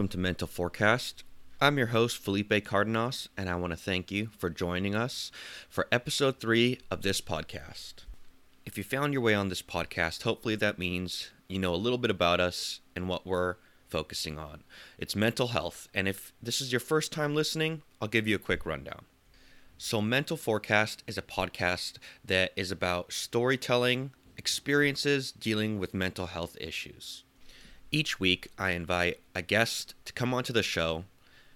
Welcome 0.00 0.08
to 0.12 0.18
Mental 0.18 0.48
Forecast. 0.48 1.24
I'm 1.60 1.76
your 1.76 1.88
host, 1.88 2.16
Felipe 2.16 2.64
Cardenas, 2.64 3.28
and 3.36 3.50
I 3.50 3.56
want 3.56 3.72
to 3.72 3.76
thank 3.76 4.10
you 4.10 4.30
for 4.38 4.48
joining 4.48 4.94
us 4.94 5.30
for 5.68 5.88
episode 5.92 6.40
three 6.40 6.80
of 6.90 7.02
this 7.02 7.20
podcast. 7.20 8.06
If 8.64 8.78
you 8.78 8.82
found 8.82 9.12
your 9.12 9.20
way 9.20 9.34
on 9.34 9.50
this 9.50 9.60
podcast, 9.60 10.22
hopefully 10.22 10.56
that 10.56 10.78
means 10.78 11.28
you 11.50 11.58
know 11.58 11.74
a 11.74 11.76
little 11.76 11.98
bit 11.98 12.10
about 12.10 12.40
us 12.40 12.80
and 12.96 13.10
what 13.10 13.26
we're 13.26 13.56
focusing 13.90 14.38
on. 14.38 14.64
It's 14.96 15.14
mental 15.14 15.48
health, 15.48 15.86
and 15.92 16.08
if 16.08 16.32
this 16.42 16.62
is 16.62 16.72
your 16.72 16.80
first 16.80 17.12
time 17.12 17.34
listening, 17.34 17.82
I'll 18.00 18.08
give 18.08 18.26
you 18.26 18.36
a 18.36 18.38
quick 18.38 18.64
rundown. 18.64 19.04
So, 19.76 20.00
Mental 20.00 20.38
Forecast 20.38 21.04
is 21.06 21.18
a 21.18 21.22
podcast 21.22 21.98
that 22.24 22.54
is 22.56 22.72
about 22.72 23.12
storytelling, 23.12 24.12
experiences 24.38 25.30
dealing 25.30 25.78
with 25.78 25.92
mental 25.92 26.28
health 26.28 26.56
issues. 26.58 27.24
Each 27.92 28.20
week, 28.20 28.48
I 28.56 28.70
invite 28.70 29.20
a 29.34 29.42
guest 29.42 29.94
to 30.04 30.12
come 30.12 30.32
onto 30.32 30.52
the 30.52 30.62
show, 30.62 31.04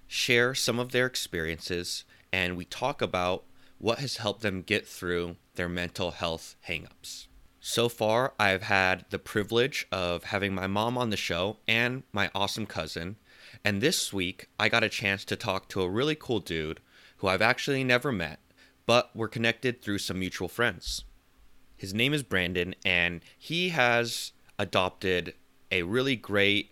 share 0.09 0.52
some 0.52 0.80
of 0.80 0.91
their 0.91 1.07
experiences, 1.07 2.05
and 2.33 2.57
we 2.57 2.65
talk 2.65 3.01
about 3.01 3.45
what 3.79 4.01
has 4.01 4.16
helped 4.16 4.43
them 4.43 4.62
get 4.62 4.84
through 4.84 5.37
their 5.55 5.69
mental 5.69 6.10
health 6.10 6.57
hangups. 6.69 7.29
So 7.60 7.88
far, 7.88 8.33
I've 8.37 8.65
had 8.65 9.05
the 9.10 9.19
privilege 9.20 9.87
of 9.93 10.24
having 10.24 10.55
my 10.55 10.66
mom 10.66 10.98
on 10.98 11.10
the 11.10 11.16
show 11.16 11.59
and 11.69 12.02
my 12.12 12.30
awesome 12.35 12.66
cousin. 12.66 13.15
And 13.65 13.80
this 13.80 14.12
week, 14.12 14.48
I 14.59 14.69
got 14.69 14.82
a 14.82 14.88
chance 14.88 15.24
to 15.27 15.37
talk 15.37 15.69
to 15.69 15.82
a 15.82 15.88
really 15.88 16.16
cool 16.16 16.41
dude 16.41 16.80
who 17.19 17.29
I've 17.29 17.43
actually 17.43 17.85
never 17.85 18.10
met, 18.10 18.41
but 18.87 19.10
we're 19.15 19.29
connected 19.29 19.80
through 19.80 19.98
some 19.98 20.19
mutual 20.19 20.48
friends. 20.48 21.04
His 21.76 21.95
name 21.95 22.13
is 22.13 22.24
Brandon, 22.24 22.74
and 22.85 23.21
he 23.38 23.69
has 23.69 24.32
adopted 24.59 25.35
a 25.74 25.82
really 25.82 26.16
great 26.16 26.70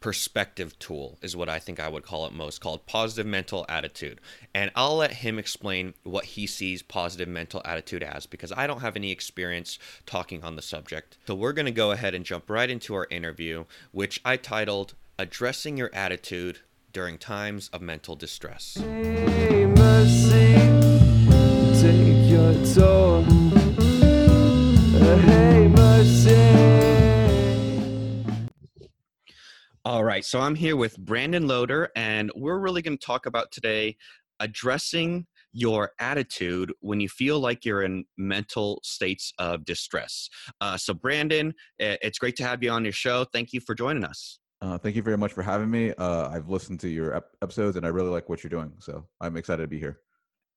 perspective 0.00 0.78
tool, 0.78 1.18
is 1.22 1.34
what 1.34 1.48
I 1.48 1.58
think 1.58 1.80
I 1.80 1.88
would 1.88 2.02
call 2.02 2.26
it 2.26 2.32
most, 2.32 2.60
called 2.60 2.86
positive 2.86 3.24
mental 3.24 3.64
attitude. 3.68 4.20
And 4.54 4.70
I'll 4.74 4.96
let 4.96 5.12
him 5.12 5.38
explain 5.38 5.94
what 6.02 6.24
he 6.24 6.46
sees 6.46 6.82
positive 6.82 7.28
mental 7.28 7.62
attitude 7.64 8.02
as 8.02 8.26
because 8.26 8.52
I 8.52 8.66
don't 8.66 8.80
have 8.80 8.96
any 8.96 9.10
experience 9.10 9.78
talking 10.04 10.44
on 10.44 10.56
the 10.56 10.62
subject. 10.62 11.16
So 11.26 11.34
we're 11.34 11.52
going 11.52 11.66
to 11.66 11.72
go 11.72 11.92
ahead 11.92 12.14
and 12.14 12.24
jump 12.24 12.50
right 12.50 12.68
into 12.68 12.94
our 12.94 13.06
interview, 13.10 13.64
which 13.92 14.20
I 14.24 14.36
titled 14.36 14.94
Addressing 15.18 15.78
Your 15.78 15.90
Attitude 15.94 16.58
During 16.92 17.16
Times 17.16 17.70
of 17.72 17.80
Mental 17.80 18.16
Distress. 18.16 18.76
Hey, 18.78 19.66
mercy, 19.66 20.54
take 21.80 22.28
your 22.28 22.52
toll. 22.74 23.22
Hey, 25.22 25.68
mercy. 25.68 26.91
All 29.84 30.04
right, 30.04 30.24
so 30.24 30.38
I'm 30.38 30.54
here 30.54 30.76
with 30.76 30.96
Brandon 30.96 31.48
Loader, 31.48 31.90
and 31.96 32.30
we're 32.36 32.60
really 32.60 32.82
going 32.82 32.96
to 32.96 33.04
talk 33.04 33.26
about 33.26 33.50
today 33.50 33.96
addressing 34.38 35.26
your 35.52 35.90
attitude 35.98 36.72
when 36.78 37.00
you 37.00 37.08
feel 37.08 37.40
like 37.40 37.64
you're 37.64 37.82
in 37.82 38.04
mental 38.16 38.78
states 38.84 39.32
of 39.40 39.64
distress. 39.64 40.28
Uh, 40.60 40.76
so, 40.76 40.94
Brandon, 40.94 41.52
it's 41.80 42.20
great 42.20 42.36
to 42.36 42.44
have 42.44 42.62
you 42.62 42.70
on 42.70 42.84
your 42.84 42.92
show. 42.92 43.24
Thank 43.32 43.52
you 43.52 43.58
for 43.58 43.74
joining 43.74 44.04
us. 44.04 44.38
Uh, 44.60 44.78
thank 44.78 44.94
you 44.94 45.02
very 45.02 45.18
much 45.18 45.32
for 45.32 45.42
having 45.42 45.68
me. 45.68 45.92
Uh, 45.98 46.28
I've 46.28 46.48
listened 46.48 46.78
to 46.80 46.88
your 46.88 47.16
ep- 47.16 47.34
episodes 47.42 47.76
and 47.76 47.84
I 47.84 47.88
really 47.88 48.10
like 48.10 48.28
what 48.28 48.44
you're 48.44 48.50
doing. 48.50 48.74
So 48.78 49.04
I'm 49.20 49.36
excited 49.36 49.62
to 49.62 49.68
be 49.68 49.80
here. 49.80 49.98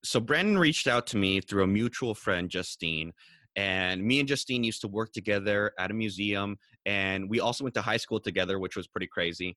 So, 0.03 0.19
Brandon 0.19 0.59
reached 0.59 0.85
out 0.85 1.07
to 1.07 1.17
me 1.17 1.41
through 1.41 1.63
a 1.63 1.67
mutual 1.67 2.13
friend, 2.13 2.47
Justine, 2.47 3.11
and 3.55 4.03
me 4.03 4.19
and 4.19 4.27
Justine 4.27 4.63
used 4.63 4.81
to 4.81 4.87
work 4.87 5.11
together 5.11 5.71
at 5.79 5.91
a 5.91 5.93
museum, 5.93 6.57
and 6.85 7.29
we 7.29 7.39
also 7.39 7.63
went 7.63 7.73
to 7.75 7.81
high 7.81 7.97
school 7.97 8.19
together, 8.19 8.59
which 8.59 8.75
was 8.75 8.87
pretty 8.87 9.07
crazy. 9.07 9.55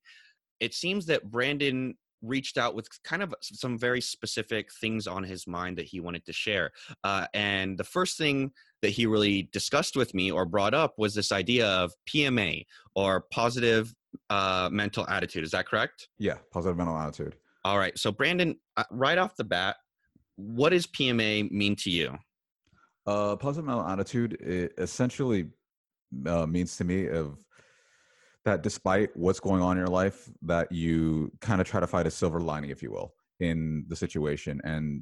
It 0.59 0.73
seems 0.73 1.05
that 1.07 1.29
Brandon 1.29 1.95
reached 2.21 2.57
out 2.57 2.75
with 2.75 2.87
kind 3.03 3.23
of 3.23 3.33
some 3.41 3.77
very 3.77 4.01
specific 4.01 4.69
things 4.81 5.07
on 5.07 5.23
his 5.23 5.47
mind 5.47 5.77
that 5.77 5.85
he 5.85 5.99
wanted 5.99 6.25
to 6.25 6.33
share. 6.33 6.71
Uh, 7.03 7.25
and 7.33 7.77
the 7.77 7.83
first 7.83 8.17
thing 8.17 8.51
that 8.81 8.89
he 8.89 9.05
really 9.05 9.49
discussed 9.51 9.95
with 9.95 10.13
me 10.13 10.31
or 10.31 10.45
brought 10.45 10.73
up 10.73 10.93
was 10.97 11.13
this 11.13 11.31
idea 11.31 11.67
of 11.67 11.93
PMA 12.09 12.65
or 12.95 13.25
positive 13.31 13.93
uh, 14.29 14.69
mental 14.71 15.07
attitude. 15.07 15.43
Is 15.43 15.51
that 15.51 15.67
correct? 15.67 16.09
Yeah, 16.17 16.37
positive 16.51 16.77
mental 16.77 16.97
attitude. 16.97 17.35
All 17.65 17.77
right. 17.77 17.97
So, 17.97 18.11
Brandon, 18.11 18.57
uh, 18.77 18.83
right 18.91 19.17
off 19.17 19.35
the 19.35 19.43
bat, 19.43 19.77
what 20.35 20.69
does 20.69 20.87
PMA 20.87 21.51
mean 21.51 21.75
to 21.77 21.89
you? 21.89 22.17
Uh, 23.09 23.35
positive 23.35 23.65
mental 23.65 23.87
attitude 23.87 24.33
it 24.33 24.71
essentially 24.77 25.47
uh, 26.27 26.45
means 26.45 26.77
to 26.77 26.83
me 26.83 27.07
of 27.07 27.37
that 28.45 28.61
despite 28.61 29.09
what's 29.15 29.39
going 29.39 29.63
on 29.63 29.77
in 29.77 29.79
your 29.79 29.87
life, 29.87 30.29
that 30.43 30.71
you 30.71 31.31
kind 31.41 31.59
of 31.59 31.65
try 31.65 31.79
to 31.79 31.87
find 31.87 32.07
a 32.07 32.11
silver 32.11 32.39
lining, 32.39 32.69
if 32.69 32.83
you 32.83 32.91
will, 32.91 33.15
in 33.39 33.83
the 33.87 33.95
situation. 33.95 34.61
And 34.63 35.01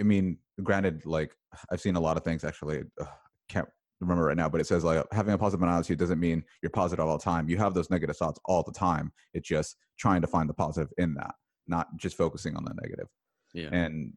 I 0.00 0.02
mean, 0.02 0.38
granted, 0.62 1.04
like 1.04 1.32
I've 1.70 1.80
seen 1.80 1.96
a 1.96 2.00
lot 2.00 2.16
of 2.16 2.24
things 2.24 2.42
actually. 2.42 2.84
Uh, 2.98 3.04
can't 3.50 3.68
remember 4.00 4.24
right 4.24 4.36
now, 4.36 4.48
but 4.48 4.62
it 4.62 4.66
says 4.66 4.82
like 4.82 5.04
having 5.12 5.34
a 5.34 5.38
positive 5.38 5.60
mental 5.60 5.78
attitude 5.78 5.98
doesn't 5.98 6.18
mean 6.18 6.42
you're 6.62 6.70
positive 6.70 7.04
all 7.04 7.18
the 7.18 7.22
time. 7.22 7.50
You 7.50 7.58
have 7.58 7.74
those 7.74 7.90
negative 7.90 8.16
thoughts 8.16 8.40
all 8.46 8.62
the 8.62 8.72
time. 8.72 9.12
It's 9.34 9.46
just 9.46 9.76
trying 9.98 10.22
to 10.22 10.26
find 10.26 10.48
the 10.48 10.54
positive 10.54 10.90
in 10.96 11.12
that, 11.14 11.34
not 11.66 11.86
just 11.98 12.16
focusing 12.16 12.56
on 12.56 12.64
the 12.64 12.74
negative. 12.82 13.08
Yeah. 13.52 13.68
And 13.72 14.14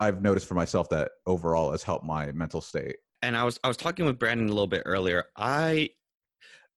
I've 0.00 0.22
noticed 0.22 0.46
for 0.46 0.54
myself 0.54 0.88
that 0.90 1.12
overall 1.26 1.72
has 1.72 1.82
helped 1.82 2.04
my 2.04 2.32
mental 2.32 2.60
state. 2.60 2.96
And 3.22 3.36
I 3.36 3.44
was 3.44 3.58
I 3.64 3.68
was 3.68 3.76
talking 3.76 4.04
with 4.04 4.18
Brandon 4.18 4.46
a 4.46 4.52
little 4.52 4.66
bit 4.66 4.82
earlier. 4.86 5.24
I 5.36 5.90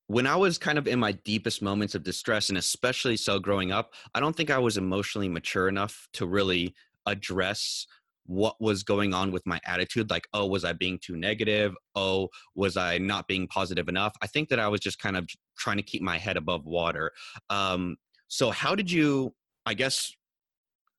when 0.08 0.26
I 0.26 0.36
was 0.36 0.58
kind 0.58 0.78
of 0.78 0.88
in 0.88 1.00
my 1.00 1.12
deepest 1.12 1.62
moments 1.62 1.94
of 1.94 2.04
distress 2.04 2.50
and 2.50 2.58
especially 2.58 3.16
so 3.16 3.40
growing 3.40 3.72
up, 3.72 3.94
I 4.16 4.20
don't 4.20 4.36
think 4.36 4.50
I 4.50 4.58
was 4.58 4.78
emotionally 4.78 5.30
mature 5.30 5.68
enough 5.68 6.08
to 6.14 6.26
really 6.26 6.74
address 7.06 7.86
what 8.30 8.56
was 8.60 8.84
going 8.84 9.12
on 9.12 9.32
with 9.32 9.42
my 9.48 9.60
attitude 9.66 10.08
like 10.12 10.28
oh 10.36 10.46
was 10.46 10.64
i 10.64 10.72
being 10.72 11.00
too 11.02 11.16
negative 11.16 11.74
oh 11.96 12.30
was 12.54 12.78
i 12.78 12.96
not 13.00 13.28
being 13.28 13.48
positive 13.48 13.90
enough 13.90 14.14
i 14.22 14.28
think 14.28 14.50
that 14.50 14.60
i 14.60 14.68
was 14.68 14.80
just 14.80 15.00
kind 15.00 15.18
of 15.18 15.28
trying 15.58 15.78
to 15.78 15.84
keep 15.84 16.04
my 16.04 16.16
head 16.16 16.38
above 16.38 16.64
water 16.64 17.12
um, 17.50 17.98
so 18.28 18.52
how 18.52 18.76
did 18.76 18.92
you 18.92 19.34
i 19.66 19.74
guess 19.74 20.14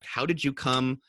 how 0.03 0.25
did 0.25 0.43
you 0.43 0.51
come 0.51 0.99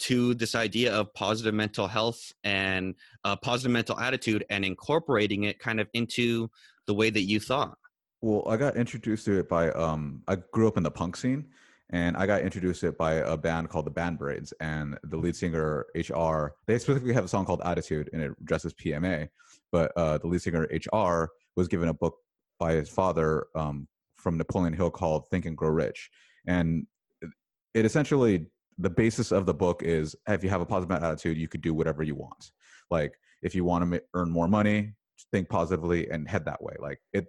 to 0.00 0.34
this 0.34 0.54
idea 0.54 0.92
of 0.92 1.12
positive 1.14 1.54
mental 1.54 1.86
health 1.86 2.32
and 2.44 2.94
positive 3.42 3.70
mental 3.70 3.98
attitude 3.98 4.44
and 4.50 4.64
incorporating 4.64 5.44
it 5.44 5.58
kind 5.58 5.78
of 5.80 5.88
into 5.92 6.50
the 6.86 6.94
way 6.94 7.10
that 7.10 7.22
you 7.22 7.38
thought 7.38 7.76
Well, 8.22 8.42
I 8.48 8.56
got 8.56 8.76
introduced 8.76 9.24
to 9.26 9.38
it 9.38 9.48
by 9.48 9.70
um 9.72 10.22
I 10.26 10.36
grew 10.52 10.66
up 10.68 10.76
in 10.76 10.82
the 10.82 10.90
punk 10.90 11.16
scene 11.16 11.46
and 11.90 12.16
I 12.16 12.26
got 12.26 12.42
introduced 12.42 12.80
to 12.80 12.88
it 12.88 12.98
by 12.98 13.14
a 13.14 13.36
band 13.36 13.68
called 13.68 13.84
the 13.84 13.90
Bad 13.90 14.16
Brains 14.18 14.52
and 14.60 14.96
the 15.02 15.16
lead 15.16 15.34
singer 15.36 15.86
HR. 15.94 16.54
They 16.66 16.78
specifically 16.78 17.14
have 17.14 17.24
a 17.24 17.28
song 17.28 17.44
called 17.44 17.62
Attitude 17.64 18.10
and 18.12 18.22
it 18.22 18.32
addresses 18.40 18.72
PMA, 18.74 19.28
but 19.70 19.92
uh 19.96 20.18
the 20.18 20.26
lead 20.26 20.42
singer 20.42 20.68
HR 20.70 21.30
was 21.56 21.68
given 21.68 21.88
a 21.88 21.94
book 21.94 22.16
by 22.58 22.72
his 22.72 22.88
father 22.88 23.46
um 23.54 23.86
from 24.16 24.36
Napoleon 24.36 24.74
Hill 24.74 24.90
called 24.90 25.28
Think 25.30 25.46
and 25.46 25.56
Grow 25.56 25.70
Rich. 25.70 26.10
And 26.46 26.86
it 27.74 27.84
essentially 27.84 28.46
the 28.80 28.90
basis 28.90 29.32
of 29.32 29.46
the 29.46 29.54
book 29.54 29.82
is 29.82 30.16
if 30.28 30.42
you 30.42 30.50
have 30.50 30.60
a 30.60 30.66
positive 30.66 31.02
attitude, 31.02 31.36
you 31.36 31.48
could 31.48 31.60
do 31.60 31.74
whatever 31.74 32.02
you 32.02 32.14
want. 32.14 32.50
Like 32.90 33.14
if 33.42 33.54
you 33.54 33.64
want 33.64 33.90
to 33.92 34.02
earn 34.14 34.30
more 34.30 34.48
money, 34.48 34.94
think 35.32 35.48
positively 35.48 36.10
and 36.10 36.28
head 36.28 36.44
that 36.46 36.62
way. 36.62 36.74
Like 36.80 36.98
it 37.12 37.26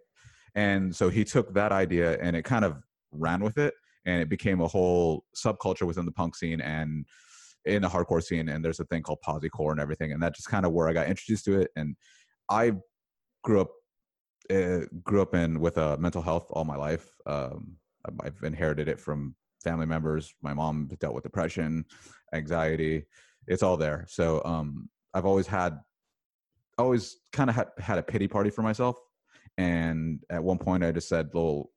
and 0.55 0.93
so 0.95 1.09
he 1.09 1.23
took 1.23 1.53
that 1.53 1.71
idea 1.71 2.17
and 2.21 2.35
it 2.35 2.43
kind 2.43 2.65
of 2.65 2.77
ran 3.11 3.41
with 3.41 3.57
it 3.57 3.73
and 4.05 4.21
it 4.21 4.29
became 4.29 4.61
a 4.61 4.67
whole 4.67 5.23
subculture 5.35 5.83
within 5.83 6.05
the 6.05 6.11
punk 6.11 6.35
scene 6.35 6.61
and 6.61 7.05
in 7.65 7.81
the 7.81 7.87
hardcore 7.87 8.23
scene 8.23 8.49
and 8.49 8.65
there's 8.65 8.79
a 8.79 8.85
thing 8.85 9.03
called 9.03 9.19
posicore 9.25 9.71
and 9.71 9.79
everything 9.79 10.11
and 10.11 10.21
that's 10.21 10.37
just 10.37 10.49
kind 10.49 10.65
of 10.65 10.71
where 10.71 10.89
i 10.89 10.93
got 10.93 11.07
introduced 11.07 11.45
to 11.45 11.59
it 11.59 11.69
and 11.75 11.95
i 12.49 12.71
grew 13.43 13.61
up 13.61 13.69
uh, 14.49 14.79
grew 15.03 15.21
up 15.21 15.35
in 15.35 15.59
with 15.59 15.77
uh, 15.77 15.95
mental 15.99 16.21
health 16.21 16.47
all 16.49 16.65
my 16.65 16.75
life 16.75 17.09
um, 17.27 17.75
i've 18.23 18.41
inherited 18.43 18.87
it 18.87 18.99
from 18.99 19.35
family 19.61 19.85
members 19.85 20.33
my 20.41 20.53
mom 20.53 20.89
dealt 20.99 21.13
with 21.13 21.23
depression 21.23 21.85
anxiety 22.33 23.05
it's 23.47 23.63
all 23.63 23.77
there. 23.77 24.05
So 24.07 24.41
um, 24.45 24.89
i've 25.13 25.25
always 25.25 25.47
had 25.47 25.79
always 26.77 27.17
kind 27.31 27.49
of 27.49 27.55
had, 27.55 27.67
had 27.79 27.97
a 27.97 28.03
pity 28.03 28.27
party 28.27 28.49
for 28.49 28.61
myself 28.61 28.95
and 29.57 30.19
at 30.29 30.43
one 30.43 30.57
point 30.57 30.83
i 30.83 30.91
just 30.91 31.09
said 31.09 31.29
well 31.33 31.69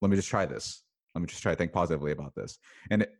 let 0.00 0.10
me 0.10 0.16
just 0.16 0.30
try 0.30 0.46
this. 0.46 0.82
Let 1.14 1.20
me 1.20 1.26
just 1.26 1.42
try 1.42 1.52
to 1.52 1.56
think 1.56 1.72
positively 1.72 2.12
about 2.12 2.34
this. 2.34 2.58
And 2.90 3.02
it, 3.02 3.12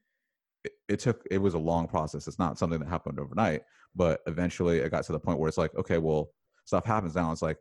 it, 0.65 0.73
it 0.89 0.99
took 1.01 1.23
it 1.31 1.39
was 1.39 1.55
a 1.55 1.59
long 1.59 1.87
process. 1.89 2.27
It's 2.27 2.39
not 2.39 2.59
something 2.59 2.79
that 2.81 2.89
happened 2.89 3.19
overnight 3.19 3.63
but 3.95 4.21
eventually 4.27 4.85
i 4.85 4.89
got 4.89 5.05
to 5.05 5.13
the 5.13 5.19
point 5.19 5.39
where 5.39 5.49
it's 5.49 5.59
like 5.59 5.75
okay 5.77 5.99
well 5.99 6.31
stuff 6.65 6.85
happens 6.85 7.15
now. 7.15 7.33
It's 7.33 7.43
like 7.43 7.59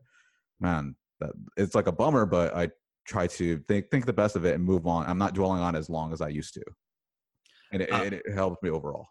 man 0.60 0.96
that 1.20 1.32
it's 1.58 1.76
like 1.76 1.88
a 1.88 1.92
bummer 1.92 2.26
but 2.26 2.56
i 2.56 2.70
try 3.10 3.28
to 3.28 3.58
think 3.68 3.90
think 3.90 4.06
the 4.06 4.14
best 4.14 4.36
of 4.36 4.46
it 4.46 4.56
and 4.56 4.64
move 4.64 4.86
on. 4.86 5.06
I'm 5.08 5.18
not 5.18 5.34
dwelling 5.34 5.62
on 5.62 5.76
it 5.76 5.80
as 5.80 5.90
long 5.90 6.14
as 6.14 6.22
i 6.22 6.30
used 6.30 6.54
to. 6.54 6.64
And 7.72 7.82
it, 7.82 7.92
Uh, 7.92 8.04
it, 8.04 8.14
it 8.14 8.34
helped 8.34 8.64
me 8.64 8.70
overall. 8.70 9.08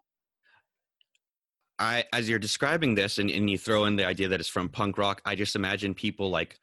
I 1.78 2.04
as 2.12 2.28
you're 2.28 2.38
describing 2.38 2.94
this 2.94 3.18
and, 3.18 3.30
and 3.30 3.50
you 3.50 3.58
throw 3.58 3.84
in 3.84 3.96
the 3.96 4.06
idea 4.06 4.28
that 4.28 4.40
it's 4.40 4.48
from 4.48 4.68
punk 4.68 4.98
rock, 4.98 5.20
I 5.24 5.34
just 5.34 5.56
imagine 5.56 5.94
people 5.94 6.30
like 6.30 6.58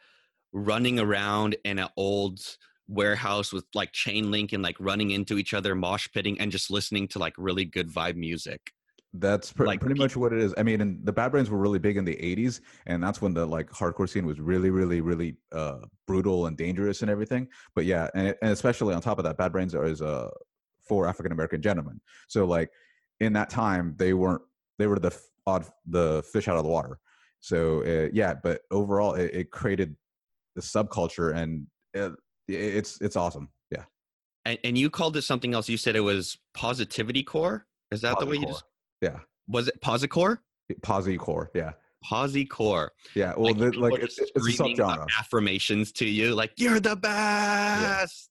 running 0.54 1.00
around 1.00 1.56
in 1.66 1.80
an 1.80 1.90
old 1.98 2.40
warehouse 2.88 3.52
with 3.52 3.66
like 3.74 3.92
chain 3.92 4.32
link 4.32 4.54
and 4.54 4.64
like 4.64 4.78
running 4.80 5.12
into 5.12 5.38
each 5.38 5.54
other, 5.54 5.76
mosh 5.76 6.08
pitting, 6.14 6.40
and 6.40 6.52
just 6.52 6.72
listening 6.72 7.08
to 7.10 7.20
like 7.20 7.34
really 7.38 7.66
good 7.66 7.90
vibe 7.90 8.16
music. 8.16 8.72
That's 9.20 9.54
pre- 9.54 9.68
Like, 9.68 9.80
pretty 9.80 9.96
pe- 9.96 10.00
much 10.04 10.16
what 10.16 10.34
it 10.34 10.40
is. 10.40 10.54
I 10.58 10.64
mean, 10.64 10.82
and 10.82 11.06
the 11.06 11.14
Bad 11.14 11.32
Brains 11.32 11.50
were 11.50 11.58
really 11.58 11.80
big 11.80 11.98
in 11.98 12.06
the 12.06 12.16
'80s, 12.16 12.62
and 12.86 13.04
that's 13.04 13.22
when 13.22 13.34
the 13.34 13.46
like 13.46 13.70
hardcore 13.70 14.10
scene 14.10 14.26
was 14.26 14.40
really, 14.40 14.70
really, 14.70 15.02
really 15.02 15.38
uh, 15.52 15.80
brutal 16.08 16.48
and 16.48 16.58
dangerous 16.58 17.02
and 17.02 17.10
everything. 17.12 17.48
But 17.76 17.86
yeah, 17.86 18.10
and, 18.16 18.36
and 18.42 18.52
especially 18.52 18.94
on 18.94 19.02
top 19.02 19.18
of 19.18 19.24
that, 19.26 19.38
Bad 19.38 19.52
Brains 19.52 19.74
are 19.76 19.86
is 19.86 20.02
uh, 20.02 20.30
four 20.88 21.08
African 21.08 21.32
American 21.32 21.62
gentlemen. 21.62 22.00
So 22.28 22.46
like 22.46 22.70
in 23.20 23.34
that 23.34 23.50
time, 23.50 23.96
they 23.98 24.14
weren't 24.14 24.42
they 24.78 24.88
were 24.88 25.00
the 25.00 25.08
f- 25.08 25.22
odd 25.48 25.66
the 25.86 26.24
fish 26.32 26.48
out 26.48 26.58
of 26.58 26.64
the 26.64 26.70
water. 26.70 27.00
So 27.40 27.82
uh, 27.84 28.10
yeah, 28.12 28.34
but 28.42 28.62
overall, 28.72 29.14
it, 29.14 29.32
it 29.34 29.52
created 29.52 29.96
the 30.56 30.62
subculture, 30.62 31.36
and 31.36 31.68
it, 31.94 32.12
it's 32.48 33.00
it's 33.02 33.16
awesome. 33.16 33.50
Yeah, 33.72 33.84
And, 34.46 34.58
and 34.64 34.78
you 34.78 34.90
called 34.90 35.16
it 35.18 35.22
something 35.24 35.54
else. 35.54 35.70
You 35.70 35.78
said 35.78 35.96
it 35.96 36.02
was 36.02 36.38
positivity 36.54 37.24
core. 37.24 37.68
Is 37.92 38.02
that 38.02 38.18
the 38.20 38.26
way 38.26 38.36
you 38.38 38.42
Posicore. 38.42 38.48
just 38.48 38.64
yeah, 39.06 39.20
was 39.48 39.68
it 39.68 39.80
posicore? 39.82 40.40
posi 40.82 41.18
core. 41.18 41.52
Yeah, 41.54 41.72
Posicore. 42.12 42.90
yeah. 43.16 43.34
Well, 43.38 43.54
Like, 43.54 43.58
the, 43.74 43.80
like 43.80 44.02
it's, 44.02 44.18
it's 44.20 44.32
a 44.36 44.40
subgenre. 44.40 45.06
affirmations 45.20 45.92
to 45.94 46.06
you, 46.06 46.34
like 46.36 46.52
you're 46.58 46.80
the 46.80 46.96
best. 46.96 48.30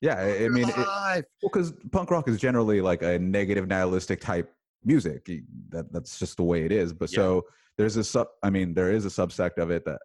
Yeah, 0.00 0.14
I, 0.14 0.44
I 0.44 0.48
mean, 0.48 0.68
it. 0.68 0.76
Well, 0.76 1.22
because 1.42 1.72
punk 1.92 2.10
rock 2.10 2.28
is 2.28 2.38
generally 2.38 2.80
like 2.80 3.02
a 3.02 3.18
negative, 3.18 3.66
nihilistic 3.68 4.20
type 4.20 4.52
music. 4.84 5.28
That 5.70 5.92
that's 5.92 6.18
just 6.18 6.36
the 6.36 6.42
way 6.44 6.64
it 6.64 6.72
is. 6.72 6.92
But 6.92 7.10
Yeah. 7.12 7.16
so 7.16 7.42
there's 7.78 7.96
a 7.96 8.04
sub. 8.04 8.28
I 8.42 8.50
mean, 8.50 8.74
there 8.74 8.90
is 8.92 9.04
a 9.06 9.08
subsect 9.08 9.58
of 9.58 9.70
it 9.70 9.84
that 9.86 10.00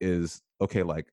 is 0.00 0.42
okay. 0.60 0.82
Like, 0.82 1.06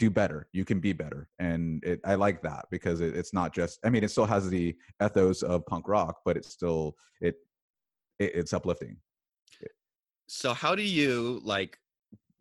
do 0.00 0.10
better. 0.10 0.48
You 0.52 0.64
can 0.64 0.80
be 0.80 0.92
better, 0.92 1.28
and 1.38 1.82
it, 1.84 2.00
I 2.04 2.16
like 2.16 2.42
that 2.42 2.66
because 2.70 3.00
it, 3.00 3.14
it's 3.16 3.32
not 3.32 3.54
just. 3.54 3.78
I 3.84 3.90
mean, 3.90 4.02
it 4.04 4.10
still 4.10 4.26
has 4.26 4.48
the 4.48 4.74
ethos 5.02 5.42
of 5.42 5.64
punk 5.66 5.86
rock, 5.88 6.16
but 6.24 6.36
it's 6.36 6.48
still 6.48 6.96
it. 7.20 7.36
It 8.22 8.32
it's 8.34 8.52
uplifting. 8.52 8.96
so 10.26 10.54
how 10.54 10.74
do 10.74 10.82
you 10.82 11.40
like 11.44 11.78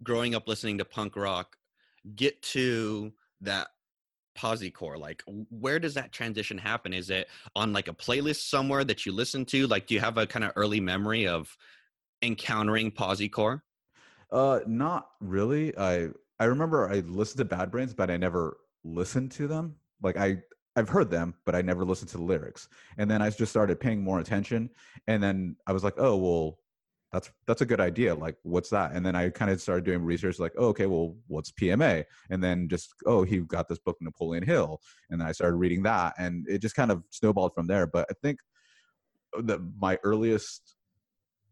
growing 0.03 0.35
up 0.35 0.47
listening 0.47 0.77
to 0.77 0.85
punk 0.85 1.15
rock 1.15 1.57
get 2.15 2.41
to 2.41 3.11
that 3.41 3.67
posicore 4.37 4.97
like 4.97 5.21
where 5.49 5.77
does 5.77 5.93
that 5.93 6.11
transition 6.11 6.57
happen 6.57 6.93
is 6.93 7.09
it 7.09 7.27
on 7.55 7.73
like 7.73 7.89
a 7.89 7.93
playlist 7.93 8.47
somewhere 8.49 8.83
that 8.83 9.05
you 9.05 9.11
listen 9.11 9.43
to 9.45 9.67
like 9.67 9.87
do 9.87 9.93
you 9.93 9.99
have 9.99 10.17
a 10.17 10.25
kind 10.25 10.45
of 10.45 10.51
early 10.55 10.79
memory 10.79 11.27
of 11.27 11.55
encountering 12.21 12.89
posicore 12.91 13.61
Uh, 14.31 14.59
not 14.65 15.09
really. 15.19 15.77
I 15.77 16.07
I 16.39 16.45
remember 16.45 16.89
I 16.89 17.01
listened 17.01 17.39
to 17.39 17.45
Bad 17.45 17.69
Brains, 17.69 17.93
but 17.93 18.09
I 18.09 18.15
never 18.17 18.57
listened 18.85 19.31
to 19.33 19.47
them. 19.47 19.75
Like 20.01 20.15
I 20.17 20.41
I've 20.75 20.89
heard 20.89 21.11
them, 21.11 21.35
but 21.45 21.55
I 21.55 21.61
never 21.61 21.83
listened 21.83 22.09
to 22.11 22.17
the 22.17 22.23
lyrics. 22.23 22.69
And 22.97 23.11
then 23.11 23.21
I 23.21 23.29
just 23.29 23.51
started 23.51 23.79
paying 23.79 24.03
more 24.03 24.19
attention, 24.19 24.69
and 25.07 25.21
then 25.21 25.55
I 25.67 25.73
was 25.73 25.83
like, 25.83 25.95
oh 25.97 26.17
well, 26.17 26.57
that's 27.11 27.29
that's 27.45 27.61
a 27.61 27.65
good 27.65 27.81
idea. 27.81 28.15
Like, 28.15 28.37
what's 28.43 28.69
that? 28.69 28.93
And 28.93 29.05
then 29.05 29.15
I 29.15 29.29
kind 29.29 29.51
of 29.51 29.61
started 29.61 29.83
doing 29.83 30.03
research, 30.03 30.39
like, 30.39 30.53
oh, 30.57 30.67
okay, 30.67 30.85
well, 30.85 31.15
what's 31.27 31.51
PMA? 31.51 32.05
And 32.29 32.41
then 32.41 32.69
just 32.69 32.93
oh, 33.05 33.23
he 33.23 33.39
got 33.39 33.67
this 33.67 33.79
book 33.79 33.97
Napoleon 34.01 34.43
Hill, 34.43 34.79
and 35.09 35.19
then 35.19 35.27
I 35.27 35.33
started 35.33 35.57
reading 35.57 35.83
that, 35.83 36.13
and 36.17 36.47
it 36.47 36.61
just 36.61 36.75
kind 36.75 36.91
of 36.91 37.03
snowballed 37.09 37.53
from 37.53 37.67
there. 37.67 37.85
But 37.85 38.07
I 38.09 38.13
think 38.21 38.39
that 39.43 39.59
my 39.79 39.97
earliest 40.03 40.75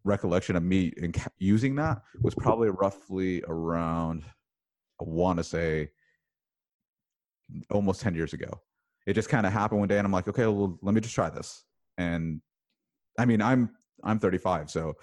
recollection 0.04 0.56
of 0.56 0.63
me 0.63 0.94
using 1.38 1.75
that 1.75 2.01
was 2.21 2.33
probably 2.36 2.69
roughly 2.69 3.44
around 3.48 4.24
i 5.01 5.04
want 5.04 5.38
to 5.38 5.44
say 5.44 5.89
almost 7.69 8.01
10 8.01 8.16
years 8.16 8.33
ago 8.33 8.50
it 9.09 9.13
just 9.13 9.29
kind 9.29 9.45
of 9.45 9.51
happened 9.51 9.79
one 9.79 9.89
day 9.89 9.97
and 9.97 10.06
i'm 10.06 10.11
like 10.11 10.27
okay 10.27 10.45
well 10.45 10.77
let 10.81 10.94
me 10.94 11.01
just 11.01 11.15
try 11.15 11.29
this. 11.29 11.65
And 11.97 12.41
i 13.17 13.25
mean 13.25 13.41
i'm 13.41 13.71
i'm 14.03 14.19
35 14.19 14.69
so 14.69 14.94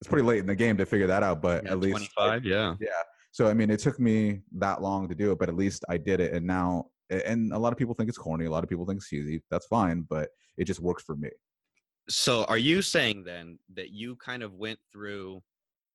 it's 0.00 0.08
pretty 0.08 0.26
late 0.26 0.40
in 0.40 0.46
the 0.46 0.54
game 0.54 0.76
to 0.76 0.86
figure 0.86 1.06
that 1.06 1.22
out 1.22 1.40
but 1.40 1.64
Yeah, 1.64 1.72
at 1.72 1.80
least 1.80 2.12
25 2.14 2.44
yeah. 2.44 2.74
Yeah 2.80 2.88
so 3.32 3.48
i 3.48 3.54
mean 3.54 3.70
it 3.70 3.80
took 3.80 3.98
me 3.98 4.42
that 4.58 4.82
long 4.82 5.08
to 5.08 5.14
do 5.14 5.32
it 5.32 5.38
but 5.38 5.48
at 5.48 5.56
least 5.56 5.84
i 5.88 5.96
did 5.96 6.20
it 6.20 6.32
and 6.34 6.46
now 6.46 6.86
and 7.10 7.52
a 7.52 7.58
lot 7.58 7.72
of 7.72 7.78
people 7.78 7.94
think 7.94 8.08
it's 8.08 8.18
corny 8.18 8.44
a 8.44 8.50
lot 8.50 8.62
of 8.62 8.68
people 8.68 8.84
think 8.86 8.98
it's 8.98 9.08
cheesy 9.08 9.42
that's 9.50 9.66
fine 9.66 10.06
but 10.08 10.28
it 10.56 10.64
just 10.64 10.80
works 10.80 11.02
for 11.02 11.16
me. 11.16 11.30
So 12.08 12.44
are 12.44 12.58
you 12.58 12.82
saying 12.82 13.24
then 13.24 13.58
that 13.74 13.90
you 13.90 14.16
kind 14.16 14.42
of 14.42 14.54
went 14.54 14.78
through 14.92 15.42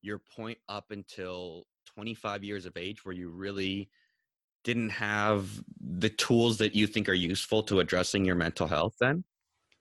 your 0.02 0.20
point 0.36 0.58
up 0.68 0.86
until 0.92 1.66
25 1.96 2.44
years 2.44 2.66
of 2.66 2.76
age 2.76 3.06
where 3.06 3.16
you 3.16 3.30
really 3.30 3.90
didn't 4.64 4.90
have 4.90 5.50
the 5.80 6.10
tools 6.10 6.58
that 6.60 6.76
you 6.76 6.88
think 6.88 7.10
are 7.10 7.14
useful 7.14 7.64
to 7.64 7.80
addressing 7.80 8.26
your 8.26 8.36
mental 8.36 8.68
health 8.68 8.96
then 9.00 9.24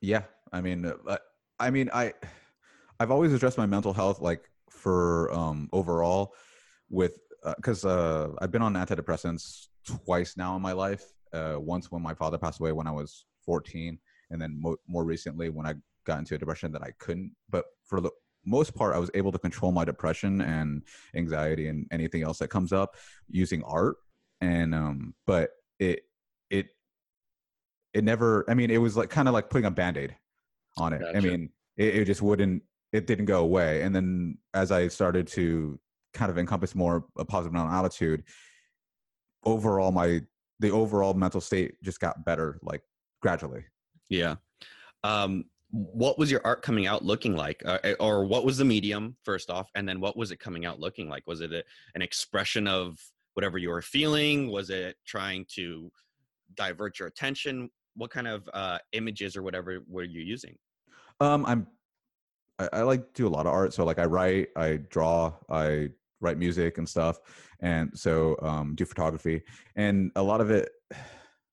Yeah, 0.00 0.22
I 0.52 0.60
mean, 0.60 0.86
uh, 0.86 1.18
I- 1.58 1.70
mean, 1.70 1.90
I, 1.92 2.14
I've 2.98 3.10
always 3.10 3.32
addressed 3.32 3.58
my 3.58 3.66
mental 3.66 3.92
health 3.92 4.20
like 4.20 4.48
for 4.70 5.30
um 5.32 5.68
overall, 5.72 6.34
with 6.88 7.18
because 7.56 7.84
uh, 7.84 8.28
I've 8.40 8.50
been 8.50 8.62
on 8.62 8.74
antidepressants 8.74 9.68
twice 9.86 10.36
now 10.36 10.56
in 10.56 10.62
my 10.62 10.72
life. 10.72 11.04
Uh, 11.32 11.56
once 11.58 11.90
when 11.92 12.02
my 12.02 12.14
father 12.14 12.38
passed 12.38 12.60
away 12.60 12.72
when 12.72 12.86
I 12.86 12.90
was 12.90 13.26
14, 13.44 13.98
and 14.30 14.40
then 14.40 14.60
mo- 14.60 14.76
more 14.86 15.04
recently 15.04 15.48
when 15.48 15.66
I 15.66 15.74
got 16.04 16.18
into 16.18 16.34
a 16.34 16.38
depression 16.38 16.72
that 16.72 16.82
I 16.82 16.92
couldn't. 16.98 17.32
But 17.48 17.64
for 17.84 18.00
the 18.00 18.10
most 18.44 18.74
part, 18.74 18.94
I 18.94 18.98
was 18.98 19.10
able 19.14 19.32
to 19.32 19.38
control 19.38 19.72
my 19.72 19.84
depression 19.84 20.40
and 20.40 20.82
anxiety 21.14 21.68
and 21.68 21.86
anything 21.90 22.22
else 22.22 22.38
that 22.38 22.48
comes 22.48 22.72
up 22.72 22.96
using 23.28 23.62
art. 23.64 23.96
And 24.40 24.74
um, 24.74 25.14
but 25.26 25.50
it 25.78 26.02
it 26.50 26.68
it 27.92 28.04
never 28.04 28.44
i 28.48 28.54
mean 28.54 28.70
it 28.70 28.78
was 28.78 28.96
like 28.96 29.10
kind 29.10 29.28
of 29.28 29.34
like 29.34 29.50
putting 29.50 29.66
a 29.66 29.70
band-aid 29.70 30.14
on 30.76 30.92
it. 30.92 31.02
I 31.14 31.20
mean 31.20 31.50
it, 31.76 31.96
it 31.96 32.04
just 32.04 32.22
wouldn't 32.22 32.62
it 32.92 33.06
didn't 33.06 33.26
go 33.26 33.40
away. 33.40 33.82
And 33.82 33.94
then 33.94 34.38
as 34.54 34.72
i 34.72 34.88
started 34.88 35.26
to 35.28 35.78
kind 36.14 36.30
of 36.30 36.38
encompass 36.38 36.74
more 36.74 37.04
a 37.16 37.24
positive 37.24 37.52
mental 37.52 37.70
attitude 37.70 38.24
overall 39.44 39.92
my 39.92 40.20
the 40.58 40.70
overall 40.70 41.14
mental 41.14 41.40
state 41.40 41.74
just 41.82 42.00
got 42.00 42.24
better 42.24 42.58
like 42.62 42.82
gradually. 43.20 43.64
Yeah. 44.08 44.36
Um, 45.02 45.46
what 45.70 46.18
was 46.18 46.30
your 46.30 46.40
art 46.44 46.62
coming 46.62 46.86
out 46.86 47.04
looking 47.04 47.34
like, 47.34 47.62
uh, 47.64 47.78
eh, 47.84 47.94
or 48.00 48.24
what 48.24 48.44
was 48.44 48.58
the 48.58 48.64
medium 48.64 49.16
first 49.24 49.50
off, 49.50 49.70
and 49.74 49.88
then 49.88 50.00
what 50.00 50.16
was 50.16 50.30
it 50.30 50.40
coming 50.40 50.66
out 50.66 50.80
looking 50.80 51.08
like? 51.08 51.22
Was 51.26 51.40
it 51.40 51.52
a, 51.52 51.64
an 51.94 52.02
expression 52.02 52.66
of 52.66 52.98
whatever 53.34 53.58
you 53.58 53.70
were 53.70 53.82
feeling? 53.82 54.50
Was 54.50 54.70
it 54.70 54.96
trying 55.06 55.46
to 55.54 55.90
divert 56.54 56.98
your 56.98 57.08
attention? 57.08 57.70
What 57.96 58.10
kind 58.10 58.28
of 58.28 58.48
uh, 58.54 58.78
images 58.92 59.36
or 59.36 59.42
whatever 59.42 59.80
were 59.88 60.04
you 60.04 60.20
using? 60.20 60.56
um 61.20 61.44
i'm 61.46 61.66
I, 62.58 62.68
I 62.72 62.82
like 62.82 63.12
do 63.14 63.26
a 63.26 63.28
lot 63.28 63.46
of 63.46 63.52
art 63.52 63.72
so 63.72 63.84
like 63.84 63.98
i 63.98 64.04
write 64.04 64.48
i 64.56 64.78
draw 64.88 65.32
i 65.48 65.88
write 66.20 66.38
music 66.38 66.78
and 66.78 66.88
stuff 66.88 67.18
and 67.60 67.90
so 67.94 68.36
um 68.42 68.74
do 68.74 68.84
photography 68.84 69.42
and 69.76 70.10
a 70.16 70.22
lot 70.22 70.40
of 70.40 70.50
it 70.50 70.70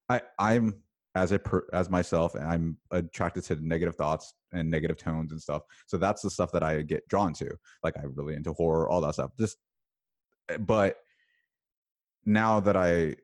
i 0.08 0.20
i'm 0.38 0.74
as 1.14 1.32
a 1.32 1.38
per, 1.38 1.66
as 1.72 1.88
myself 1.90 2.34
i'm 2.36 2.76
attracted 2.90 3.44
to 3.44 3.56
negative 3.66 3.96
thoughts 3.96 4.34
and 4.52 4.70
negative 4.70 4.96
tones 4.96 5.32
and 5.32 5.40
stuff 5.40 5.62
so 5.86 5.96
that's 5.96 6.22
the 6.22 6.30
stuff 6.30 6.52
that 6.52 6.62
i 6.62 6.82
get 6.82 7.06
drawn 7.08 7.32
to 7.32 7.50
like 7.82 7.94
i'm 7.98 8.12
really 8.14 8.34
into 8.34 8.52
horror 8.52 8.88
all 8.88 9.00
that 9.00 9.14
stuff 9.14 9.30
just 9.38 9.56
eh, 10.50 10.56
but 10.58 10.96
now 12.24 12.60
that 12.60 12.76
i 12.76 13.14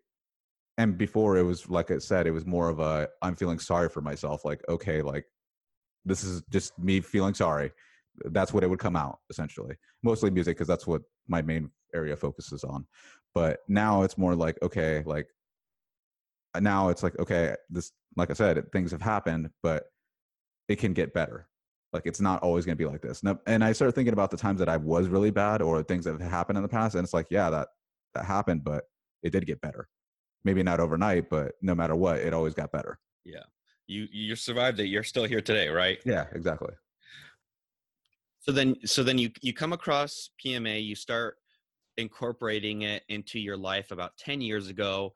and 0.78 0.98
before 0.98 1.36
it 1.36 1.42
was 1.42 1.68
like 1.68 1.90
i 1.90 1.98
said 1.98 2.26
it 2.26 2.32
was 2.32 2.46
more 2.46 2.68
of 2.68 2.80
a 2.80 3.08
i'm 3.22 3.36
feeling 3.36 3.58
sorry 3.58 3.88
for 3.88 4.00
myself 4.00 4.44
like 4.44 4.60
okay 4.68 5.02
like 5.02 5.24
this 6.04 6.24
is 6.24 6.42
just 6.50 6.78
me 6.78 7.00
feeling 7.00 7.34
sorry. 7.34 7.72
That's 8.26 8.52
what 8.52 8.62
it 8.62 8.70
would 8.70 8.78
come 8.78 8.96
out 8.96 9.18
essentially. 9.30 9.76
Mostly 10.02 10.30
music 10.30 10.56
because 10.56 10.68
that's 10.68 10.86
what 10.86 11.02
my 11.28 11.42
main 11.42 11.70
area 11.94 12.16
focuses 12.16 12.64
on. 12.64 12.86
But 13.34 13.60
now 13.68 14.02
it's 14.02 14.18
more 14.18 14.34
like 14.34 14.58
okay 14.62 15.02
like 15.06 15.26
uh, 16.54 16.60
now 16.60 16.88
it's 16.88 17.02
like 17.02 17.18
okay 17.18 17.56
this 17.68 17.90
like 18.16 18.30
i 18.30 18.32
said 18.32 18.70
things 18.70 18.92
have 18.92 19.02
happened 19.02 19.50
but 19.62 19.84
it 20.68 20.76
can 20.76 20.92
get 20.92 21.14
better. 21.14 21.48
Like 21.92 22.06
it's 22.06 22.20
not 22.20 22.42
always 22.42 22.64
going 22.64 22.76
to 22.76 22.84
be 22.84 22.90
like 22.90 23.02
this. 23.02 23.22
And, 23.22 23.38
and 23.46 23.64
i 23.64 23.72
started 23.72 23.94
thinking 23.94 24.12
about 24.12 24.30
the 24.30 24.36
times 24.36 24.60
that 24.60 24.68
i 24.68 24.76
was 24.76 25.08
really 25.08 25.30
bad 25.30 25.62
or 25.62 25.82
things 25.82 26.04
that 26.04 26.20
have 26.20 26.30
happened 26.30 26.58
in 26.58 26.62
the 26.62 26.68
past 26.68 26.94
and 26.94 27.04
it's 27.04 27.14
like 27.14 27.26
yeah 27.30 27.50
that 27.50 27.68
that 28.14 28.24
happened 28.24 28.62
but 28.64 28.84
it 29.22 29.30
did 29.30 29.46
get 29.46 29.60
better 29.60 29.88
maybe 30.44 30.62
not 30.62 30.80
overnight 30.80 31.28
but 31.30 31.52
no 31.62 31.74
matter 31.74 31.94
what 31.94 32.18
it 32.18 32.32
always 32.34 32.54
got 32.54 32.70
better 32.72 32.98
Yeah. 33.24 33.44
You 33.86 34.06
you 34.10 34.34
survived 34.36 34.80
it. 34.80 34.86
You're 34.86 35.02
still 35.02 35.24
here 35.24 35.42
today, 35.42 35.68
right? 35.68 35.98
yeah 36.06 36.24
exactly 36.32 36.72
So 38.40 38.52
then, 38.52 38.76
so 38.86 39.02
then 39.02 39.18
you 39.18 39.30
you 39.42 39.52
come 39.52 39.72
across 39.72 40.30
PMA. 40.44 40.84
You 40.84 40.94
start 40.94 41.36
incorporating 41.96 42.82
it 42.82 43.02
into 43.08 43.38
your 43.38 43.56
life 43.56 43.90
about 43.90 44.16
ten 44.16 44.40
years 44.40 44.68
ago. 44.68 45.12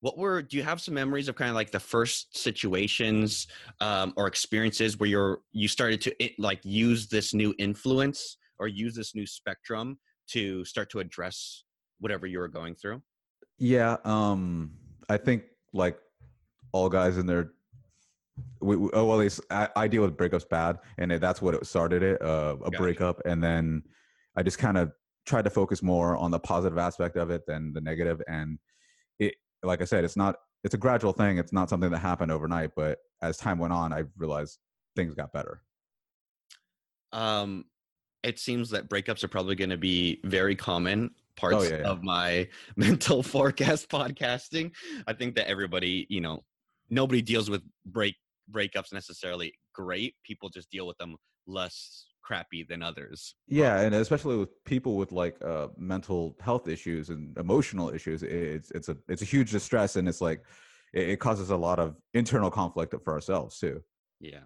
What 0.00 0.16
were? 0.16 0.42
Do 0.42 0.56
you 0.56 0.62
have 0.62 0.80
some 0.80 0.94
memories 0.94 1.28
of 1.28 1.34
kind 1.34 1.50
of 1.50 1.54
like 1.56 1.70
the 1.70 1.80
first 1.80 2.36
situations 2.36 3.46
um, 3.80 4.12
or 4.16 4.26
experiences 4.26 4.98
where 4.98 5.08
you're 5.08 5.38
you 5.52 5.68
started 5.68 6.00
to 6.02 6.24
it, 6.24 6.32
like 6.38 6.60
use 6.64 7.08
this 7.08 7.34
new 7.34 7.54
influence 7.58 8.36
or 8.58 8.68
use 8.68 8.94
this 8.94 9.14
new 9.14 9.26
spectrum 9.26 9.98
to 10.28 10.64
start 10.64 10.90
to 10.90 10.98
address 11.00 11.64
whatever 12.00 12.26
you 12.26 12.38
were 12.38 12.48
going 12.48 12.74
through? 12.74 13.02
Yeah, 13.58 13.96
um, 14.04 14.72
I 15.08 15.16
think 15.16 15.44
like 15.72 15.98
all 16.72 16.88
guys 16.88 17.18
in 17.18 17.26
their 17.26 17.52
we, 18.60 18.76
we, 18.76 18.90
oh 18.92 19.04
well, 19.06 19.16
at 19.16 19.20
least 19.20 19.40
I, 19.50 19.68
I 19.76 19.88
deal 19.88 20.02
with 20.02 20.16
breakups 20.16 20.48
bad, 20.48 20.78
and 20.98 21.12
it, 21.12 21.20
that's 21.20 21.42
what 21.42 21.54
it 21.54 21.66
started 21.66 22.02
it 22.02 22.22
uh, 22.22 22.56
a 22.56 22.70
Gotcha. 22.70 22.78
breakup, 22.78 23.20
and 23.24 23.42
then 23.42 23.82
I 24.36 24.42
just 24.42 24.58
kind 24.58 24.78
of 24.78 24.92
tried 25.26 25.42
to 25.42 25.50
focus 25.50 25.82
more 25.82 26.16
on 26.16 26.30
the 26.30 26.38
positive 26.38 26.78
aspect 26.78 27.16
of 27.16 27.30
it 27.30 27.42
than 27.46 27.72
the 27.72 27.80
negative, 27.80 28.22
and 28.28 28.58
it 29.18 29.34
like 29.62 29.82
I 29.82 29.84
said, 29.84 30.04
it's 30.04 30.16
not 30.16 30.36
it's 30.64 30.74
a 30.74 30.78
gradual 30.78 31.12
thing. 31.12 31.38
It's 31.38 31.52
not 31.52 31.68
something 31.70 31.90
that 31.90 31.98
happened 31.98 32.32
overnight, 32.32 32.70
but 32.76 32.98
as 33.22 33.36
time 33.36 33.58
went 33.58 33.72
on, 33.72 33.92
I 33.92 34.04
realized 34.16 34.58
things 34.96 35.14
got 35.14 35.32
better. 35.32 35.62
Um, 37.12 37.64
it 38.22 38.38
seems 38.38 38.70
that 38.70 38.88
breakups 38.88 39.22
are 39.24 39.28
probably 39.28 39.54
going 39.54 39.70
to 39.70 39.78
be 39.78 40.20
very 40.24 40.56
common 40.56 41.10
parts 41.38 41.56
Oh, 41.56 41.62
yeah, 41.62 41.78
yeah. 41.78 41.88
of 41.88 42.02
my 42.02 42.48
mental 42.76 43.22
forecast 43.22 43.88
podcasting. 43.88 44.72
I 45.06 45.12
think 45.12 45.34
that 45.36 45.48
everybody, 45.48 46.06
you 46.10 46.20
know, 46.20 46.44
nobody 46.90 47.22
deals 47.22 47.48
with 47.48 47.62
break 47.86 48.16
breakups 48.50 48.92
necessarily 48.92 49.52
great. 49.74 50.14
People 50.24 50.48
just 50.48 50.70
deal 50.70 50.86
with 50.86 50.98
them 50.98 51.16
less 51.46 52.06
crappy 52.22 52.62
than 52.68 52.82
others. 52.82 53.34
Yeah, 53.46 53.80
and 53.80 53.94
especially 53.94 54.36
with 54.36 54.50
people 54.64 54.96
with 54.96 55.12
like 55.12 55.36
uh, 55.42 55.68
mental 55.78 56.36
health 56.40 56.68
issues 56.68 57.08
and 57.10 57.36
emotional 57.38 57.90
issues, 57.90 58.22
it's 58.22 58.70
it's 58.72 58.88
a 58.88 58.96
it's 59.08 59.22
a 59.22 59.26
huge 59.26 59.50
distress, 59.50 59.96
and 59.96 60.08
it's 60.08 60.20
like 60.20 60.42
it, 60.92 61.10
it 61.10 61.20
causes 61.20 61.50
a 61.50 61.56
lot 61.56 61.78
of 61.78 61.96
internal 62.14 62.50
conflict 62.50 62.94
for 63.04 63.12
ourselves 63.12 63.58
too. 63.58 63.82
Yeah. 64.20 64.40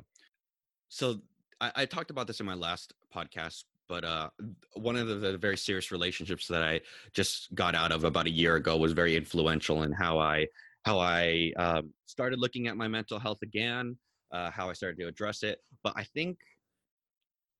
So 0.89 1.21
I, 1.61 1.73
I 1.77 1.85
talked 1.87 2.11
about 2.11 2.27
this 2.27 2.41
in 2.41 2.47
my 2.47 2.55
last 2.55 2.93
podcast, 3.15 3.65
but 3.89 4.05
uh, 4.05 4.31
one 4.75 4.97
of 4.97 5.09
the, 5.09 5.15
the 5.15 5.39
very 5.39 5.57
serious 5.57 5.91
relationships 5.91 6.47
that 6.49 6.63
I 6.63 6.81
just 7.13 7.55
got 7.55 7.75
out 7.75 7.93
of 7.93 8.05
about 8.05 8.27
a 8.27 8.31
year 8.31 8.57
ago 8.57 8.77
was 8.77 8.93
very 8.93 9.17
influential 9.17 9.83
in 9.83 9.93
how 9.93 10.19
I 10.19 10.47
how 10.85 10.99
I 10.99 11.53
um, 11.57 11.93
started 12.07 12.41
looking 12.41 12.67
at 12.67 12.77
my 12.77 12.89
mental 12.89 13.19
health 13.19 13.39
again, 13.43 13.97
uh, 14.33 14.51
how 14.51 14.69
I 14.69 14.73
started 14.73 14.99
to 15.01 15.07
address 15.07 15.43
it. 15.43 15.59
But 15.85 15.93
I 15.97 16.05
think 16.05 16.39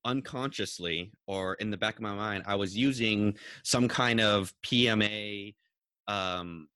unconsciously 0.05 1.11
or 1.27 1.53
in 1.55 1.71
the 1.71 1.77
back 1.77 1.95
of 1.95 2.01
my 2.01 2.13
mind, 2.13 2.43
I 2.45 2.55
was 2.55 2.75
using 2.75 3.37
some 3.63 3.87
kind 3.87 4.19
of 4.19 4.53
PMA 4.65 5.55
um, 6.07 6.67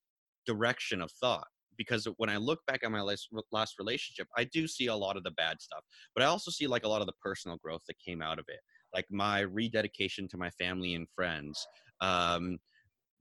direction 0.46 1.02
of 1.02 1.12
thought. 1.12 1.48
Because 1.78 2.08
when 2.18 2.30
I 2.30 2.38
look 2.38 2.60
back 2.66 2.80
at 2.84 2.90
my 2.90 3.02
last, 3.02 3.30
last 3.52 3.76
relationship, 3.78 4.28
I 4.36 4.46
do 4.46 4.68
see 4.68 4.88
a 4.88 4.96
lot 4.96 5.16
of 5.16 5.24
the 5.24 5.32
bad 5.32 5.62
stuff, 5.62 5.84
but 6.16 6.24
I 6.24 6.26
also 6.26 6.50
see 6.50 6.66
like 6.66 6.86
a 6.86 6.88
lot 6.88 7.02
of 7.02 7.08
the 7.08 7.14
personal 7.22 7.58
growth 7.64 7.82
that 7.88 8.00
came 8.04 8.20
out 8.20 8.40
of 8.40 8.46
it, 8.48 8.60
like 8.98 9.06
my 9.12 9.42
rededication 9.42 10.28
to 10.28 10.38
my 10.38 10.50
family 10.50 10.96
and 10.96 11.08
friends, 11.16 11.68
um, 12.02 12.58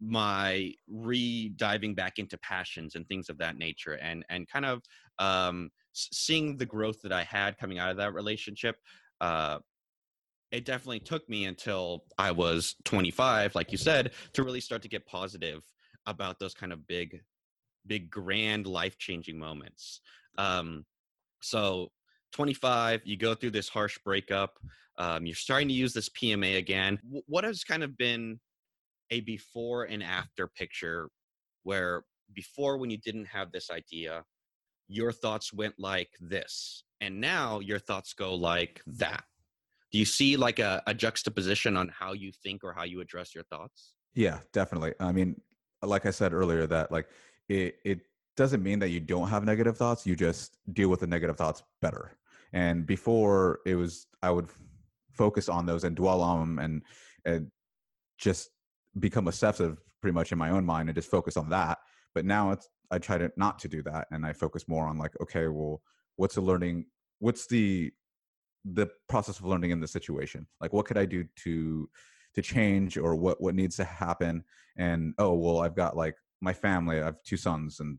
my 0.00 0.72
re-diving 0.88 1.94
back 1.94 2.18
into 2.18 2.38
passions 2.38 2.94
and 2.94 3.06
things 3.06 3.28
of 3.28 3.36
that 3.38 3.58
nature, 3.58 3.94
and 3.94 4.24
and 4.30 4.48
kind 4.48 4.64
of 4.64 4.82
um, 5.18 5.70
seeing 5.92 6.56
the 6.56 6.66
growth 6.66 7.02
that 7.02 7.12
I 7.12 7.24
had 7.24 7.58
coming 7.58 7.78
out 7.78 7.90
of 7.90 7.98
that 7.98 8.14
relationship. 8.14 8.76
Uh, 9.20 9.58
it 10.50 10.64
definitely 10.64 11.00
took 11.00 11.28
me 11.28 11.44
until 11.44 12.04
I 12.16 12.30
was 12.30 12.76
25, 12.84 13.54
like 13.54 13.72
you 13.72 13.78
said, 13.78 14.12
to 14.32 14.42
really 14.42 14.60
start 14.60 14.80
to 14.82 14.88
get 14.88 15.04
positive 15.06 15.62
about 16.06 16.38
those 16.38 16.54
kind 16.54 16.72
of 16.72 16.86
big, 16.86 17.20
big, 17.86 18.10
grand, 18.10 18.66
life 18.66 18.96
changing 18.96 19.38
moments. 19.38 20.00
Um, 20.38 20.86
so, 21.42 21.90
25, 22.32 23.02
you 23.04 23.16
go 23.16 23.34
through 23.34 23.50
this 23.50 23.68
harsh 23.68 23.98
breakup. 24.04 24.58
Um, 24.98 25.26
you're 25.26 25.34
starting 25.34 25.68
to 25.68 25.74
use 25.74 25.92
this 25.92 26.08
PMA 26.10 26.58
again. 26.58 26.98
What 27.26 27.44
has 27.44 27.64
kind 27.64 27.82
of 27.82 27.96
been 27.96 28.40
a 29.10 29.20
before 29.20 29.84
and 29.84 30.02
after 30.02 30.48
picture 30.48 31.08
where 31.62 32.04
before, 32.34 32.78
when 32.78 32.90
you 32.90 32.98
didn't 32.98 33.26
have 33.26 33.52
this 33.52 33.70
idea, 33.70 34.24
your 34.88 35.12
thoughts 35.12 35.52
went 35.52 35.74
like 35.78 36.10
this, 36.20 36.84
and 37.00 37.20
now 37.20 37.60
your 37.60 37.78
thoughts 37.78 38.14
go 38.14 38.34
like 38.34 38.80
that? 38.86 39.24
do 39.92 39.98
you 39.98 40.04
see 40.04 40.36
like 40.36 40.58
a, 40.58 40.82
a 40.88 40.92
juxtaposition 40.92 41.76
on 41.76 41.88
how 41.88 42.12
you 42.12 42.32
think 42.42 42.64
or 42.64 42.72
how 42.72 42.82
you 42.82 43.00
address 43.00 43.34
your 43.34 43.44
thoughts 43.44 43.94
Yeah, 44.16 44.40
definitely. 44.52 44.94
I 44.98 45.12
mean, 45.12 45.38
like 45.82 46.06
I 46.06 46.10
said 46.10 46.32
earlier, 46.32 46.66
that 46.66 46.90
like 46.90 47.06
it 47.48 47.76
it 47.84 48.00
doesn't 48.34 48.62
mean 48.62 48.78
that 48.80 48.88
you 48.88 48.98
don't 48.98 49.28
have 49.28 49.44
negative 49.44 49.76
thoughts. 49.76 50.06
You 50.06 50.16
just 50.16 50.56
deal 50.72 50.88
with 50.88 51.00
the 51.00 51.06
negative 51.06 51.36
thoughts 51.36 51.62
better. 51.82 52.16
And 52.52 52.86
before 52.86 53.60
it 53.66 53.74
was, 53.74 54.06
I 54.22 54.30
would 54.30 54.48
focus 55.16 55.48
on 55.48 55.66
those 55.66 55.84
and 55.84 55.96
dwell 55.96 56.20
on 56.20 56.40
them 56.40 56.58
and 56.58 56.82
and 57.24 57.50
just 58.18 58.50
become 58.98 59.28
obsessive 59.28 59.78
pretty 60.00 60.14
much 60.14 60.32
in 60.32 60.38
my 60.38 60.50
own 60.50 60.64
mind 60.64 60.88
and 60.88 60.96
just 60.96 61.10
focus 61.10 61.36
on 61.36 61.50
that. 61.50 61.78
But 62.14 62.24
now 62.24 62.52
it's 62.52 62.68
I 62.90 62.98
try 62.98 63.18
to 63.18 63.30
not 63.36 63.58
to 63.60 63.68
do 63.68 63.82
that 63.82 64.06
and 64.10 64.24
I 64.24 64.32
focus 64.32 64.68
more 64.68 64.86
on 64.86 64.98
like, 64.98 65.12
okay, 65.20 65.48
well, 65.48 65.82
what's 66.16 66.36
the 66.36 66.40
learning? 66.40 66.86
What's 67.18 67.46
the 67.46 67.92
the 68.64 68.88
process 69.08 69.38
of 69.38 69.44
learning 69.44 69.70
in 69.70 69.80
the 69.80 69.88
situation? 69.88 70.46
Like, 70.60 70.72
what 70.72 70.86
could 70.86 70.98
I 70.98 71.06
do 71.06 71.24
to 71.44 71.88
to 72.34 72.42
change 72.42 72.96
or 72.96 73.14
what 73.14 73.40
what 73.40 73.54
needs 73.54 73.76
to 73.76 73.84
happen? 73.84 74.44
And 74.76 75.14
oh 75.18 75.34
well, 75.34 75.60
I've 75.60 75.76
got 75.76 75.96
like 75.96 76.14
my 76.40 76.52
family. 76.52 77.00
I 77.00 77.06
have 77.06 77.22
two 77.24 77.36
sons 77.36 77.80
and 77.80 77.98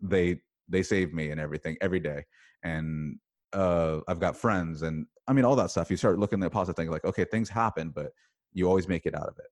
they 0.00 0.40
they 0.68 0.82
save 0.82 1.12
me 1.12 1.30
and 1.30 1.40
everything 1.40 1.76
every 1.80 2.00
day. 2.00 2.24
And 2.62 3.18
uh, 3.54 4.00
I've 4.08 4.20
got 4.20 4.36
friends 4.36 4.82
and 4.82 5.06
I 5.26 5.32
mean 5.32 5.44
all 5.44 5.56
that 5.56 5.70
stuff. 5.70 5.90
You 5.90 5.96
start 5.96 6.18
looking 6.18 6.42
at 6.42 6.46
the 6.46 6.50
positive 6.50 6.76
things 6.76 6.90
like, 6.90 7.04
okay, 7.04 7.24
things 7.24 7.48
happen, 7.48 7.90
but 7.90 8.12
you 8.52 8.68
always 8.68 8.88
make 8.88 9.06
it 9.06 9.14
out 9.14 9.28
of 9.28 9.38
it. 9.38 9.50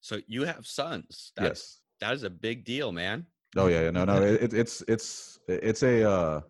so 0.00 0.18
you 0.26 0.44
have 0.44 0.66
sons 0.66 1.32
that's 1.36 1.48
yes. 1.48 1.80
that 2.00 2.12
is 2.12 2.24
a 2.24 2.30
big 2.30 2.64
deal 2.64 2.92
man 2.92 3.26
Oh 3.56 3.68
yeah, 3.68 3.82
yeah, 3.82 3.90
no, 3.90 4.04
no. 4.04 4.22
It, 4.22 4.52
it's 4.52 4.82
it's 4.88 5.38
it's 5.48 5.82
a 5.82 6.08
uh, 6.08 6.40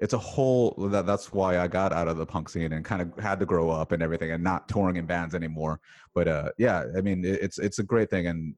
it's 0.00 0.14
a 0.14 0.18
whole 0.18 0.74
that 0.90 1.06
that's 1.06 1.32
why 1.32 1.58
I 1.58 1.68
got 1.68 1.92
out 1.92 2.08
of 2.08 2.16
the 2.16 2.26
punk 2.26 2.48
scene 2.48 2.72
and 2.72 2.84
kind 2.84 3.02
of 3.02 3.12
had 3.22 3.38
to 3.40 3.46
grow 3.46 3.70
up 3.70 3.92
and 3.92 4.02
everything 4.02 4.30
and 4.30 4.42
not 4.42 4.68
touring 4.68 4.96
in 4.96 5.06
bands 5.06 5.34
anymore. 5.34 5.80
But 6.14 6.28
uh, 6.28 6.50
yeah, 6.58 6.84
I 6.96 7.00
mean 7.00 7.24
it, 7.24 7.42
it's 7.42 7.58
it's 7.58 7.78
a 7.78 7.82
great 7.82 8.10
thing 8.10 8.26
and 8.28 8.54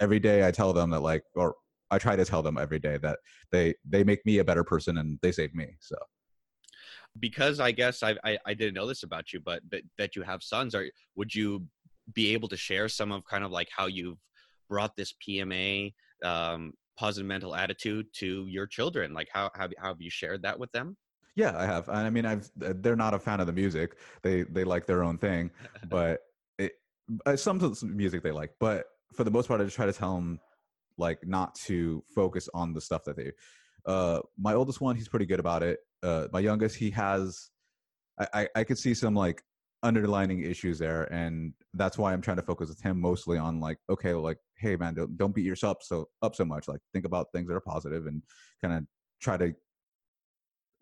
every 0.00 0.18
day 0.18 0.46
I 0.46 0.50
tell 0.50 0.72
them 0.72 0.90
that 0.90 1.00
like 1.00 1.22
or 1.34 1.54
I 1.90 1.98
try 1.98 2.16
to 2.16 2.24
tell 2.24 2.42
them 2.42 2.58
every 2.58 2.78
day 2.78 2.98
that 2.98 3.18
they 3.50 3.74
they 3.88 4.04
make 4.04 4.24
me 4.26 4.38
a 4.38 4.44
better 4.44 4.64
person 4.64 4.98
and 4.98 5.18
they 5.22 5.32
save 5.32 5.54
me. 5.54 5.76
So 5.80 5.96
because 7.20 7.60
i 7.60 7.70
guess 7.70 8.02
I, 8.02 8.16
I 8.24 8.38
i 8.46 8.54
didn't 8.54 8.74
know 8.74 8.86
this 8.86 9.02
about 9.02 9.32
you 9.32 9.40
but 9.40 9.62
that, 9.70 9.82
that 9.98 10.16
you 10.16 10.22
have 10.22 10.42
sons 10.42 10.74
are 10.74 10.86
would 11.16 11.34
you 11.34 11.66
be 12.14 12.32
able 12.32 12.48
to 12.48 12.56
share 12.56 12.88
some 12.88 13.12
of 13.12 13.24
kind 13.24 13.44
of 13.44 13.50
like 13.50 13.68
how 13.74 13.86
you've 13.86 14.18
brought 14.68 14.96
this 14.96 15.14
pma 15.26 15.92
um 16.24 16.72
positive 16.98 17.26
mental 17.26 17.54
attitude 17.54 18.06
to 18.14 18.46
your 18.46 18.66
children 18.66 19.12
like 19.12 19.28
how 19.32 19.50
have, 19.54 19.72
how 19.78 19.88
have 19.88 20.00
you 20.00 20.10
shared 20.10 20.42
that 20.42 20.58
with 20.58 20.70
them 20.72 20.96
yeah, 21.34 21.56
I 21.56 21.64
have. 21.64 21.88
I 21.88 22.10
mean, 22.10 22.26
I've 22.26 22.50
they're 22.56 22.96
not 22.96 23.14
a 23.14 23.18
fan 23.18 23.40
of 23.40 23.46
the 23.46 23.52
music. 23.52 23.96
They 24.22 24.42
they 24.42 24.64
like 24.64 24.86
their 24.86 25.02
own 25.02 25.18
thing, 25.18 25.50
but 25.88 26.20
it 26.58 26.72
uh, 27.24 27.36
some 27.36 27.62
of 27.62 27.78
the 27.78 27.86
music 27.86 28.22
they 28.22 28.32
like. 28.32 28.50
But 28.60 28.86
for 29.14 29.24
the 29.24 29.30
most 29.30 29.48
part, 29.48 29.60
I 29.60 29.64
just 29.64 29.76
try 29.76 29.86
to 29.86 29.92
tell 29.92 30.14
them 30.14 30.40
like 30.98 31.26
not 31.26 31.54
to 31.66 32.04
focus 32.14 32.48
on 32.52 32.74
the 32.74 32.80
stuff 32.80 33.04
that 33.04 33.16
they. 33.16 33.32
Uh, 33.86 34.20
my 34.38 34.54
oldest 34.54 34.80
one, 34.80 34.94
he's 34.94 35.08
pretty 35.08 35.26
good 35.26 35.40
about 35.40 35.62
it. 35.62 35.80
Uh, 36.02 36.28
my 36.32 36.40
youngest, 36.40 36.76
he 36.76 36.90
has. 36.90 37.50
I, 38.34 38.46
I 38.54 38.62
could 38.64 38.78
see 38.78 38.94
some 38.94 39.14
like 39.14 39.42
underlining 39.82 40.42
issues 40.42 40.78
there, 40.78 41.04
and 41.12 41.52
that's 41.74 41.98
why 41.98 42.12
I'm 42.12 42.20
trying 42.20 42.36
to 42.36 42.42
focus 42.42 42.68
with 42.68 42.80
him 42.80 43.00
mostly 43.00 43.38
on 43.38 43.58
like, 43.58 43.78
okay, 43.90 44.12
like, 44.14 44.38
hey 44.56 44.76
man, 44.76 44.94
don't 44.94 45.16
don't 45.16 45.34
beat 45.34 45.44
yourself 45.44 45.78
so 45.82 46.08
up 46.20 46.34
so 46.34 46.44
much. 46.44 46.68
Like, 46.68 46.80
think 46.92 47.04
about 47.04 47.28
things 47.32 47.48
that 47.48 47.54
are 47.54 47.60
positive 47.60 48.06
and 48.06 48.22
kind 48.62 48.74
of 48.74 48.84
try 49.20 49.36
to 49.36 49.54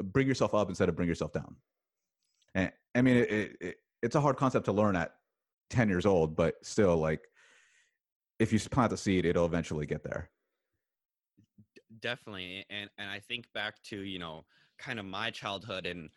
bring 0.02 0.26
yourself 0.26 0.54
up 0.54 0.68
instead 0.68 0.88
of 0.88 0.96
bring 0.96 1.08
yourself 1.08 1.32
down. 1.32 1.56
And 2.54 2.72
I 2.94 3.02
mean, 3.02 3.16
it, 3.18 3.56
it, 3.60 3.76
it's 4.02 4.16
a 4.16 4.20
hard 4.20 4.36
concept 4.36 4.64
to 4.66 4.72
learn 4.72 4.96
at 4.96 5.12
10 5.70 5.88
years 5.88 6.04
old, 6.06 6.36
but 6.36 6.54
still, 6.62 6.96
like, 6.96 7.20
if 8.38 8.52
you 8.52 8.58
plant 8.58 8.90
the 8.90 8.96
seed, 8.96 9.24
it'll 9.24 9.46
eventually 9.46 9.86
get 9.86 10.02
there. 10.02 10.30
definitely 12.00 12.64
and 12.70 12.88
and 12.98 13.10
i 13.10 13.18
think 13.18 13.46
back 13.52 13.74
to 13.82 14.00
you 14.02 14.18
know 14.18 14.44
kind 14.80 14.98
of 14.98 15.04
my 15.04 15.30
childhood 15.30 15.86
and 15.86 16.08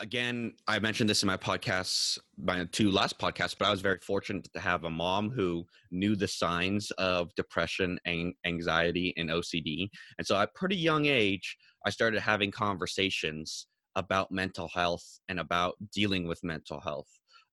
again 0.00 0.52
i 0.66 0.78
mentioned 0.78 1.08
this 1.08 1.22
in 1.22 1.26
my 1.28 1.36
podcasts 1.36 2.18
my 2.36 2.64
two 2.72 2.90
last 2.90 3.18
podcasts 3.18 3.54
but 3.58 3.66
i 3.66 3.70
was 3.70 3.80
very 3.80 3.98
fortunate 4.02 4.46
to 4.52 4.60
have 4.60 4.84
a 4.84 4.90
mom 4.90 5.30
who 5.30 5.64
knew 5.90 6.16
the 6.16 6.26
signs 6.26 6.90
of 6.92 7.34
depression 7.36 7.98
and 8.04 8.34
anxiety 8.44 9.14
and 9.16 9.30
ocd 9.30 9.88
and 10.18 10.26
so 10.26 10.36
at 10.36 10.48
a 10.48 10.58
pretty 10.58 10.76
young 10.76 11.06
age 11.06 11.56
i 11.86 11.90
started 11.90 12.20
having 12.20 12.50
conversations 12.50 13.66
about 13.96 14.30
mental 14.30 14.68
health 14.68 15.20
and 15.28 15.38
about 15.38 15.74
dealing 15.92 16.26
with 16.26 16.42
mental 16.42 16.80
health. 16.80 17.08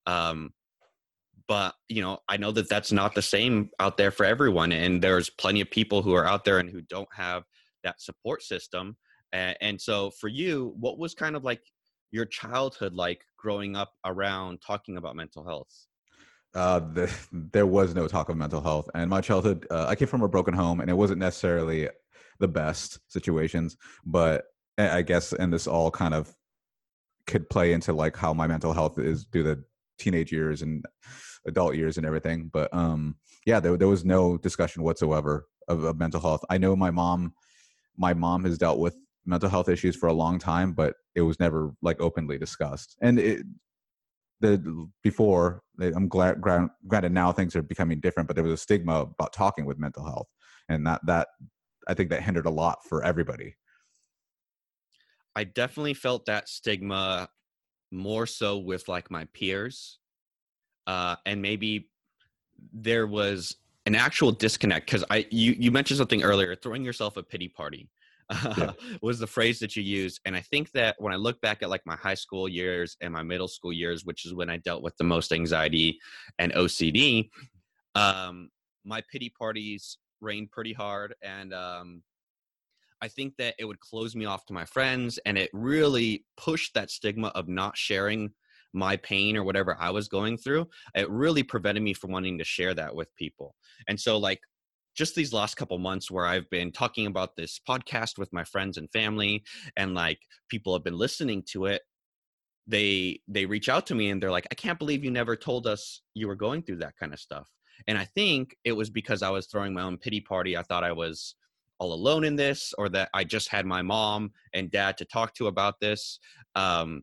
Um, 0.07 0.51
but 1.47 1.73
you 1.89 2.01
know 2.01 2.19
i 2.29 2.37
know 2.37 2.51
that 2.51 2.69
that's 2.69 2.91
not 2.91 3.15
the 3.15 3.21
same 3.21 3.69
out 3.79 3.97
there 3.97 4.11
for 4.11 4.25
everyone 4.25 4.71
and 4.71 5.01
there's 5.01 5.29
plenty 5.29 5.59
of 5.59 5.69
people 5.71 6.01
who 6.01 6.13
are 6.13 6.25
out 6.25 6.45
there 6.45 6.59
and 6.59 6.69
who 6.69 6.81
don't 6.81 7.09
have 7.13 7.43
that 7.83 7.99
support 7.99 8.43
system 8.43 8.95
and, 9.33 9.79
so 9.79 10.11
for 10.11 10.27
you 10.27 10.73
what 10.79 10.97
was 10.97 11.13
kind 11.13 11.35
of 11.35 11.43
like 11.43 11.61
your 12.11 12.25
childhood 12.25 12.93
like 12.93 13.23
growing 13.37 13.75
up 13.75 13.93
around 14.05 14.59
talking 14.65 14.97
about 14.97 15.15
mental 15.15 15.45
health 15.45 15.87
Uh, 16.53 16.79
the, 16.79 17.09
there 17.31 17.65
was 17.65 17.95
no 17.95 18.07
talk 18.07 18.27
of 18.27 18.35
mental 18.35 18.59
health, 18.61 18.89
and 18.93 19.09
my 19.09 19.21
childhood. 19.21 19.65
Uh, 19.71 19.85
I 19.87 19.95
came 19.95 20.09
from 20.09 20.21
a 20.21 20.27
broken 20.27 20.53
home, 20.53 20.81
and 20.81 20.89
it 20.89 20.97
wasn't 20.97 21.19
necessarily 21.19 21.87
the 22.41 22.47
best 22.47 22.99
situations 23.07 23.77
but 24.05 24.45
I 24.77 24.97
I 24.97 25.01
guess 25.03 25.31
and 25.31 25.53
this 25.53 25.67
all 25.67 25.91
kind 25.91 26.13
of 26.13 26.35
could 27.27 27.49
play 27.49 27.71
into 27.71 27.93
like 27.93 28.17
how 28.17 28.33
my 28.33 28.47
mental 28.47 28.73
health 28.73 28.99
is 28.99 29.27
through 29.31 29.43
the 29.43 29.63
teenage 29.97 30.31
years 30.31 30.63
and 30.63 30.83
adult 31.45 31.75
years 31.75 31.97
and 31.97 32.05
everything 32.05 32.49
but 32.51 32.73
um 32.73 33.15
yeah 33.45 33.59
there, 33.59 33.77
there 33.77 33.87
was 33.87 34.03
no 34.03 34.37
discussion 34.37 34.83
whatsoever 34.83 35.47
of, 35.67 35.83
of 35.83 35.97
mental 35.97 36.19
health 36.19 36.43
i 36.49 36.57
know 36.57 36.75
my 36.75 36.91
mom 36.91 37.33
my 37.97 38.13
mom 38.13 38.43
has 38.43 38.57
dealt 38.57 38.79
with 38.79 38.95
mental 39.25 39.49
health 39.49 39.69
issues 39.69 39.95
for 39.95 40.07
a 40.07 40.13
long 40.13 40.39
time 40.39 40.73
but 40.73 40.95
it 41.15 41.21
was 41.21 41.39
never 41.39 41.73
like 41.81 41.99
openly 42.01 42.37
discussed 42.37 42.97
and 43.01 43.19
it 43.19 43.41
the 44.39 44.89
before 45.03 45.61
i'm 45.79 46.07
glad 46.07 46.41
gran- 46.41 46.71
granted 46.87 47.11
now 47.11 47.31
things 47.31 47.55
are 47.55 47.61
becoming 47.61 47.99
different 47.99 48.27
but 48.27 48.35
there 48.35 48.43
was 48.43 48.53
a 48.53 48.57
stigma 48.57 49.01
about 49.01 49.33
talking 49.33 49.65
with 49.65 49.77
mental 49.77 50.03
health 50.03 50.27
and 50.69 50.85
that 50.85 50.99
that 51.05 51.27
i 51.87 51.93
think 51.93 52.09
that 52.09 52.23
hindered 52.23 52.47
a 52.47 52.49
lot 52.49 52.79
for 52.87 53.03
everybody 53.03 53.55
I 55.35 55.43
definitely 55.43 55.93
felt 55.93 56.25
that 56.25 56.49
stigma 56.49 57.29
more 57.91 58.25
so 58.25 58.57
with 58.57 58.87
like 58.87 59.09
my 59.11 59.25
peers. 59.33 59.99
Uh, 60.87 61.15
and 61.25 61.41
maybe 61.41 61.89
there 62.73 63.07
was 63.07 63.55
an 63.85 63.95
actual 63.95 64.31
disconnect 64.31 64.85
because 64.85 65.03
I 65.09 65.25
you 65.29 65.55
you 65.57 65.71
mentioned 65.71 65.97
something 65.97 66.23
earlier, 66.23 66.55
throwing 66.55 66.83
yourself 66.83 67.17
a 67.17 67.23
pity 67.23 67.47
party. 67.47 67.89
Yeah. 68.31 68.71
was 69.01 69.19
the 69.19 69.27
phrase 69.27 69.59
that 69.59 69.75
you 69.75 69.83
used 69.83 70.21
and 70.25 70.35
i 70.35 70.39
think 70.39 70.71
that 70.71 70.95
when 70.99 71.13
i 71.13 71.17
look 71.17 71.39
back 71.41 71.61
at 71.61 71.69
like 71.69 71.81
my 71.85 71.95
high 71.95 72.13
school 72.13 72.47
years 72.47 72.95
and 73.01 73.11
my 73.11 73.23
middle 73.23 73.47
school 73.47 73.73
years 73.73 74.05
which 74.05 74.25
is 74.25 74.33
when 74.33 74.49
i 74.49 74.57
dealt 74.57 74.83
with 74.83 74.95
the 74.97 75.03
most 75.03 75.31
anxiety 75.31 75.99
and 76.39 76.53
ocd 76.53 77.29
um, 77.95 78.49
my 78.85 79.03
pity 79.11 79.31
parties 79.37 79.97
rained 80.21 80.49
pretty 80.51 80.73
hard 80.73 81.13
and 81.21 81.53
um, 81.53 82.01
i 83.01 83.07
think 83.07 83.33
that 83.37 83.55
it 83.59 83.65
would 83.65 83.79
close 83.79 84.15
me 84.15 84.25
off 84.25 84.45
to 84.45 84.53
my 84.53 84.65
friends 84.65 85.19
and 85.25 85.37
it 85.37 85.49
really 85.53 86.23
pushed 86.37 86.73
that 86.73 86.89
stigma 86.89 87.29
of 87.29 87.47
not 87.47 87.77
sharing 87.77 88.29
my 88.73 88.95
pain 88.97 89.35
or 89.35 89.43
whatever 89.43 89.75
i 89.79 89.89
was 89.89 90.07
going 90.07 90.37
through 90.37 90.65
it 90.95 91.09
really 91.09 91.43
prevented 91.43 91.83
me 91.83 91.93
from 91.93 92.11
wanting 92.11 92.37
to 92.37 92.45
share 92.45 92.73
that 92.73 92.95
with 92.95 93.13
people 93.17 93.55
and 93.89 93.99
so 93.99 94.17
like 94.17 94.39
just 94.95 95.15
these 95.15 95.33
last 95.33 95.55
couple 95.55 95.77
months 95.77 96.11
where 96.11 96.25
I've 96.25 96.49
been 96.49 96.71
talking 96.71 97.07
about 97.07 97.35
this 97.35 97.59
podcast 97.67 98.17
with 98.17 98.31
my 98.33 98.43
friends 98.43 98.77
and 98.77 98.91
family 98.91 99.43
and 99.77 99.93
like 99.93 100.19
people 100.49 100.73
have 100.73 100.83
been 100.83 100.97
listening 100.97 101.43
to 101.51 101.65
it 101.65 101.81
they 102.67 103.19
they 103.27 103.45
reach 103.45 103.69
out 103.69 103.85
to 103.87 103.95
me 103.95 104.09
and 104.09 104.21
they're 104.21 104.31
like 104.31 104.47
I 104.51 104.55
can't 104.55 104.79
believe 104.79 105.03
you 105.03 105.11
never 105.11 105.35
told 105.35 105.67
us 105.67 106.01
you 106.13 106.27
were 106.27 106.35
going 106.35 106.63
through 106.63 106.77
that 106.77 106.95
kind 106.97 107.13
of 107.13 107.19
stuff. 107.19 107.47
And 107.87 107.97
I 107.97 108.05
think 108.05 108.55
it 108.63 108.73
was 108.73 108.89
because 108.89 109.23
I 109.23 109.29
was 109.29 109.47
throwing 109.47 109.73
my 109.73 109.81
own 109.81 109.97
pity 109.97 110.21
party 110.21 110.57
I 110.57 110.63
thought 110.63 110.83
I 110.83 110.91
was 110.91 111.35
all 111.79 111.93
alone 111.93 112.23
in 112.23 112.35
this 112.35 112.73
or 112.77 112.89
that 112.89 113.09
I 113.13 113.23
just 113.23 113.49
had 113.49 113.65
my 113.65 113.81
mom 113.81 114.31
and 114.53 114.69
dad 114.69 114.97
to 114.99 115.05
talk 115.05 115.33
to 115.35 115.47
about 115.47 115.79
this 115.79 116.19
um 116.55 117.01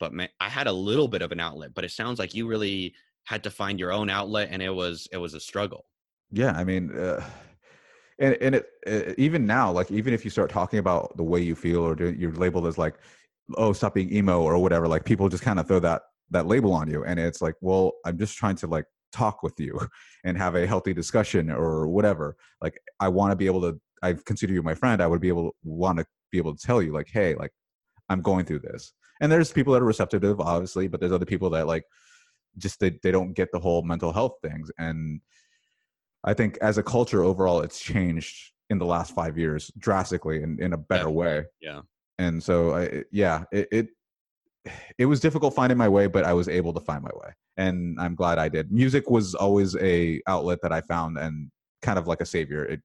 but 0.00 0.12
man, 0.12 0.28
I 0.40 0.48
had 0.48 0.66
a 0.66 0.72
little 0.72 1.06
bit 1.06 1.22
of 1.22 1.30
an 1.30 1.40
outlet 1.40 1.70
but 1.74 1.84
it 1.84 1.92
sounds 1.92 2.18
like 2.18 2.34
you 2.34 2.48
really 2.48 2.94
had 3.24 3.44
to 3.44 3.50
find 3.50 3.78
your 3.78 3.92
own 3.92 4.10
outlet 4.10 4.48
and 4.50 4.60
it 4.60 4.74
was 4.74 5.06
it 5.12 5.18
was 5.18 5.34
a 5.34 5.40
struggle 5.40 5.86
Yeah, 6.32 6.52
I 6.52 6.64
mean, 6.64 6.90
uh, 6.98 7.22
and 8.18 8.36
and 8.40 8.54
it, 8.56 8.66
uh, 8.86 9.12
even 9.18 9.46
now, 9.46 9.70
like 9.70 9.90
even 9.90 10.14
if 10.14 10.24
you 10.24 10.30
start 10.30 10.50
talking 10.50 10.78
about 10.78 11.16
the 11.16 11.22
way 11.22 11.40
you 11.40 11.54
feel, 11.54 11.80
or 11.80 11.94
do, 11.94 12.10
you're 12.12 12.32
labeled 12.32 12.66
as 12.66 12.78
like, 12.78 12.94
oh, 13.56 13.72
stop 13.74 13.94
being 13.94 14.12
emo 14.12 14.40
or 14.42 14.58
whatever, 14.58 14.88
like 14.88 15.04
people 15.04 15.28
just 15.28 15.42
kind 15.42 15.60
of 15.60 15.68
throw 15.68 15.78
that 15.80 16.02
that 16.30 16.46
label 16.46 16.72
on 16.72 16.88
you, 16.90 17.04
and 17.04 17.20
it's 17.20 17.42
like, 17.42 17.54
well, 17.60 17.92
I'm 18.06 18.18
just 18.18 18.36
trying 18.36 18.56
to 18.56 18.66
like 18.66 18.86
talk 19.12 19.42
with 19.42 19.60
you 19.60 19.78
and 20.24 20.38
have 20.38 20.54
a 20.54 20.66
healthy 20.66 20.94
discussion 20.94 21.50
or 21.50 21.86
whatever. 21.88 22.36
Like 22.62 22.80
I 22.98 23.08
want 23.08 23.32
to 23.32 23.36
be 23.36 23.46
able 23.46 23.60
to. 23.62 23.80
I 24.02 24.14
consider 24.14 24.52
you 24.52 24.62
my 24.62 24.74
friend. 24.74 25.02
I 25.02 25.06
would 25.06 25.20
be 25.20 25.28
able 25.28 25.50
to 25.50 25.56
want 25.62 25.98
to 25.98 26.06
be 26.32 26.38
able 26.38 26.56
to 26.56 26.66
tell 26.66 26.82
you 26.82 26.92
like, 26.92 27.08
hey, 27.12 27.34
like 27.34 27.52
I'm 28.08 28.22
going 28.22 28.46
through 28.46 28.60
this. 28.60 28.94
And 29.20 29.30
there's 29.30 29.52
people 29.52 29.72
that 29.74 29.82
are 29.82 29.86
receptive, 29.86 30.40
obviously, 30.40 30.88
but 30.88 30.98
there's 30.98 31.12
other 31.12 31.26
people 31.26 31.50
that 31.50 31.66
like 31.68 31.84
just 32.58 32.80
they, 32.80 32.98
they 33.02 33.12
don't 33.12 33.34
get 33.34 33.50
the 33.52 33.60
whole 33.60 33.82
mental 33.82 34.12
health 34.12 34.38
things 34.42 34.70
and 34.78 35.20
I 36.24 36.34
think 36.34 36.58
as 36.60 36.78
a 36.78 36.82
culture 36.82 37.22
overall, 37.22 37.60
it's 37.60 37.80
changed 37.80 38.52
in 38.70 38.78
the 38.78 38.86
last 38.86 39.14
five 39.14 39.36
years 39.36 39.70
drastically 39.78 40.42
and 40.42 40.58
in 40.60 40.72
a 40.72 40.78
better 40.78 41.10
way. 41.10 41.44
yeah 41.60 41.80
And 42.18 42.42
so, 42.42 42.74
I, 42.74 43.04
yeah, 43.10 43.44
it, 43.52 43.68
it 43.72 43.86
it 44.96 45.06
was 45.06 45.18
difficult 45.18 45.54
finding 45.54 45.76
my 45.76 45.88
way, 45.88 46.06
but 46.06 46.22
I 46.24 46.32
was 46.34 46.48
able 46.48 46.72
to 46.74 46.80
find 46.80 47.02
my 47.02 47.10
way, 47.14 47.32
and 47.56 47.98
I'm 48.00 48.14
glad 48.14 48.38
I 48.38 48.48
did. 48.48 48.70
Music 48.70 49.10
was 49.10 49.34
always 49.34 49.74
a 49.76 50.22
outlet 50.28 50.60
that 50.62 50.72
I 50.72 50.80
found, 50.82 51.18
and 51.18 51.50
kind 51.82 51.98
of 51.98 52.06
like 52.06 52.20
a 52.20 52.26
savior. 52.26 52.64
It, 52.64 52.80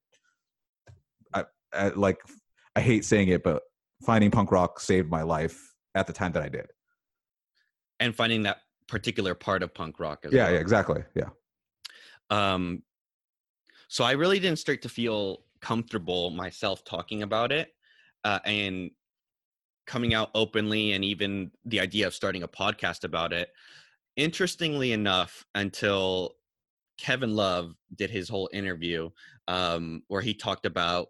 I, 1.33 1.45
I 1.71 1.89
like, 1.89 2.17
I 2.75 2.81
hate 2.81 3.05
saying 3.05 3.27
it, 3.27 3.43
but 3.43 3.61
finding 4.03 4.31
punk 4.31 4.51
rock 4.51 4.79
saved 4.79 5.09
my 5.11 5.21
life 5.21 5.75
at 5.93 6.07
the 6.07 6.13
time 6.13 6.31
that 6.31 6.41
I 6.41 6.49
did. 6.49 6.67
and 7.99 8.15
finding 8.15 8.43
that 8.43 8.57
particular 8.87 9.35
part 9.35 9.61
of 9.61 9.71
punk 9.73 9.99
rock 9.99 10.19
as 10.25 10.33
Yeah, 10.33 10.45
well. 10.45 10.53
yeah, 10.53 10.59
exactly. 10.59 11.03
Yeah. 11.15 11.29
um 12.31 12.81
so 13.87 14.03
i 14.03 14.11
really 14.11 14.39
didn't 14.39 14.59
start 14.59 14.81
to 14.81 14.89
feel 14.89 15.43
comfortable 15.61 16.29
myself 16.29 16.83
talking 16.83 17.23
about 17.23 17.51
it 17.51 17.73
uh, 18.23 18.39
and 18.45 18.91
coming 19.85 20.13
out 20.13 20.29
openly 20.35 20.91
and 20.91 21.03
even 21.03 21.49
the 21.65 21.79
idea 21.79 22.05
of 22.05 22.13
starting 22.13 22.43
a 22.43 22.47
podcast 22.47 23.03
about 23.03 23.33
it 23.33 23.49
interestingly 24.15 24.91
enough 24.91 25.45
until 25.55 26.35
kevin 26.97 27.35
love 27.35 27.73
did 27.95 28.09
his 28.09 28.29
whole 28.29 28.49
interview 28.53 29.09
um, 29.47 30.01
where 30.07 30.21
he 30.21 30.33
talked 30.33 30.65
about 30.65 31.07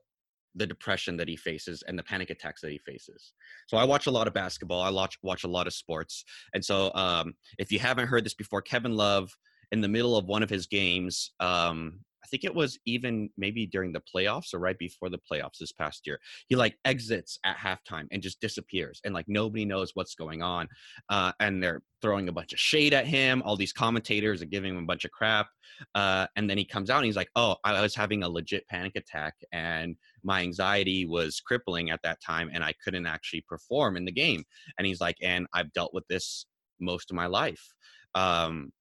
the 0.55 0.67
depression 0.67 1.17
that 1.17 1.27
he 1.27 1.35
faces 1.35 1.83
and 1.87 1.97
the 1.97 2.03
panic 2.03 2.29
attacks 2.29 2.61
that 2.61 2.71
he 2.71 2.79
faces 2.79 3.33
so 3.67 3.77
i 3.77 3.83
watch 3.83 4.07
a 4.07 4.11
lot 4.11 4.27
of 4.27 4.33
basketball 4.33 4.81
i 4.81 4.89
watch 4.89 5.17
watch 5.21 5.43
a 5.43 5.47
lot 5.47 5.67
of 5.67 5.73
sports 5.73 6.23
and 6.53 6.63
so 6.63 6.93
um, 6.93 7.33
if 7.57 7.71
you 7.71 7.79
haven't 7.79 8.07
heard 8.07 8.25
this 8.25 8.33
before 8.33 8.61
kevin 8.61 8.95
love 8.95 9.35
in 9.71 9.81
the 9.81 9.87
middle 9.87 10.15
of 10.15 10.25
one 10.25 10.43
of 10.43 10.49
his 10.49 10.67
games. 10.67 11.31
Um, 11.39 11.99
I 12.27 12.29
think 12.29 12.43
it 12.43 12.53
was 12.53 12.77
even 12.85 13.29
maybe 13.37 13.65
during 13.65 13.93
the 13.93 14.01
playoffs 14.01 14.53
or 14.53 14.59
right 14.59 14.77
before 14.77 15.09
the 15.09 15.19
playoffs 15.31 15.59
this 15.59 15.71
past 15.71 16.05
year. 16.05 16.19
He 16.47 16.55
like 16.57 16.77
exits 16.83 17.39
at 17.45 17.55
halftime 17.55 18.07
and 18.11 18.21
just 18.21 18.41
disappears, 18.41 18.99
and 19.05 19.13
like 19.13 19.27
nobody 19.29 19.63
knows 19.63 19.91
what's 19.93 20.13
going 20.13 20.41
on. 20.41 20.67
Uh, 21.07 21.31
and 21.39 21.63
they're 21.63 21.81
throwing 22.01 22.27
a 22.27 22.33
bunch 22.33 22.51
of 22.51 22.59
shade 22.59 22.93
at 22.93 23.07
him. 23.07 23.41
All 23.45 23.55
these 23.55 23.71
commentators 23.71 24.41
are 24.41 24.45
giving 24.45 24.75
him 24.75 24.83
a 24.83 24.85
bunch 24.85 25.05
of 25.05 25.11
crap. 25.11 25.47
Uh, 25.95 26.27
and 26.35 26.49
then 26.49 26.57
he 26.57 26.65
comes 26.65 26.89
out 26.89 26.97
and 26.97 27.05
he's 27.05 27.15
like, 27.15 27.29
"Oh, 27.35 27.55
I 27.63 27.81
was 27.81 27.95
having 27.95 28.23
a 28.23 28.29
legit 28.29 28.67
panic 28.67 28.97
attack, 28.97 29.35
and 29.53 29.95
my 30.23 30.41
anxiety 30.41 31.05
was 31.05 31.39
crippling 31.39 31.91
at 31.91 32.01
that 32.03 32.21
time, 32.21 32.49
and 32.53 32.61
I 32.63 32.73
couldn't 32.83 33.05
actually 33.05 33.45
perform 33.47 33.95
in 33.95 34.03
the 34.03 34.11
game." 34.11 34.43
And 34.77 34.85
he's 34.85 34.99
like, 34.99 35.17
"And 35.21 35.47
I've 35.53 35.71
dealt 35.71 35.93
with 35.93 36.07
this 36.07 36.45
most 36.79 37.09
of 37.09 37.15
my 37.15 37.27
life." 37.27 37.73
Um, 38.15 38.71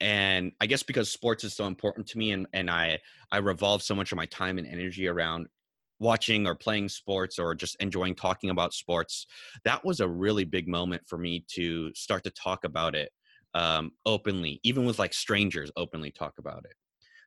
and 0.00 0.52
i 0.60 0.66
guess 0.66 0.82
because 0.82 1.10
sports 1.10 1.44
is 1.44 1.54
so 1.54 1.66
important 1.66 2.06
to 2.06 2.18
me 2.18 2.32
and 2.32 2.46
and 2.52 2.70
i 2.70 2.98
i 3.32 3.38
revolve 3.38 3.82
so 3.82 3.94
much 3.94 4.12
of 4.12 4.16
my 4.16 4.26
time 4.26 4.58
and 4.58 4.66
energy 4.66 5.06
around 5.06 5.46
watching 5.98 6.46
or 6.46 6.54
playing 6.54 6.88
sports 6.88 7.38
or 7.38 7.54
just 7.54 7.76
enjoying 7.80 8.14
talking 8.14 8.50
about 8.50 8.72
sports 8.72 9.26
that 9.64 9.84
was 9.84 10.00
a 10.00 10.08
really 10.08 10.44
big 10.44 10.66
moment 10.66 11.02
for 11.06 11.18
me 11.18 11.44
to 11.46 11.92
start 11.94 12.24
to 12.24 12.30
talk 12.30 12.64
about 12.64 12.94
it 12.94 13.10
um 13.54 13.90
openly 14.06 14.60
even 14.62 14.84
with 14.84 14.98
like 14.98 15.12
strangers 15.12 15.70
openly 15.76 16.10
talk 16.10 16.34
about 16.38 16.64
it. 16.64 16.74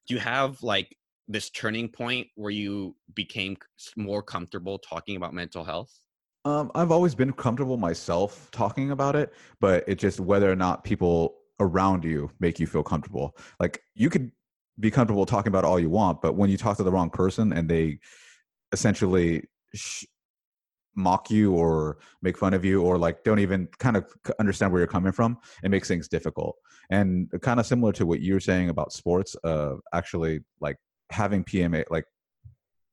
Do 0.08 0.14
you 0.14 0.20
have 0.20 0.62
like 0.62 0.96
this 1.28 1.50
turning 1.50 1.90
point 1.90 2.28
where 2.36 2.52
you 2.52 2.96
became 3.14 3.58
more 3.96 4.22
comfortable 4.22 4.80
talking 4.80 5.16
about 5.16 5.34
mental 5.34 5.64
health? 5.64 5.92
Um, 6.46 6.72
I've 6.76 6.92
always 6.92 7.16
been 7.16 7.32
comfortable 7.32 7.78
myself 7.78 8.50
talking 8.52 8.92
about 8.92 9.16
it, 9.16 9.34
but 9.62 9.86
it 9.88 9.96
just 9.96 10.20
whether 10.20 10.52
or 10.52 10.58
not 10.58 10.84
people 10.84 11.36
around 11.60 12.04
you 12.04 12.32
make 12.40 12.60
you 12.60 12.68
feel 12.68 12.84
comfortable. 12.84 13.38
Like 13.60 13.82
you 13.96 14.10
could 14.10 14.32
be 14.80 14.92
comfortable 14.92 15.26
talking 15.26 15.50
about 15.50 15.66
all 15.66 15.80
you 15.80 15.90
want, 15.90 16.22
but 16.22 16.36
when 16.36 16.50
you 16.50 16.58
talk 16.58 16.78
to 16.78 16.84
the 16.84 16.92
wrong 16.92 17.10
person 17.10 17.54
and 17.54 17.70
they 17.70 18.00
essentially 18.72 19.44
sh- 19.74 20.06
mock 20.96 21.32
you 21.32 21.54
or 21.54 21.98
make 22.22 22.38
fun 22.38 22.54
of 22.54 22.64
you 22.64 22.82
or 22.82 22.98
like 22.98 23.24
don't 23.24 23.40
even 23.40 23.68
kind 23.80 23.98
of 23.98 24.06
understand 24.40 24.72
where 24.72 24.80
you're 24.80 24.88
coming 24.88 25.12
from, 25.12 25.38
it 25.64 25.70
makes 25.70 25.88
things 25.88 26.08
difficult. 26.08 26.56
And 26.90 27.32
kind 27.42 27.60
of 27.60 27.66
similar 27.66 27.92
to 27.94 28.06
what 28.06 28.20
you 28.20 28.34
were 28.34 28.40
saying 28.40 28.70
about 28.70 28.94
sports, 28.94 29.36
uh, 29.44 29.76
actually 29.94 30.42
like 30.60 30.78
having 31.10 31.44
PMA, 31.44 31.86
like 31.90 32.06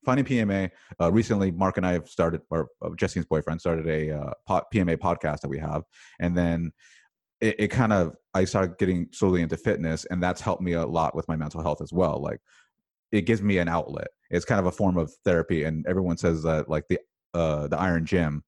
finding 0.04 0.24
PMA 0.24 0.70
uh, 1.00 1.12
recently 1.12 1.50
mark 1.50 1.76
and 1.76 1.86
i 1.86 1.92
have 1.92 2.08
started 2.08 2.40
or 2.50 2.68
uh, 2.82 2.90
Justine's 2.96 3.26
boyfriend 3.26 3.60
started 3.60 3.86
a 3.86 4.10
uh, 4.16 4.32
pma 4.72 4.96
podcast 4.96 5.40
that 5.40 5.48
we 5.48 5.58
have 5.58 5.82
and 6.20 6.36
then 6.36 6.72
it, 7.40 7.56
it 7.58 7.68
kind 7.68 7.92
of 7.92 8.16
i 8.34 8.44
started 8.44 8.78
getting 8.78 9.08
slowly 9.12 9.42
into 9.42 9.56
fitness 9.56 10.04
and 10.06 10.22
that's 10.22 10.40
helped 10.40 10.62
me 10.62 10.72
a 10.72 10.86
lot 10.86 11.14
with 11.14 11.26
my 11.28 11.36
mental 11.36 11.62
health 11.62 11.80
as 11.80 11.92
well 11.92 12.20
like 12.20 12.40
it 13.12 13.22
gives 13.22 13.42
me 13.42 13.58
an 13.58 13.68
outlet 13.68 14.08
it's 14.30 14.44
kind 14.44 14.60
of 14.60 14.66
a 14.66 14.72
form 14.72 14.96
of 14.96 15.12
therapy 15.24 15.64
and 15.64 15.86
everyone 15.86 16.16
says 16.16 16.42
that 16.42 16.68
like 16.68 16.84
the 16.88 16.98
uh 17.34 17.66
the 17.68 17.78
iron 17.78 18.04
gym 18.04 18.42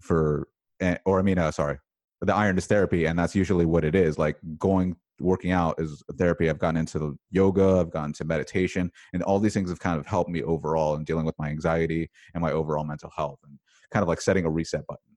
for 0.00 0.48
eh, 0.80 0.96
or 1.04 1.18
i 1.18 1.22
mean 1.22 1.38
uh, 1.38 1.50
sorry 1.50 1.78
the 2.20 2.34
iron 2.34 2.56
is 2.56 2.66
therapy 2.66 3.04
and 3.06 3.18
that's 3.18 3.34
usually 3.34 3.66
what 3.66 3.84
it 3.84 3.94
is 3.94 4.18
like 4.18 4.36
going 4.58 4.96
working 5.20 5.52
out 5.52 5.80
is 5.80 6.02
therapy. 6.18 6.48
I've 6.48 6.58
gotten 6.58 6.76
into 6.76 7.18
yoga, 7.30 7.80
I've 7.80 7.90
gotten 7.90 8.12
to 8.14 8.24
meditation, 8.24 8.90
and 9.12 9.22
all 9.22 9.38
these 9.38 9.54
things 9.54 9.70
have 9.70 9.78
kind 9.78 9.98
of 9.98 10.06
helped 10.06 10.30
me 10.30 10.42
overall 10.42 10.96
in 10.96 11.04
dealing 11.04 11.24
with 11.24 11.38
my 11.38 11.48
anxiety 11.48 12.10
and 12.34 12.42
my 12.42 12.52
overall 12.52 12.84
mental 12.84 13.10
health, 13.16 13.38
and 13.44 13.58
kind 13.92 14.02
of 14.02 14.08
like 14.08 14.20
setting 14.20 14.44
a 14.44 14.50
reset 14.50 14.86
button. 14.86 15.13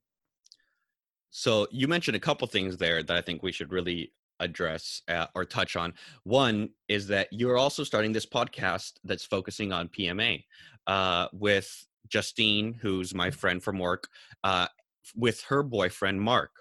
So 1.29 1.67
you 1.71 1.87
mentioned 1.87 2.15
a 2.15 2.19
couple 2.19 2.47
things 2.47 2.77
there 2.77 3.03
that 3.03 3.15
I 3.15 3.21
think 3.21 3.43
we 3.43 3.51
should 3.51 3.71
really 3.71 4.11
address 4.39 5.01
uh, 5.07 5.27
or 5.35 5.45
touch 5.45 5.75
on. 5.75 5.93
One 6.23 6.69
is 6.87 7.07
that 7.07 7.27
you're 7.31 7.57
also 7.57 7.83
starting 7.83 8.11
this 8.11 8.25
podcast 8.25 8.93
that's 9.03 9.25
focusing 9.25 9.71
on 9.71 9.89
PMA 9.89 10.43
uh, 10.85 11.27
with 11.33 11.85
Justine, 12.07 12.73
who's 12.73 13.13
my 13.13 13.31
friend 13.31 13.61
from 13.61 13.79
work, 13.79 14.07
uh, 14.43 14.67
with 15.15 15.41
her 15.43 15.63
boyfriend 15.63 16.21
Mark. 16.21 16.51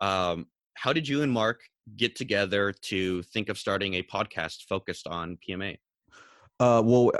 Um, 0.00 0.46
how 0.74 0.92
did 0.92 1.08
you 1.08 1.22
and 1.22 1.32
Mark 1.32 1.62
get 1.96 2.16
together 2.16 2.72
to 2.72 3.22
think 3.22 3.48
of 3.48 3.58
starting 3.58 3.94
a 3.94 4.02
podcast 4.02 4.62
focused 4.68 5.06
on 5.06 5.38
PMA? 5.46 5.78
Uh, 6.60 6.80
well, 6.84 7.10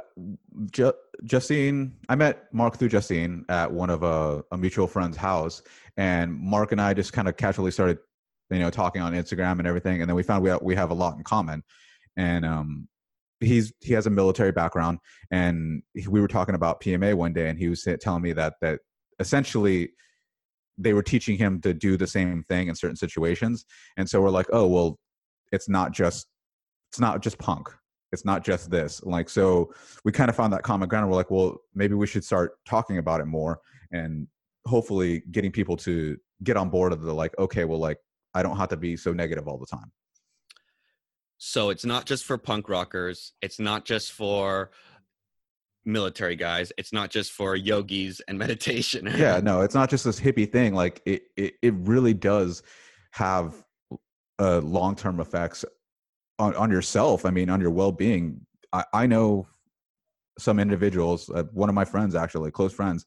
Ju- 0.70 0.92
Justine, 1.24 1.96
I 2.08 2.14
met 2.14 2.52
Mark 2.54 2.78
through 2.78 2.88
Justine 2.88 3.44
at 3.48 3.70
one 3.70 3.90
of 3.90 4.04
a, 4.04 4.44
a 4.52 4.56
mutual 4.56 4.86
friend's 4.86 5.16
house, 5.16 5.62
and 5.96 6.38
Mark 6.38 6.72
and 6.72 6.80
I 6.80 6.94
just 6.94 7.12
kind 7.12 7.28
of 7.28 7.36
casually 7.36 7.70
started, 7.70 7.98
you 8.50 8.58
know, 8.58 8.70
talking 8.70 9.02
on 9.02 9.12
Instagram 9.12 9.58
and 9.58 9.66
everything, 9.66 10.00
and 10.00 10.08
then 10.08 10.16
we 10.16 10.22
found 10.22 10.42
we 10.42 10.50
have, 10.50 10.62
we 10.62 10.74
have 10.74 10.90
a 10.90 10.94
lot 10.94 11.16
in 11.16 11.24
common, 11.24 11.62
and 12.16 12.44
um, 12.44 12.88
he's 13.40 13.72
he 13.80 13.92
has 13.94 14.06
a 14.06 14.10
military 14.10 14.52
background, 14.52 14.98
and 15.30 15.82
we 16.08 16.20
were 16.20 16.28
talking 16.28 16.54
about 16.54 16.80
PMA 16.80 17.14
one 17.14 17.32
day, 17.32 17.48
and 17.48 17.58
he 17.58 17.68
was 17.68 17.86
telling 18.00 18.22
me 18.22 18.32
that 18.32 18.54
that 18.60 18.80
essentially 19.20 19.90
they 20.76 20.92
were 20.92 21.02
teaching 21.02 21.36
him 21.36 21.60
to 21.60 21.72
do 21.72 21.96
the 21.96 22.06
same 22.06 22.44
thing 22.48 22.68
in 22.68 22.74
certain 22.74 22.96
situations, 22.96 23.64
and 23.96 24.08
so 24.08 24.20
we're 24.20 24.30
like, 24.30 24.46
oh 24.52 24.66
well, 24.66 24.98
it's 25.52 25.68
not 25.68 25.92
just 25.92 26.26
it's 26.90 27.00
not 27.00 27.22
just 27.22 27.38
punk. 27.38 27.68
It's 28.12 28.24
not 28.24 28.44
just 28.44 28.70
this. 28.70 29.02
Like 29.02 29.28
so 29.28 29.72
we 30.04 30.12
kind 30.12 30.30
of 30.30 30.36
found 30.36 30.52
that 30.52 30.62
common 30.62 30.88
ground. 30.88 31.04
And 31.04 31.10
we're 31.10 31.16
like 31.16 31.30
well 31.30 31.58
maybe 31.74 31.94
we 31.94 32.06
should 32.06 32.24
start 32.24 32.52
talking 32.64 32.98
about 32.98 33.20
it 33.20 33.26
more. 33.26 33.60
And 33.90 34.28
hopefully 34.66 35.22
getting 35.30 35.52
people 35.52 35.76
to 35.76 36.16
get 36.42 36.56
on 36.56 36.70
board 36.70 36.92
of 36.92 37.02
the 37.02 37.12
like 37.12 37.36
okay 37.38 37.64
well 37.64 37.78
like 37.78 37.98
i 38.34 38.42
don't 38.42 38.56
have 38.56 38.68
to 38.68 38.76
be 38.76 38.96
so 38.96 39.12
negative 39.12 39.48
all 39.48 39.58
the 39.58 39.66
time. 39.66 39.90
So 41.36 41.68
it's 41.70 41.84
not 41.84 42.06
just 42.06 42.24
for 42.24 42.38
punk 42.38 42.68
rockers 42.68 43.32
it's 43.42 43.60
not 43.60 43.84
just 43.84 44.12
for 44.12 44.70
military 45.84 46.36
guys 46.36 46.72
it's 46.78 46.92
not 46.92 47.10
just 47.10 47.32
for 47.32 47.54
yogis 47.54 48.22
and 48.26 48.38
meditation 48.44 49.12
yeah 49.16 49.40
no 49.42 49.60
it's 49.60 49.74
not 49.74 49.90
just 49.90 50.04
this 50.04 50.18
hippie 50.18 50.50
thing 50.50 50.74
like 50.74 51.02
it 51.04 51.24
it, 51.36 51.54
it 51.60 51.74
really 51.74 52.14
does 52.14 52.62
have 53.10 53.54
uh, 54.40 54.58
long-term 54.58 55.20
effects 55.20 55.64
on, 56.38 56.54
on 56.56 56.70
yourself 56.70 57.26
i 57.26 57.30
mean 57.30 57.50
on 57.50 57.60
your 57.60 57.70
well-being. 57.70 58.40
I, 58.72 58.84
I 58.92 59.06
know 59.06 59.46
some 60.38 60.58
individuals 60.58 61.28
uh, 61.28 61.44
one 61.52 61.68
of 61.68 61.74
my 61.74 61.84
friends 61.84 62.14
actually 62.14 62.50
close 62.50 62.72
friends 62.72 63.04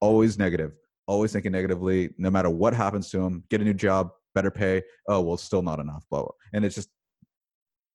always 0.00 0.38
negative 0.38 0.76
always 1.08 1.32
thinking 1.32 1.52
negatively 1.52 2.10
no 2.18 2.30
matter 2.30 2.50
what 2.50 2.74
happens 2.74 3.10
to 3.10 3.18
them 3.18 3.42
get 3.50 3.60
a 3.60 3.64
new 3.64 3.74
job 3.74 4.10
better 4.34 4.50
pay 4.50 4.82
oh 5.08 5.20
well 5.20 5.36
still 5.36 5.62
not 5.62 5.80
enough 5.80 6.04
blah, 6.10 6.20
blah. 6.20 6.30
and 6.52 6.64
it's 6.64 6.74
just 6.74 6.88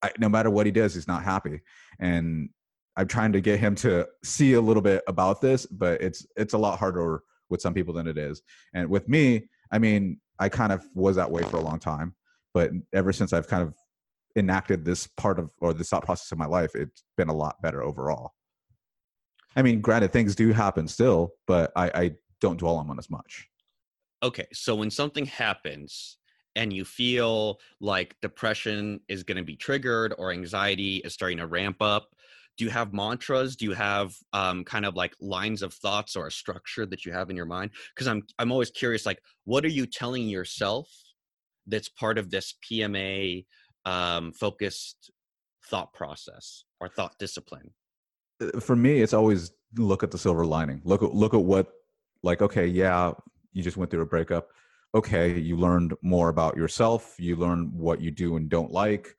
I, 0.02 0.12
no 0.20 0.28
matter 0.28 0.50
what 0.50 0.66
he 0.66 0.72
does 0.72 0.94
he's 0.94 1.08
not 1.08 1.24
happy 1.24 1.62
and 2.00 2.50
i'm 2.98 3.08
trying 3.08 3.32
to 3.34 3.42
get 3.42 3.60
him 3.60 3.76
to 3.76 4.08
see 4.24 4.54
a 4.54 4.62
little 4.62 4.82
bit 4.82 5.04
about 5.08 5.40
this 5.40 5.66
but 5.66 6.02
it's 6.02 6.26
it's 6.36 6.54
a 6.54 6.58
lot 6.58 6.80
harder 6.80 7.22
with 7.50 7.62
some 7.62 7.74
people 7.74 7.94
than 7.94 8.08
it 8.08 8.18
is 8.18 8.42
and 8.74 8.90
with 8.90 9.08
me 9.08 9.48
i 9.72 9.80
mean 9.80 10.20
i 10.40 10.50
kind 10.50 10.74
of 10.74 10.86
was 10.94 11.16
that 11.16 11.32
way 11.32 11.44
for 11.44 11.58
a 11.58 11.62
long 11.62 11.80
time 11.80 12.16
but 12.54 12.72
ever 12.94 13.14
since 13.14 13.32
i've 13.32 13.48
kind 13.48 13.64
of 13.64 13.74
enacted 14.36 14.84
this 14.86 15.08
part 15.08 15.40
of 15.40 15.52
or 15.60 15.74
this 15.74 15.90
thought 15.90 16.06
process 16.06 16.32
of 16.32 16.38
my 16.38 16.46
life, 16.46 16.72
it's 16.76 17.04
been 17.18 17.30
a 17.30 17.34
lot 17.34 17.62
better 17.62 17.84
overall. 17.84 18.34
I 19.56 19.62
mean, 19.62 19.82
granted, 19.82 20.12
things 20.12 20.36
do 20.36 20.52
happen 20.52 20.88
still, 20.88 21.34
but 21.46 21.72
I, 21.76 21.92
I 21.94 22.12
don't 22.44 22.58
dwell 22.58 22.76
on 22.76 23.00
as 23.00 23.10
much. 23.10 23.48
Okay, 24.22 24.48
so 24.52 24.76
when 24.76 24.92
something 24.92 25.26
happens 25.26 26.18
and 26.56 26.74
you 26.74 26.84
feel 26.84 27.58
like 27.80 28.18
depression 28.22 29.00
is 29.08 29.24
going 29.24 29.38
to 29.38 29.44
be 29.44 29.56
triggered 29.56 30.14
or 30.18 30.32
anxiety 30.32 30.98
is 30.98 31.14
starting 31.14 31.38
to 31.38 31.48
ramp 31.48 31.78
up, 31.82 32.10
do 32.58 32.66
you 32.66 32.70
have 32.70 32.94
mantras? 32.94 33.56
Do 33.56 33.66
you 33.66 33.72
have 33.72 34.14
um, 34.34 34.66
kind 34.66 34.86
of 34.86 34.96
like 34.96 35.16
lines 35.22 35.62
of 35.62 35.74
thoughts 35.74 36.18
or 36.18 36.28
a 36.28 36.32
structure 36.32 36.86
that 36.86 37.06
you 37.06 37.14
have 37.14 37.30
in 37.30 37.38
your 37.38 37.46
mind? 37.46 37.72
Because 37.96 38.08
I'm 38.08 38.22
I'm 38.38 38.52
always 38.52 38.70
curious, 38.70 39.06
like, 39.06 39.20
what 39.46 39.64
are 39.66 39.76
you 39.80 39.88
telling 39.88 40.28
yourself 40.28 40.88
that's 41.66 41.90
part 41.90 42.18
of 42.18 42.30
this 42.30 42.54
PMA 42.70 43.46
um, 43.86 44.34
focused 44.34 45.12
thought 45.70 45.94
process 45.94 46.66
or 46.80 46.90
thought 46.90 47.18
discipline? 47.18 47.72
Uh, 48.40 48.60
for 48.60 48.76
me, 48.76 49.02
it's 49.02 49.14
always 49.14 49.52
look 49.78 50.04
at 50.04 50.12
the 50.12 50.18
silver 50.18 50.46
lining. 50.46 50.82
Look 50.84 51.02
at 51.02 51.16
look 51.16 51.34
at 51.34 51.42
what 51.42 51.72
like 52.24 52.42
okay, 52.42 52.66
yeah, 52.66 53.12
you 53.54 53.64
just 53.64 53.78
went 53.78 53.92
through 53.92 54.02
a 54.02 54.06
breakup. 54.06 54.50
Okay, 54.96 55.38
you 55.38 55.58
learned 55.58 55.94
more 56.02 56.30
about 56.30 56.56
yourself. 56.56 57.16
You 57.18 57.36
learn 57.36 57.72
what 57.74 58.02
you 58.02 58.12
do 58.12 58.36
and 58.38 58.50
don't 58.50 58.72
like, 58.72 59.16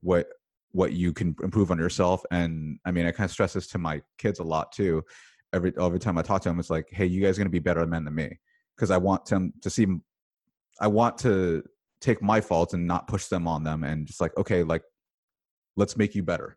what 0.00 0.28
what 0.72 0.92
you 0.92 1.12
can 1.12 1.34
improve 1.42 1.70
on 1.70 1.78
yourself. 1.78 2.22
And 2.30 2.78
I 2.84 2.90
mean, 2.90 3.06
I 3.06 3.10
kind 3.10 3.26
of 3.26 3.32
stress 3.32 3.54
this 3.54 3.66
to 3.68 3.78
my 3.78 4.02
kids 4.18 4.40
a 4.40 4.44
lot 4.44 4.72
too. 4.72 5.04
Every 5.52 5.72
every 5.80 5.98
time 5.98 6.18
I 6.18 6.22
talk 6.22 6.42
to 6.42 6.48
them, 6.48 6.58
it's 6.58 6.70
like, 6.70 6.88
hey, 6.90 7.06
you 7.06 7.22
guys 7.22 7.36
are 7.36 7.40
gonna 7.40 7.50
be 7.50 7.58
better 7.58 7.86
men 7.86 8.04
than 8.04 8.14
me 8.14 8.38
because 8.76 8.90
I 8.90 8.96
want 8.96 9.26
them 9.26 9.52
to 9.62 9.70
see. 9.70 9.86
I 10.80 10.88
want 10.88 11.18
to 11.18 11.62
take 12.00 12.22
my 12.22 12.40
faults 12.40 12.74
and 12.74 12.86
not 12.86 13.08
push 13.08 13.26
them 13.26 13.48
on 13.48 13.64
them 13.64 13.84
and 13.84 14.06
just 14.06 14.20
like 14.20 14.36
okay 14.36 14.62
like 14.62 14.82
let's 15.76 15.96
make 15.96 16.14
you 16.14 16.22
better 16.22 16.56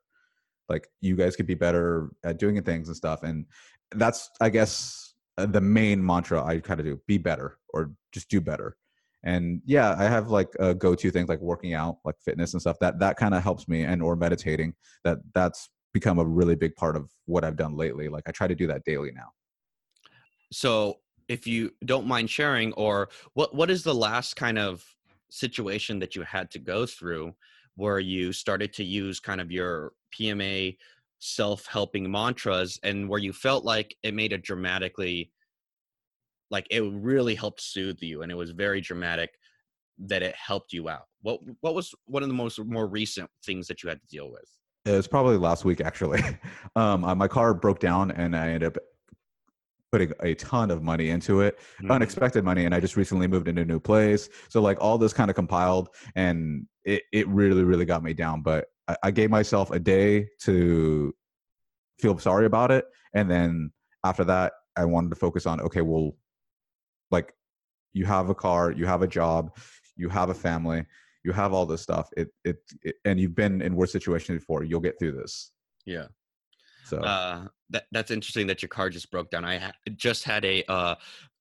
like 0.68 0.88
you 1.02 1.16
guys 1.16 1.36
could 1.36 1.48
be 1.48 1.56
better 1.56 2.10
at 2.24 2.38
doing 2.38 2.62
things 2.62 2.88
and 2.88 2.98
stuff 2.98 3.24
and 3.24 3.46
that's 3.96 4.30
i 4.42 4.50
guess 4.50 5.09
Uh, 5.40 5.46
the 5.46 5.62
main 5.62 6.06
mantra 6.06 6.44
i 6.44 6.60
kind 6.60 6.80
of 6.80 6.86
do 6.86 7.00
be 7.08 7.18
better 7.18 7.58
or 7.70 7.92
just 8.12 8.30
do 8.30 8.42
better. 8.42 8.76
And 9.24 9.62
yeah 9.66 9.96
i 9.98 10.04
have 10.04 10.30
like 10.30 10.50
a 10.60 10.74
go-to 10.74 11.12
things 11.12 11.30
like 11.30 11.40
working 11.40 11.74
out 11.74 11.98
like 12.04 12.16
fitness 12.24 12.54
and 12.54 12.62
stuff 12.62 12.78
that 12.80 13.00
that 13.00 13.18
kind 13.18 13.34
of 13.34 13.44
helps 13.44 13.68
me 13.68 13.84
and 13.84 14.02
or 14.02 14.16
meditating 14.16 14.74
that 15.04 15.18
that's 15.34 15.70
become 15.94 16.20
a 16.20 16.26
really 16.26 16.56
big 16.56 16.76
part 16.76 16.96
of 16.96 17.10
what 17.26 17.44
i've 17.44 17.58
done 17.58 17.76
lately 17.76 18.08
like 18.10 18.24
i 18.28 18.32
try 18.32 18.48
to 18.48 18.56
do 18.56 18.68
that 18.68 18.84
daily 18.86 19.12
now. 19.14 19.30
So 20.52 21.00
if 21.28 21.46
you 21.46 21.72
don't 21.86 22.08
mind 22.08 22.30
sharing 22.30 22.74
or 22.74 23.10
what 23.34 23.54
what 23.56 23.70
is 23.70 23.84
the 23.84 23.96
last 23.96 24.36
kind 24.36 24.58
of 24.58 24.84
situation 25.30 26.00
that 26.00 26.16
you 26.16 26.24
had 26.24 26.50
to 26.52 26.60
go 26.60 26.86
through 26.86 27.34
where 27.76 28.00
you 28.00 28.34
started 28.34 28.74
to 28.74 28.84
use 28.84 29.20
kind 29.20 29.40
of 29.40 29.52
your 29.52 29.94
PMA 30.14 30.76
self-helping 31.20 32.10
mantras 32.10 32.80
and 32.84 33.08
where 33.08 33.20
you 33.20 33.34
felt 33.34 33.66
like 33.66 33.96
it 34.04 34.14
made 34.14 34.34
a 34.34 34.38
dramatically 34.38 35.32
like 36.52 36.66
it 36.72 36.82
really 36.82 37.36
helped 37.36 37.62
soothe 37.62 38.02
you 38.02 38.22
and 38.22 38.32
it 38.32 38.36
was 38.36 38.52
very 38.52 38.82
dramatic 38.82 39.30
that 40.00 40.24
it 40.24 40.34
helped 40.36 40.74
you 40.74 40.90
out. 40.90 41.04
What 41.22 41.42
what 41.62 41.76
was 41.76 41.94
one 42.06 42.24
of 42.24 42.30
the 42.30 42.36
most 42.36 42.60
more 42.66 42.88
recent 42.88 43.30
things 43.46 43.68
that 43.68 43.84
you 43.84 43.90
had 43.90 44.02
to 44.02 44.08
deal 44.08 44.32
with? 44.32 44.46
It 44.86 44.92
was 44.92 45.08
probably 45.08 45.38
last 45.38 45.66
week 45.66 45.82
actually. 45.82 46.22
Um 46.76 47.02
my 47.18 47.28
car 47.28 47.54
broke 47.54 47.80
down 47.80 48.12
and 48.12 48.36
i 48.36 48.48
ended 48.48 48.76
up 48.76 48.78
putting 49.92 50.12
a 50.22 50.36
ton 50.36 50.70
of 50.70 50.84
money 50.84 51.10
into 51.10 51.42
it 51.42 51.58
mm-hmm. 51.58 51.92
unexpected 51.92 52.44
money 52.44 52.66
and 52.66 52.76
i 52.76 52.80
just 52.80 52.96
recently 52.96 53.28
moved 53.28 53.48
into 53.48 53.64
a 53.64 53.66
new 53.66 53.80
place. 53.80 54.30
So 54.48 54.62
like 54.62 54.80
all 54.80 54.98
this 54.98 55.14
kind 55.14 55.30
of 55.30 55.36
compiled 55.36 55.90
and 56.16 56.66
it, 56.86 57.04
it 57.12 57.28
really 57.28 57.64
really 57.64 57.86
got 57.86 58.04
me 58.04 58.14
down 58.14 58.42
but 58.42 58.68
I, 58.90 58.96
I 59.04 59.12
gave 59.12 59.30
myself 59.30 59.72
a 59.72 59.80
day 59.80 60.28
to 60.42 61.16
feel 62.02 62.18
sorry 62.18 62.46
about 62.46 62.72
it 62.72 62.86
and 63.14 63.30
then 63.30 63.72
after 64.04 64.24
that 64.26 64.54
i 64.76 64.84
wanted 64.84 65.10
to 65.10 65.16
focus 65.16 65.46
on 65.46 65.62
okay 65.62 65.82
well 65.82 66.16
like 67.12 67.34
you 67.94 68.06
have 68.06 68.30
a 68.30 68.36
car 68.36 68.72
you 68.72 68.86
have 68.86 69.02
a 69.02 69.08
job 69.08 69.56
you 69.96 70.10
have 70.10 70.30
a 70.30 70.34
family 70.34 70.86
you 71.24 71.34
have 71.34 71.54
all 71.54 71.66
this 71.66 71.82
stuff. 71.82 72.10
It, 72.16 72.30
it, 72.44 72.58
it 72.82 72.96
and 73.06 73.20
you've 73.20 73.36
been 73.36 73.62
in 73.62 73.76
worse 73.76 73.92
situations 73.92 74.40
before. 74.40 74.64
You'll 74.64 74.80
get 74.80 74.98
through 75.00 75.14
this. 75.14 75.52
Yeah. 75.86 76.08
So 76.86 76.98
uh, 77.00 77.46
that 77.70 77.86
that's 77.92 78.10
interesting 78.10 78.48
that 78.48 78.62
your 78.62 78.70
car 78.70 78.90
just 78.90 79.12
broke 79.12 79.30
down. 79.30 79.46
I 79.46 79.58
ha- 79.60 79.74
just 79.96 80.24
had 80.24 80.44
a 80.46 80.64
uh, 80.72 80.96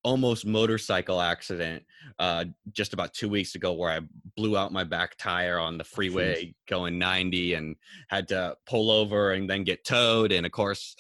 almost 0.04 0.46
motorcycle 0.46 1.20
accident 1.20 1.82
uh, 2.18 2.44
just 2.72 2.92
about 2.92 3.12
two 3.14 3.28
weeks 3.28 3.54
ago 3.54 3.72
where 3.72 3.90
I 3.90 4.00
blew 4.37 4.56
out 4.56 4.72
my 4.72 4.84
back 4.84 5.16
tire 5.18 5.58
on 5.58 5.78
the 5.78 5.84
freeway 5.84 6.46
Jeez. 6.46 6.54
going 6.68 6.98
90 6.98 7.54
and 7.54 7.76
had 8.08 8.28
to 8.28 8.56
pull 8.66 8.90
over 8.90 9.32
and 9.32 9.48
then 9.48 9.64
get 9.64 9.84
towed. 9.84 10.32
And 10.32 10.46
of 10.46 10.52
course, 10.52 10.96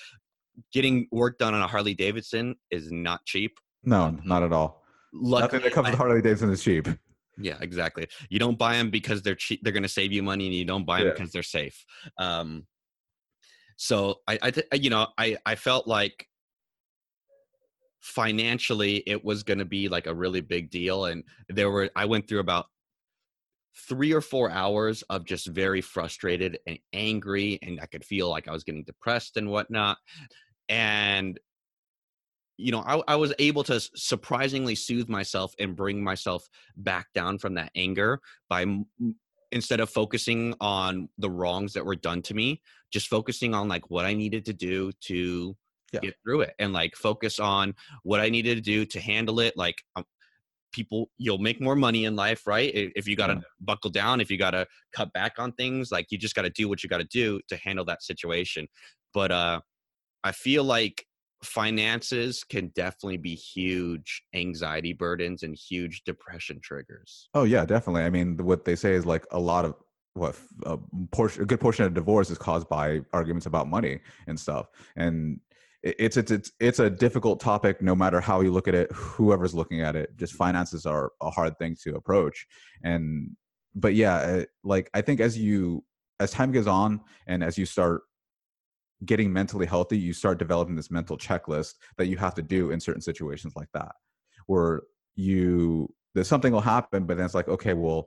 getting 0.72 1.06
work 1.12 1.38
done 1.38 1.54
on 1.54 1.62
a 1.62 1.66
Harley 1.66 1.94
Davidson 1.94 2.56
is 2.70 2.90
not 2.90 3.24
cheap. 3.24 3.58
No, 3.84 4.16
not 4.24 4.42
at 4.42 4.52
all. 4.52 4.82
Luckily, 5.12 5.42
Nothing 5.42 5.60
that 5.62 5.72
comes 5.72 5.90
with 5.90 5.98
Harley 5.98 6.22
Davidson 6.22 6.50
is 6.50 6.62
cheap. 6.62 6.88
Yeah, 7.40 7.56
exactly. 7.60 8.08
You 8.28 8.38
don't 8.38 8.58
buy 8.58 8.74
them 8.74 8.90
because 8.90 9.22
they're 9.22 9.36
cheap. 9.36 9.60
They're 9.62 9.72
going 9.72 9.84
to 9.84 9.88
save 9.88 10.12
you 10.12 10.22
money, 10.22 10.46
and 10.46 10.54
you 10.54 10.64
don't 10.64 10.84
buy 10.84 10.98
them 10.98 11.08
yeah. 11.08 11.12
because 11.14 11.32
they're 11.32 11.42
safe. 11.42 11.84
Um, 12.18 12.66
so 13.76 14.16
I, 14.26 14.38
I 14.42 14.50
th- 14.50 14.66
you 14.72 14.90
know, 14.90 15.06
I, 15.16 15.36
I 15.46 15.54
felt 15.54 15.86
like 15.86 16.26
financially 18.00 19.02
it 19.06 19.24
was 19.24 19.42
going 19.42 19.58
to 19.58 19.64
be 19.64 19.88
like 19.88 20.06
a 20.06 20.14
really 20.14 20.40
big 20.40 20.70
deal. 20.70 21.06
And 21.06 21.24
there 21.48 21.70
were, 21.70 21.90
I 21.96 22.04
went 22.04 22.28
through 22.28 22.40
about 22.40 22.66
three 23.88 24.12
or 24.12 24.20
four 24.20 24.50
hours 24.50 25.02
of 25.10 25.24
just 25.24 25.46
very 25.46 25.80
frustrated 25.80 26.58
and 26.66 26.78
angry, 26.92 27.58
and 27.62 27.80
I 27.80 27.86
could 27.86 28.04
feel 28.04 28.28
like 28.28 28.48
I 28.48 28.52
was 28.52 28.64
getting 28.64 28.84
depressed 28.84 29.36
and 29.36 29.50
whatnot. 29.50 29.98
And 30.68 31.38
you 32.60 32.72
know, 32.72 32.82
I, 32.84 33.00
I 33.06 33.16
was 33.16 33.32
able 33.38 33.62
to 33.64 33.80
surprisingly 33.94 34.74
soothe 34.74 35.08
myself 35.08 35.54
and 35.60 35.76
bring 35.76 36.02
myself 36.02 36.48
back 36.76 37.06
down 37.14 37.38
from 37.38 37.54
that 37.54 37.70
anger 37.76 38.20
by 38.48 38.66
instead 39.52 39.78
of 39.80 39.88
focusing 39.88 40.54
on 40.60 41.08
the 41.18 41.30
wrongs 41.30 41.72
that 41.74 41.86
were 41.86 41.94
done 41.94 42.20
to 42.22 42.34
me, 42.34 42.60
just 42.90 43.06
focusing 43.06 43.54
on 43.54 43.68
like 43.68 43.88
what 43.90 44.04
I 44.04 44.12
needed 44.12 44.44
to 44.46 44.52
do 44.52 44.90
to 45.02 45.56
yeah. 45.92 46.00
get 46.00 46.14
through 46.22 46.42
it 46.42 46.54
and 46.58 46.72
like 46.72 46.94
focus 46.96 47.38
on 47.38 47.74
what 48.02 48.20
I 48.20 48.28
needed 48.28 48.56
to 48.56 48.60
do 48.60 48.84
to 48.86 49.00
handle 49.00 49.40
it. 49.40 49.56
Like 49.56 49.76
um, 49.96 50.04
people, 50.72 51.10
you'll 51.18 51.38
make 51.38 51.60
more 51.60 51.76
money 51.76 52.04
in 52.04 52.16
life, 52.16 52.46
right? 52.46 52.70
If 52.74 53.06
you 53.06 53.16
got 53.16 53.28
to 53.28 53.34
yeah. 53.34 53.40
buckle 53.60 53.90
down, 53.90 54.20
if 54.20 54.30
you 54.30 54.38
got 54.38 54.52
to 54.52 54.66
cut 54.92 55.12
back 55.12 55.34
on 55.38 55.52
things, 55.52 55.90
like 55.90 56.06
you 56.10 56.18
just 56.18 56.34
got 56.34 56.42
to 56.42 56.50
do 56.50 56.68
what 56.68 56.82
you 56.82 56.88
got 56.88 56.98
to 56.98 57.04
do 57.04 57.40
to 57.48 57.56
handle 57.56 57.84
that 57.86 58.02
situation. 58.02 58.68
But 59.14 59.32
uh, 59.32 59.60
I 60.24 60.32
feel 60.32 60.64
like 60.64 61.04
finances 61.42 62.42
can 62.44 62.68
definitely 62.74 63.16
be 63.16 63.34
huge 63.34 64.22
anxiety 64.34 64.92
burdens 64.92 65.42
and 65.42 65.54
huge 65.54 66.02
depression 66.04 66.60
triggers. 66.62 67.28
Oh 67.34 67.44
yeah, 67.44 67.64
definitely. 67.64 68.02
I 68.02 68.10
mean, 68.10 68.36
what 68.38 68.64
they 68.64 68.76
say 68.76 68.92
is 68.92 69.06
like 69.06 69.24
a 69.30 69.38
lot 69.38 69.64
of 69.64 69.74
what 70.14 70.36
a 70.64 70.78
portion, 71.12 71.42
a 71.42 71.46
good 71.46 71.60
portion 71.60 71.84
of 71.84 71.94
divorce 71.94 72.30
is 72.30 72.38
caused 72.38 72.68
by 72.68 73.00
arguments 73.12 73.46
about 73.46 73.68
money 73.68 74.00
and 74.26 74.38
stuff. 74.38 74.66
And 74.96 75.40
it's 75.82 76.16
it's 76.16 76.30
it's 76.30 76.52
it's 76.58 76.78
a 76.80 76.90
difficult 76.90 77.38
topic 77.38 77.80
no 77.80 77.94
matter 77.94 78.20
how 78.20 78.40
you 78.40 78.50
look 78.50 78.66
at 78.66 78.74
it 78.74 78.90
whoever's 78.92 79.54
looking 79.54 79.80
at 79.80 79.94
it 79.94 80.10
just 80.16 80.34
finances 80.34 80.86
are 80.86 81.12
a 81.22 81.30
hard 81.30 81.56
thing 81.58 81.76
to 81.80 81.94
approach 81.94 82.46
and 82.82 83.30
but 83.76 83.94
yeah 83.94 84.16
uh, 84.16 84.44
like 84.64 84.90
i 84.94 85.00
think 85.00 85.20
as 85.20 85.38
you 85.38 85.84
as 86.18 86.32
time 86.32 86.50
goes 86.50 86.66
on 86.66 87.00
and 87.28 87.44
as 87.44 87.56
you 87.56 87.64
start 87.64 88.02
getting 89.04 89.32
mentally 89.32 89.66
healthy, 89.66 89.98
you 89.98 90.12
start 90.12 90.38
developing 90.38 90.74
this 90.74 90.90
mental 90.90 91.16
checklist 91.16 91.74
that 91.96 92.06
you 92.06 92.16
have 92.16 92.34
to 92.34 92.42
do 92.42 92.70
in 92.70 92.80
certain 92.80 93.02
situations 93.02 93.54
like 93.56 93.68
that, 93.74 93.92
where 94.46 94.82
you 95.14 95.92
there's 96.14 96.28
something 96.28 96.52
will 96.52 96.60
happen, 96.60 97.04
but 97.04 97.16
then 97.16 97.26
it's 97.26 97.34
like, 97.34 97.48
okay, 97.48 97.74
well, 97.74 98.06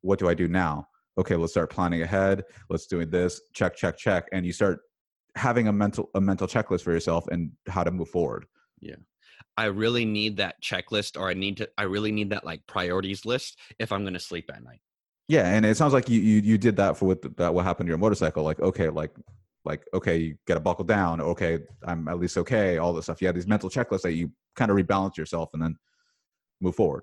what 0.00 0.18
do 0.18 0.28
I 0.28 0.34
do 0.34 0.48
now? 0.48 0.86
Okay, 1.16 1.36
let's 1.36 1.52
start 1.52 1.70
planning 1.70 2.02
ahead. 2.02 2.44
Let's 2.68 2.86
doing 2.86 3.08
this. 3.10 3.40
Check, 3.54 3.76
check, 3.76 3.96
check, 3.96 4.26
and 4.32 4.44
you 4.44 4.52
start 4.52 4.80
having 5.38 5.68
a 5.68 5.72
mental 5.72 6.10
a 6.14 6.20
mental 6.20 6.46
checklist 6.46 6.82
for 6.82 6.92
yourself 6.92 7.26
and 7.28 7.52
how 7.66 7.84
to 7.84 7.90
move 7.90 8.08
forward. 8.08 8.46
Yeah. 8.80 8.96
I 9.56 9.66
really 9.66 10.04
need 10.04 10.36
that 10.36 10.62
checklist 10.62 11.18
or 11.18 11.28
I 11.28 11.34
need 11.34 11.56
to 11.58 11.68
I 11.78 11.84
really 11.84 12.12
need 12.12 12.30
that 12.30 12.44
like 12.44 12.66
priorities 12.66 13.24
list 13.24 13.58
if 13.78 13.92
I'm 13.92 14.02
going 14.02 14.14
to 14.14 14.20
sleep 14.20 14.50
at 14.52 14.62
night. 14.62 14.80
Yeah, 15.26 15.46
and 15.46 15.66
it 15.66 15.76
sounds 15.76 15.92
like 15.92 16.08
you 16.08 16.20
you, 16.20 16.40
you 16.40 16.58
did 16.58 16.76
that 16.76 16.96
for 16.96 17.06
what 17.06 17.36
that 17.36 17.52
what 17.52 17.64
happened 17.64 17.86
to 17.86 17.90
your 17.90 17.98
motorcycle. 17.98 18.44
Like, 18.44 18.60
okay, 18.60 18.88
like 18.88 19.14
like 19.64 19.86
okay 19.92 20.16
you 20.16 20.36
got 20.46 20.54
to 20.54 20.60
buckle 20.60 20.84
down 20.84 21.20
okay 21.20 21.58
i'm 21.84 22.08
at 22.08 22.18
least 22.18 22.36
okay 22.36 22.78
all 22.78 22.92
this 22.92 23.04
stuff 23.04 23.20
you 23.20 23.26
have 23.26 23.34
these 23.34 23.46
mental 23.46 23.68
checklists 23.68 24.02
that 24.02 24.12
you 24.12 24.30
kind 24.56 24.70
of 24.70 24.76
rebalance 24.76 25.16
yourself 25.16 25.50
and 25.52 25.62
then 25.62 25.76
move 26.60 26.74
forward 26.74 27.02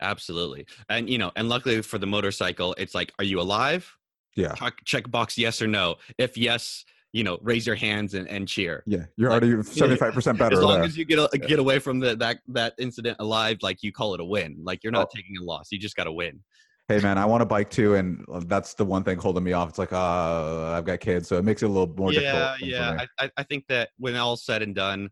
absolutely 0.00 0.66
and 0.88 1.08
you 1.08 1.16
know 1.16 1.32
and 1.36 1.48
luckily 1.48 1.80
for 1.82 1.98
the 1.98 2.06
motorcycle 2.06 2.74
it's 2.76 2.94
like 2.94 3.12
are 3.18 3.24
you 3.24 3.40
alive 3.40 3.96
yeah 4.34 4.52
check, 4.54 4.74
check 4.84 5.10
box 5.10 5.38
yes 5.38 5.62
or 5.62 5.66
no 5.66 5.96
if 6.18 6.36
yes 6.36 6.84
you 7.16 7.24
know 7.24 7.38
raise 7.42 7.66
your 7.66 7.76
hands 7.76 8.12
and, 8.12 8.28
and 8.28 8.46
cheer 8.46 8.82
yeah 8.86 9.04
you're 9.16 9.30
like, 9.30 9.42
already 9.42 9.56
75% 9.62 10.38
better 10.38 10.54
as 10.54 10.62
long 10.62 10.74
there. 10.74 10.84
as 10.84 10.98
you 10.98 11.04
get 11.06 11.18
a, 11.18 11.38
get 11.38 11.58
away 11.58 11.78
from 11.78 11.98
the, 11.98 12.14
that 12.16 12.38
that 12.48 12.74
incident 12.78 13.16
alive 13.20 13.56
like 13.62 13.82
you 13.82 13.90
call 13.90 14.12
it 14.14 14.20
a 14.20 14.24
win 14.24 14.56
like 14.62 14.84
you're 14.84 14.92
not 14.92 15.06
oh. 15.10 15.16
taking 15.16 15.36
a 15.38 15.42
loss 15.42 15.72
you 15.72 15.78
just 15.78 15.96
got 15.96 16.04
to 16.04 16.12
win 16.12 16.40
hey 16.88 17.00
man, 17.00 17.18
I 17.18 17.24
want 17.24 17.42
a 17.42 17.46
bike 17.46 17.68
too, 17.68 17.96
and 17.96 18.24
uh, 18.32 18.40
that's 18.46 18.74
the 18.74 18.84
one 18.84 19.02
thing 19.02 19.18
holding 19.18 19.42
me 19.42 19.52
off. 19.52 19.68
It's 19.68 19.78
like, 19.78 19.92
uh, 19.92 20.72
I've 20.72 20.84
got 20.84 21.00
kids, 21.00 21.26
so 21.26 21.36
it 21.36 21.44
makes 21.44 21.62
it 21.62 21.66
a 21.66 21.68
little 21.68 21.92
more 21.96 22.12
yeah, 22.12 22.20
difficult. 22.20 22.60
Yeah, 22.60 23.04
I, 23.18 23.30
I 23.36 23.42
think 23.42 23.66
that 23.68 23.90
when 23.98 24.14
all's 24.14 24.44
said 24.44 24.62
and 24.62 24.72
done, 24.72 25.10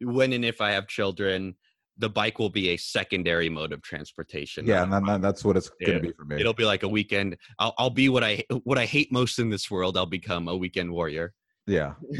when 0.00 0.32
and 0.32 0.44
if 0.44 0.60
I 0.60 0.72
have 0.72 0.88
children, 0.88 1.54
the 1.98 2.08
bike 2.08 2.38
will 2.38 2.50
be 2.50 2.70
a 2.70 2.76
secondary 2.76 3.48
mode 3.48 3.72
of 3.72 3.82
transportation. 3.82 4.66
Yeah, 4.66 4.82
and 4.82 4.92
then, 4.92 5.20
that's 5.20 5.44
what 5.44 5.56
it's 5.56 5.70
going 5.84 5.98
to 5.98 6.00
be 6.00 6.12
for 6.12 6.24
me. 6.24 6.40
It'll 6.40 6.52
be 6.54 6.64
like 6.64 6.82
a 6.82 6.88
weekend. 6.88 7.36
I'll, 7.58 7.74
I'll 7.78 7.90
be 7.90 8.08
what 8.08 8.24
I 8.24 8.44
what 8.64 8.78
I 8.78 8.86
hate 8.86 9.12
most 9.12 9.38
in 9.38 9.50
this 9.50 9.70
world. 9.70 9.96
I'll 9.96 10.06
become 10.06 10.48
a 10.48 10.56
weekend 10.56 10.90
warrior. 10.90 11.32
Yeah. 11.66 11.94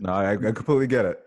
no, 0.00 0.12
I, 0.12 0.32
I 0.32 0.36
completely 0.36 0.86
get 0.86 1.04
it. 1.04 1.18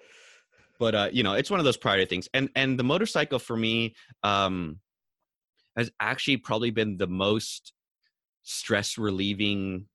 But 0.78 0.96
uh, 0.96 1.10
you 1.12 1.24
know, 1.24 1.34
it's 1.34 1.50
one 1.50 1.60
of 1.60 1.66
those 1.66 1.78
priority 1.78 2.06
things, 2.06 2.28
and 2.34 2.50
and 2.56 2.78
the 2.78 2.84
motorcycle 2.84 3.40
for 3.40 3.56
me, 3.56 3.96
um, 4.24 4.80
has 5.78 5.92
actually 6.00 6.38
probably 6.38 6.72
been 6.72 6.98
the 6.98 7.08
most 7.08 7.74
stress 8.44 8.98
relieving 8.98 9.86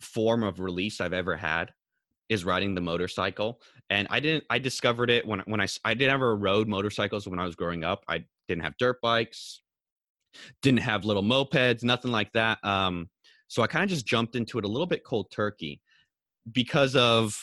form 0.00 0.42
of 0.42 0.60
release 0.60 1.00
I've 1.00 1.12
ever 1.12 1.36
had 1.36 1.72
is 2.28 2.44
riding 2.44 2.74
the 2.74 2.80
motorcycle. 2.80 3.60
And 3.90 4.08
I 4.10 4.20
didn't, 4.20 4.44
I 4.50 4.58
discovered 4.58 5.10
it 5.10 5.26
when, 5.26 5.40
when 5.46 5.60
I, 5.60 5.66
I 5.84 5.94
didn't 5.94 6.14
ever 6.14 6.36
rode 6.36 6.68
motorcycles 6.68 7.28
when 7.28 7.38
I 7.38 7.44
was 7.44 7.54
growing 7.54 7.84
up. 7.84 8.04
I 8.08 8.24
didn't 8.48 8.64
have 8.64 8.76
dirt 8.78 9.00
bikes, 9.00 9.62
didn't 10.62 10.80
have 10.80 11.04
little 11.04 11.22
mopeds, 11.22 11.82
nothing 11.84 12.10
like 12.10 12.32
that. 12.32 12.58
Um, 12.64 13.08
so 13.48 13.62
I 13.62 13.68
kind 13.68 13.84
of 13.84 13.90
just 13.90 14.06
jumped 14.06 14.34
into 14.34 14.58
it 14.58 14.64
a 14.64 14.68
little 14.68 14.86
bit 14.86 15.04
cold 15.04 15.30
turkey 15.30 15.80
because 16.50 16.96
of, 16.96 17.36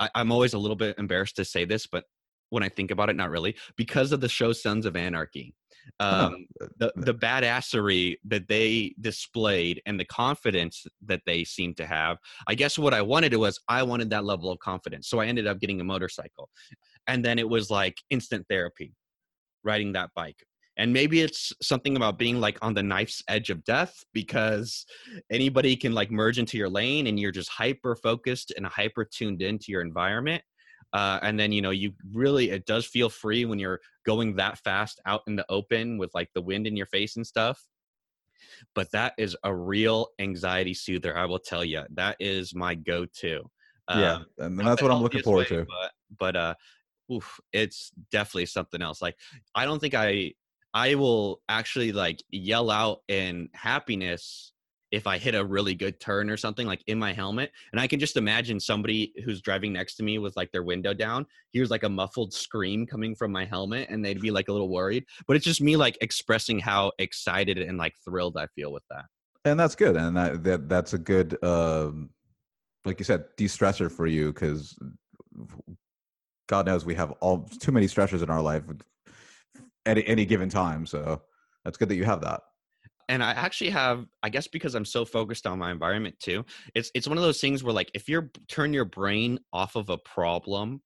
I, 0.00 0.10
I'm 0.14 0.32
always 0.32 0.54
a 0.54 0.58
little 0.58 0.76
bit 0.76 0.98
embarrassed 0.98 1.36
to 1.36 1.44
say 1.44 1.64
this, 1.64 1.86
but 1.86 2.04
when 2.50 2.62
I 2.62 2.68
think 2.68 2.90
about 2.90 3.10
it, 3.10 3.16
not 3.16 3.30
really, 3.30 3.56
because 3.76 4.12
of 4.12 4.20
the 4.20 4.28
show 4.28 4.52
Sons 4.52 4.86
of 4.86 4.96
Anarchy 4.96 5.54
um, 6.00 6.46
the 6.78 6.92
the 6.96 7.14
badassery 7.14 8.16
that 8.24 8.48
they 8.48 8.94
displayed 9.00 9.80
and 9.86 9.98
the 9.98 10.04
confidence 10.04 10.86
that 11.04 11.22
they 11.26 11.44
seemed 11.44 11.76
to 11.78 11.86
have. 11.86 12.18
I 12.46 12.54
guess 12.54 12.78
what 12.78 12.94
I 12.94 13.02
wanted 13.02 13.34
was 13.34 13.60
I 13.68 13.82
wanted 13.82 14.10
that 14.10 14.24
level 14.24 14.50
of 14.50 14.58
confidence, 14.58 15.08
so 15.08 15.20
I 15.20 15.26
ended 15.26 15.46
up 15.46 15.60
getting 15.60 15.80
a 15.80 15.84
motorcycle, 15.84 16.50
and 17.06 17.24
then 17.24 17.38
it 17.38 17.48
was 17.48 17.70
like 17.70 17.96
instant 18.10 18.46
therapy, 18.48 18.94
riding 19.64 19.92
that 19.92 20.10
bike. 20.14 20.42
And 20.78 20.92
maybe 20.92 21.22
it's 21.22 21.54
something 21.62 21.96
about 21.96 22.18
being 22.18 22.38
like 22.38 22.58
on 22.60 22.74
the 22.74 22.82
knife's 22.82 23.22
edge 23.28 23.48
of 23.48 23.64
death 23.64 23.94
because 24.12 24.84
anybody 25.30 25.74
can 25.74 25.94
like 25.94 26.10
merge 26.10 26.38
into 26.38 26.58
your 26.58 26.68
lane 26.68 27.06
and 27.06 27.18
you're 27.18 27.32
just 27.32 27.48
hyper 27.48 27.96
focused 27.96 28.52
and 28.56 28.66
hyper 28.66 29.06
tuned 29.06 29.40
into 29.40 29.66
your 29.68 29.80
environment 29.80 30.42
uh, 30.92 31.18
and 31.22 31.38
then 31.38 31.52
you 31.52 31.62
know 31.62 31.70
you 31.70 31.92
really 32.12 32.50
it 32.50 32.66
does 32.66 32.86
feel 32.86 33.08
free 33.08 33.44
when 33.44 33.58
you're 33.58 33.80
going 34.04 34.36
that 34.36 34.58
fast 34.58 35.00
out 35.06 35.22
in 35.26 35.36
the 35.36 35.44
open 35.48 35.98
with 35.98 36.10
like 36.14 36.30
the 36.34 36.42
wind 36.42 36.66
in 36.66 36.76
your 36.76 36.86
face 36.86 37.16
and 37.16 37.26
stuff. 37.26 37.66
But 38.74 38.90
that 38.92 39.14
is 39.18 39.36
a 39.44 39.54
real 39.54 40.08
anxiety 40.18 40.74
soother 40.74 41.16
i 41.16 41.24
will 41.24 41.38
tell 41.38 41.64
you 41.64 41.82
that 41.94 42.16
is 42.20 42.54
my 42.54 42.74
go-to. 42.74 43.42
Yeah 43.88 44.14
um, 44.14 44.26
and 44.38 44.60
that's 44.60 44.82
what 44.82 44.90
i'm 44.90 45.02
looking 45.02 45.22
forward 45.22 45.50
way, 45.50 45.58
to. 45.58 45.66
but, 45.66 45.92
but 46.18 46.36
uh 46.36 46.54
oof, 47.12 47.40
it's 47.52 47.92
definitely 48.10 48.46
something 48.46 48.82
else. 48.82 49.00
Like 49.02 49.16
i 49.54 49.64
don't 49.64 49.80
think 49.80 49.94
i 49.94 50.32
i 50.74 50.94
will 50.94 51.40
actually 51.48 51.92
like 51.92 52.22
yell 52.30 52.70
out 52.70 52.98
in 53.08 53.48
happiness 53.54 54.52
if 54.90 55.06
I 55.06 55.18
hit 55.18 55.34
a 55.34 55.44
really 55.44 55.74
good 55.74 55.98
turn 56.00 56.30
or 56.30 56.36
something 56.36 56.66
like 56.66 56.82
in 56.86 56.98
my 56.98 57.12
helmet. 57.12 57.50
And 57.72 57.80
I 57.80 57.86
can 57.86 57.98
just 57.98 58.16
imagine 58.16 58.60
somebody 58.60 59.12
who's 59.24 59.40
driving 59.40 59.72
next 59.72 59.96
to 59.96 60.02
me 60.02 60.18
with 60.18 60.36
like 60.36 60.52
their 60.52 60.62
window 60.62 60.94
down, 60.94 61.26
hears 61.50 61.70
like 61.70 61.82
a 61.82 61.88
muffled 61.88 62.32
scream 62.32 62.86
coming 62.86 63.14
from 63.14 63.32
my 63.32 63.44
helmet 63.44 63.88
and 63.90 64.04
they'd 64.04 64.20
be 64.20 64.30
like 64.30 64.48
a 64.48 64.52
little 64.52 64.68
worried. 64.68 65.04
But 65.26 65.36
it's 65.36 65.44
just 65.44 65.60
me 65.60 65.76
like 65.76 65.98
expressing 66.00 66.58
how 66.58 66.92
excited 66.98 67.58
and 67.58 67.78
like 67.78 67.94
thrilled 68.04 68.36
I 68.36 68.46
feel 68.54 68.72
with 68.72 68.84
that. 68.90 69.06
And 69.44 69.58
that's 69.58 69.74
good. 69.74 69.96
And 69.96 70.16
that, 70.16 70.44
that 70.44 70.68
that's 70.68 70.92
a 70.92 70.98
good 70.98 71.42
um 71.42 72.10
like 72.84 73.00
you 73.00 73.04
said, 73.04 73.24
de-stressor 73.36 73.90
for 73.90 74.06
you 74.06 74.32
because 74.32 74.78
God 76.46 76.66
knows 76.66 76.84
we 76.84 76.94
have 76.94 77.10
all 77.20 77.48
too 77.60 77.72
many 77.72 77.86
stressors 77.86 78.22
in 78.22 78.30
our 78.30 78.40
life 78.40 78.62
at 79.84 79.98
any 80.06 80.24
given 80.24 80.48
time. 80.48 80.86
So 80.86 81.22
that's 81.64 81.76
good 81.76 81.88
that 81.88 81.96
you 81.96 82.04
have 82.04 82.20
that 82.20 82.42
and 83.08 83.22
I 83.22 83.30
actually 83.32 83.70
have, 83.70 84.06
I 84.22 84.28
guess, 84.28 84.48
because 84.48 84.74
I'm 84.74 84.84
so 84.84 85.04
focused 85.04 85.46
on 85.46 85.58
my 85.58 85.70
environment 85.70 86.18
too. 86.20 86.44
It's 86.74 86.90
it's 86.94 87.08
one 87.08 87.18
of 87.18 87.24
those 87.24 87.40
things 87.40 87.62
where 87.62 87.74
like 87.74 87.90
if 87.94 88.08
you 88.08 88.30
turn 88.48 88.72
your 88.72 88.84
brain 88.84 89.38
off 89.52 89.76
of 89.76 89.90
a 89.90 89.98
problem 89.98 90.82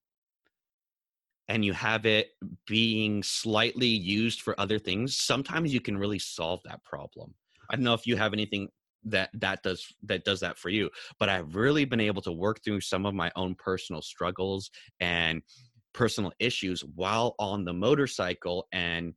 and 1.48 1.64
you 1.64 1.72
have 1.72 2.06
it 2.06 2.28
being 2.66 3.22
slightly 3.22 3.88
used 3.88 4.42
for 4.42 4.58
other 4.60 4.78
things, 4.78 5.16
sometimes 5.16 5.72
you 5.72 5.80
can 5.80 5.96
really 5.98 6.18
solve 6.18 6.60
that 6.64 6.82
problem. 6.84 7.34
I 7.70 7.76
don't 7.76 7.84
know 7.84 7.94
if 7.94 8.06
you 8.06 8.16
have 8.16 8.32
anything 8.32 8.68
that 9.04 9.30
that 9.34 9.62
does 9.62 9.86
that 10.02 10.24
does 10.24 10.40
that 10.40 10.58
for 10.58 10.68
you, 10.68 10.90
but 11.18 11.28
I've 11.28 11.56
really 11.56 11.86
been 11.86 12.00
able 12.00 12.22
to 12.22 12.32
work 12.32 12.62
through 12.62 12.82
some 12.82 13.06
of 13.06 13.14
my 13.14 13.32
own 13.34 13.54
personal 13.54 14.02
struggles 14.02 14.70
and 15.00 15.42
personal 15.94 16.32
issues 16.38 16.84
while 16.94 17.34
on 17.38 17.64
the 17.64 17.72
motorcycle 17.72 18.66
and 18.72 19.14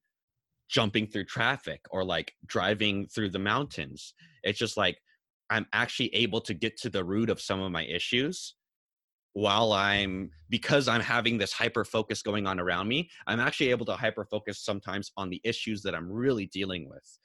jumping 0.69 1.08
through 1.08 1.26
traffic 1.26 1.82
or 1.91 2.04
like 2.04 2.34
driving 2.45 3.08
through 3.08 3.30
the 3.30 3.39
mountains. 3.39 4.13
It's 4.43 4.60
just 4.60 4.78
like 4.78 4.97
I'm 5.49 5.65
actually 5.73 6.13
able 6.15 6.41
to 6.41 6.54
get 6.54 6.78
to 6.82 6.89
the 6.89 7.04
root 7.04 7.30
of 7.30 7.41
some 7.41 7.62
of 7.62 7.71
my 7.71 7.84
issues 7.86 8.56
while 9.34 9.73
I'm 9.73 10.30
because 10.49 10.88
I'm 10.88 11.02
having 11.02 11.38
this 11.38 11.52
hyper 11.52 11.84
focus 11.84 12.21
going 12.21 12.47
on 12.47 12.60
around 12.60 12.88
me, 12.88 13.10
I'm 13.28 13.39
actually 13.39 13.71
able 13.71 13.86
to 13.88 13.93
hyper 13.93 14.26
focus 14.26 14.63
sometimes 14.63 15.12
on 15.17 15.30
the 15.30 15.41
issues 15.43 15.82
that 15.84 15.95
I'm 15.95 16.12
really 16.12 16.45
dealing 16.47 16.88
with. 16.88 17.19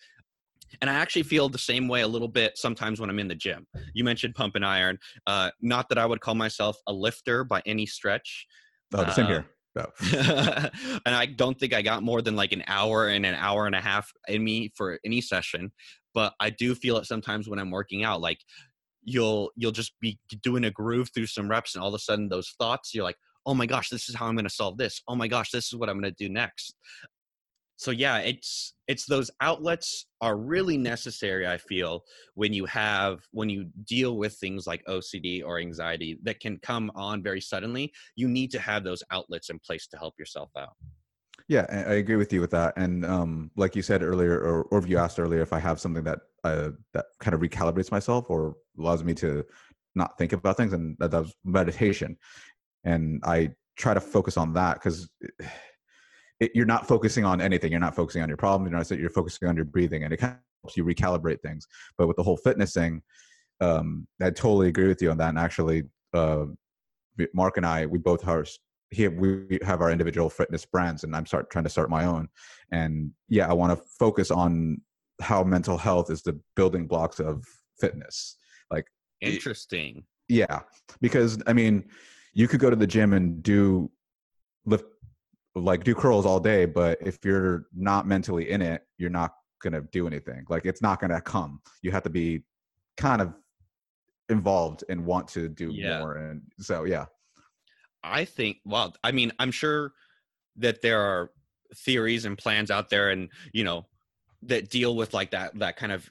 And 0.81 0.91
I 0.91 0.95
actually 0.95 1.23
feel 1.23 1.49
the 1.49 1.59
same 1.59 1.89
way 1.89 2.03
a 2.03 2.09
little 2.09 2.29
bit 2.29 2.59
sometimes 2.59 3.01
when 3.01 3.09
I'm 3.09 3.19
in 3.19 3.29
the 3.29 3.35
gym. 3.35 3.67
You 3.95 4.05
mentioned 4.05 4.35
pump 4.35 4.55
and 4.55 4.65
iron. 4.65 4.99
Uh, 5.27 5.51
not 5.61 5.89
that 5.89 5.99
I 5.99 6.05
would 6.05 6.21
call 6.21 6.35
myself 6.35 6.77
a 6.87 6.93
lifter 6.93 7.45
by 7.45 7.63
any 7.65 7.87
stretch. 7.87 8.47
Oh, 8.95 9.05
the 9.05 9.13
same 9.13 9.27
Uh, 9.27 9.29
here. 9.29 9.47
And 11.07 11.15
I 11.15 11.27
don't 11.27 11.59
think 11.59 11.73
I 11.73 11.83
got 11.83 12.03
more 12.03 12.23
than 12.23 12.37
like 12.37 12.53
an 12.53 12.65
hour 12.67 13.09
and 13.09 13.25
an 13.25 13.35
hour 13.35 13.67
and 13.67 13.75
a 13.75 13.81
half 13.81 14.13
in 14.29 14.45
me 14.45 14.73
for 14.77 14.99
any 15.05 15.21
session. 15.21 15.73
But 16.15 16.35
I 16.41 16.51
do 16.51 16.75
feel 16.75 16.97
it 16.97 17.07
sometimes 17.07 17.49
when 17.49 17.59
I'm 17.59 17.71
working 17.71 18.05
out. 18.05 18.21
Like 18.21 18.41
you'll 19.03 19.51
you'll 19.57 19.73
just 19.73 19.93
be 20.01 20.19
doing 20.43 20.65
a 20.65 20.71
groove 20.71 21.11
through 21.15 21.27
some 21.27 21.49
reps, 21.49 21.75
and 21.75 21.83
all 21.83 21.89
of 21.89 21.95
a 21.95 21.99
sudden 21.99 22.29
those 22.29 22.55
thoughts, 22.59 22.95
you're 22.95 23.05
like, 23.05 23.17
oh 23.47 23.55
my 23.55 23.67
gosh, 23.67 23.89
this 23.89 24.09
is 24.09 24.15
how 24.15 24.27
I'm 24.27 24.35
going 24.35 24.45
to 24.45 24.51
solve 24.51 24.77
this. 24.77 25.03
Oh 25.09 25.15
my 25.15 25.29
gosh, 25.29 25.51
this 25.51 25.67
is 25.67 25.75
what 25.75 25.89
I'm 25.89 26.01
going 26.01 26.13
to 26.13 26.25
do 26.25 26.31
next. 26.33 26.75
So 27.79 27.93
yeah, 27.93 28.19
it's 28.19 28.75
it's 28.89 29.07
those 29.07 29.31
outlets 29.41 30.07
are 30.21 30.37
really 30.37 30.77
necessary. 30.77 31.47
I 31.47 31.59
feel 31.59 32.03
when 32.35 32.53
you 32.53 32.67
have 32.67 33.21
when 33.31 33.49
you 33.49 33.71
deal 33.85 34.17
with 34.17 34.35
things 34.35 34.67
like 34.67 34.85
OCD 34.87 35.45
or 35.45 35.61
anxiety 35.61 36.19
that 36.25 36.41
can 36.41 36.59
come 36.59 36.91
on 36.97 37.23
very 37.23 37.41
suddenly 37.41 37.93
you 38.17 38.27
need 38.27 38.51
to 38.51 38.59
have 38.59 38.83
those 38.83 39.05
outlets 39.13 39.49
in 39.49 39.61
place 39.61 39.87
to 39.89 39.97
help 39.97 40.15
yourself 40.19 40.51
out. 40.59 40.75
Yeah, 41.47 41.67
I 41.71 41.95
agree 41.95 42.17
with 42.17 42.33
you 42.33 42.41
with 42.41 42.51
that. 42.51 42.77
And 42.77 43.07
um, 43.07 43.53
like 43.57 43.77
you 43.77 43.83
said 43.83 44.03
earlier, 44.03 44.39
or, 44.39 44.65
or 44.65 44.85
you 44.87 44.99
asked 44.99 45.21
earlier, 45.21 45.41
if 45.41 45.53
I 45.53 45.61
have 45.61 45.81
something 45.81 46.05
that 46.05 46.19
uh, 46.43 46.71
that 46.95 47.07
kind 47.21 47.33
of 47.33 47.41
recalibrates 47.41 47.93
myself 47.93 48.27
or 48.29 48.57
allows 48.79 49.05
me 49.05 49.15
to 49.15 49.45
not 49.95 50.19
think 50.19 50.33
about 50.33 50.57
things, 50.57 50.73
and 50.73 50.97
that 50.99 51.13
does 51.13 51.33
meditation. 51.45 52.19
And 52.83 53.23
I 53.25 53.51
try 53.77 53.95
to 53.95 54.01
focus 54.01 54.37
on 54.37 54.53
that 54.55 54.75
because 54.75 55.09
it, 56.41 56.53
you're 56.55 56.67
not 56.67 56.87
focusing 56.87 57.25
on 57.25 57.41
anything. 57.41 57.71
You're 57.71 57.81
not 57.81 57.97
focusing 57.97 58.23
on 58.23 58.29
your 58.29 58.37
problem. 58.37 58.71
You're 58.71 58.79
not. 58.79 58.91
You're 58.91 59.11
focusing 59.11 59.49
on 59.49 59.57
your 59.57 59.65
breathing, 59.65 60.05
and 60.05 60.13
it 60.13 60.19
kind 60.19 60.35
of 60.35 60.39
helps 60.63 60.77
you 60.77 60.85
recalibrate 60.85 61.41
things. 61.41 61.67
But 61.97 62.07
with 62.07 62.17
the 62.17 62.23
whole 62.23 62.37
fitness 62.37 62.73
thing, 62.73 63.03
um, 63.61 64.07
I 64.23 64.31
totally 64.31 64.69
agree 64.69 64.89
with 64.89 65.03
you 65.03 65.11
on 65.11 65.19
that. 65.19 65.31
And 65.31 65.39
actually, 65.39 65.85
uh, 66.15 66.47
Mark 67.35 67.57
and 67.57 67.67
I, 67.67 67.87
we 67.87 67.99
both 67.99 68.27
are 68.27 68.45
here. 68.91 69.11
We 69.11 69.59
have 69.63 69.81
our 69.81 69.91
individual 69.91 70.31
fitness 70.31 70.65
brands, 70.65 71.05
and 71.05 71.15
I'm 71.15 71.27
start 71.27 71.51
trying 71.51 71.65
to 71.65 71.71
start 71.71 71.91
my 71.91 72.05
own. 72.05 72.29
And 72.73 73.13
yeah, 73.29 73.49
I 73.49 73.53
want 73.53 73.77
to 73.77 73.85
focus 73.99 74.31
on 74.31 74.81
how 75.21 75.43
mental 75.43 75.77
health 75.77 76.11
is 76.11 76.23
the 76.23 76.39
building 76.55 76.87
blocks 76.87 77.19
of 77.19 77.45
fitness. 77.81 78.37
Like, 78.71 78.87
Interesting. 79.21 80.05
yeah, 80.29 80.61
because 81.01 81.43
I 81.47 81.53
mean, 81.53 81.85
you 82.35 82.47
could 82.47 82.61
go 82.61 82.71
to 82.71 82.77
the 82.77 82.87
gym 82.87 83.13
and 83.13 83.43
do 83.43 83.91
lift, 84.65 84.85
like 85.59 85.85
do 85.85 85.95
curls 85.95 86.27
all 86.27 86.41
day, 86.41 86.65
but 86.65 86.99
if 87.01 87.19
you're 87.25 87.67
not 87.75 88.07
mentally 88.07 88.51
in 88.51 88.63
it, 88.63 88.83
you're 88.99 89.11
not 89.11 89.35
gonna 89.63 89.83
do 89.93 90.07
anything. 90.07 90.45
Like, 90.49 90.65
it's 90.67 90.83
not 90.83 91.01
gonna 91.01 91.21
come. 91.21 91.61
You 91.83 91.91
have 91.91 92.03
to 92.05 92.11
be 92.11 92.45
kind 92.97 93.21
of 93.21 93.35
involved 94.29 94.85
and 94.89 95.05
want 95.05 95.29
to 95.29 95.49
do 95.49 95.71
Yeah. 95.73 95.99
more. 96.01 96.17
And 96.17 96.43
so, 96.59 96.85
yeah. 96.85 97.07
I 98.03 98.25
think 98.25 98.59
well, 98.65 98.95
I 99.03 99.13
mean, 99.13 99.33
I'm 99.39 99.51
sure 99.51 99.93
that 100.57 100.83
there 100.83 101.01
are 101.01 101.31
theories 101.75 102.25
and 102.25 102.39
plans 102.39 102.71
out 102.71 102.89
there 102.91 103.11
and, 103.11 103.31
you 103.53 103.65
know, 103.65 103.87
that 104.43 104.71
deal 104.71 104.95
with 104.97 105.15
like 105.15 105.31
that 105.33 105.59
that 105.59 105.77
kind 105.77 105.93
of 105.93 106.09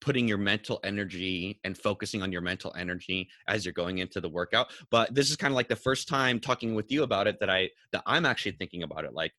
putting 0.00 0.26
your 0.28 0.38
mental 0.38 0.80
energy 0.84 1.60
and 1.64 1.76
focusing 1.76 2.22
on 2.22 2.32
your 2.32 2.40
mental 2.40 2.74
energy 2.76 3.28
as 3.48 3.64
you're 3.64 3.72
going 3.72 3.98
into 3.98 4.20
the 4.20 4.28
workout. 4.28 4.68
But 4.90 5.14
this 5.14 5.30
is 5.30 5.36
kind 5.36 5.52
of 5.52 5.56
like 5.56 5.68
the 5.68 5.76
first 5.76 6.08
time 6.08 6.40
talking 6.40 6.74
with 6.74 6.90
you 6.92 7.02
about 7.02 7.26
it 7.26 7.40
that 7.40 7.50
I 7.50 7.70
that 7.92 8.02
I'm 8.06 8.26
actually 8.26 8.52
thinking 8.52 8.82
about 8.82 9.04
it 9.04 9.12
like 9.14 9.32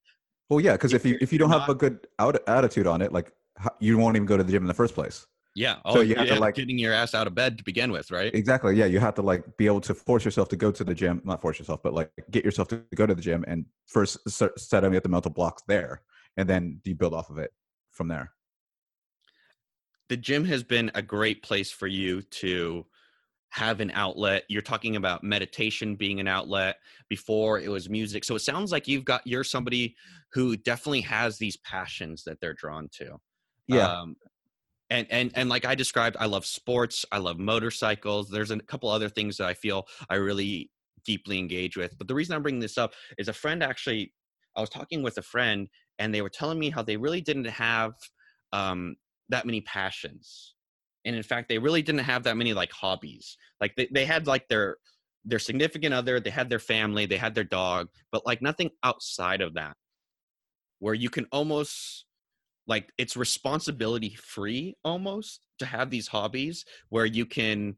Well, 0.49 0.59
yeah, 0.59 0.73
because 0.73 0.93
if 0.93 1.05
you 1.05 1.17
If 1.21 1.31
you 1.33 1.39
don't 1.39 1.49
have 1.51 1.69
a 1.69 1.75
good 1.75 2.07
out, 2.19 2.37
attitude 2.47 2.87
on 2.87 3.01
it, 3.01 3.11
like 3.11 3.31
you 3.79 3.97
won't 3.97 4.15
even 4.15 4.25
go 4.25 4.37
to 4.37 4.43
the 4.43 4.51
gym 4.51 4.63
in 4.63 4.67
the 4.67 4.73
first 4.73 4.93
place. 4.93 5.25
yeah, 5.55 5.77
oh, 5.85 5.95
So 5.95 6.01
you 6.01 6.13
have 6.15 6.27
to, 6.27 6.33
yeah, 6.35 6.39
like- 6.39 6.55
getting 6.55 6.77
your 6.77 6.93
ass 6.93 7.15
out 7.15 7.25
of 7.25 7.33
bed 7.33 7.57
to 7.57 7.63
begin 7.63 7.91
with, 7.91 8.11
right? 8.11 8.31
Exactly. 8.35 8.75
Yeah, 8.75 8.85
you 8.85 8.99
have 8.99 9.15
to 9.15 9.23
like 9.23 9.57
be 9.57 9.65
able 9.65 9.81
to 9.81 9.93
force 9.95 10.23
yourself 10.23 10.47
to 10.49 10.55
go 10.55 10.71
to 10.71 10.83
the 10.83 10.93
gym. 10.93 11.21
Not 11.25 11.41
force 11.41 11.57
yourself, 11.57 11.81
but 11.81 11.93
like 11.93 12.11
get 12.29 12.45
yourself 12.45 12.67
to 12.69 12.83
go 12.95 13.05
to 13.07 13.15
the 13.15 13.21
gym 13.21 13.43
and 13.47 13.65
first 13.87 14.17
set 14.29 14.83
up 14.83 15.03
the 15.03 15.09
mental 15.09 15.31
blocks 15.31 15.63
there, 15.67 16.03
and 16.37 16.47
then 16.47 16.79
you 16.83 16.93
build 16.95 17.13
off 17.15 17.29
of 17.31 17.37
it 17.39 17.51
from 17.91 18.07
there. 18.07 18.31
The 20.09 20.17
gym 20.17 20.45
has 20.45 20.63
been 20.63 20.91
a 20.95 21.01
great 21.01 21.43
place 21.43 21.71
for 21.71 21.87
you 21.87 22.21
to 22.21 22.85
have 23.49 23.79
an 23.79 23.91
outlet. 23.93 24.43
You're 24.49 24.61
talking 24.61 24.95
about 24.95 25.23
meditation 25.23 25.95
being 25.95 26.19
an 26.19 26.27
outlet. 26.27 26.77
Before 27.09 27.59
it 27.59 27.69
was 27.69 27.89
music. 27.89 28.25
So 28.25 28.35
it 28.35 28.39
sounds 28.39 28.71
like 28.71 28.87
you've 28.87 29.05
got 29.05 29.21
you're 29.25 29.45
somebody 29.45 29.95
who 30.33 30.57
definitely 30.57 31.01
has 31.01 31.37
these 31.37 31.57
passions 31.57 32.23
that 32.25 32.39
they're 32.41 32.53
drawn 32.53 32.89
to. 32.97 33.17
Um, 34.01 34.15
and 34.89 35.07
and 35.09 35.31
and 35.35 35.49
like 35.49 35.65
I 35.65 35.75
described, 35.75 36.17
I 36.19 36.25
love 36.25 36.45
sports. 36.45 37.05
I 37.11 37.17
love 37.17 37.39
motorcycles. 37.39 38.29
There's 38.29 38.51
a 38.51 38.59
couple 38.59 38.89
other 38.89 39.09
things 39.09 39.37
that 39.37 39.47
I 39.47 39.53
feel 39.53 39.85
I 40.09 40.15
really 40.15 40.69
deeply 41.05 41.39
engage 41.39 41.77
with. 41.77 41.97
But 41.97 42.07
the 42.07 42.15
reason 42.15 42.35
I'm 42.35 42.41
bringing 42.43 42.59
this 42.59 42.77
up 42.77 42.93
is 43.17 43.29
a 43.29 43.33
friend 43.33 43.63
actually. 43.63 44.13
I 44.55 44.61
was 44.61 44.69
talking 44.69 45.03
with 45.03 45.17
a 45.17 45.21
friend, 45.21 45.69
and 45.99 46.13
they 46.13 46.21
were 46.21 46.29
telling 46.29 46.57
me 46.57 46.69
how 46.71 46.81
they 46.81 46.97
really 46.97 47.21
didn't 47.21 47.45
have 47.45 47.93
um, 48.53 48.95
that 49.29 49.45
many 49.45 49.61
passions, 49.61 50.55
and 51.05 51.15
in 51.15 51.23
fact, 51.23 51.49
they 51.49 51.57
really 51.57 51.81
didn't 51.81 52.01
have 52.01 52.23
that 52.23 52.37
many 52.37 52.53
like 52.53 52.71
hobbies. 52.71 53.37
Like 53.61 53.73
they, 53.75 53.87
they 53.93 54.05
had 54.05 54.27
like 54.27 54.47
their 54.47 54.77
their 55.25 55.39
significant 55.39 55.93
other, 55.93 56.19
they 56.19 56.29
had 56.29 56.49
their 56.49 56.59
family, 56.59 57.05
they 57.05 57.17
had 57.17 57.35
their 57.35 57.43
dog, 57.43 57.89
but 58.11 58.25
like 58.25 58.41
nothing 58.41 58.69
outside 58.83 59.41
of 59.41 59.55
that, 59.55 59.75
where 60.79 60.93
you 60.93 61.09
can 61.09 61.25
almost 61.31 62.05
like 62.67 62.91
it's 62.97 63.17
responsibility 63.17 64.15
free 64.15 64.75
almost 64.83 65.47
to 65.59 65.65
have 65.65 65.89
these 65.89 66.07
hobbies 66.07 66.65
where 66.89 67.05
you 67.05 67.25
can 67.25 67.75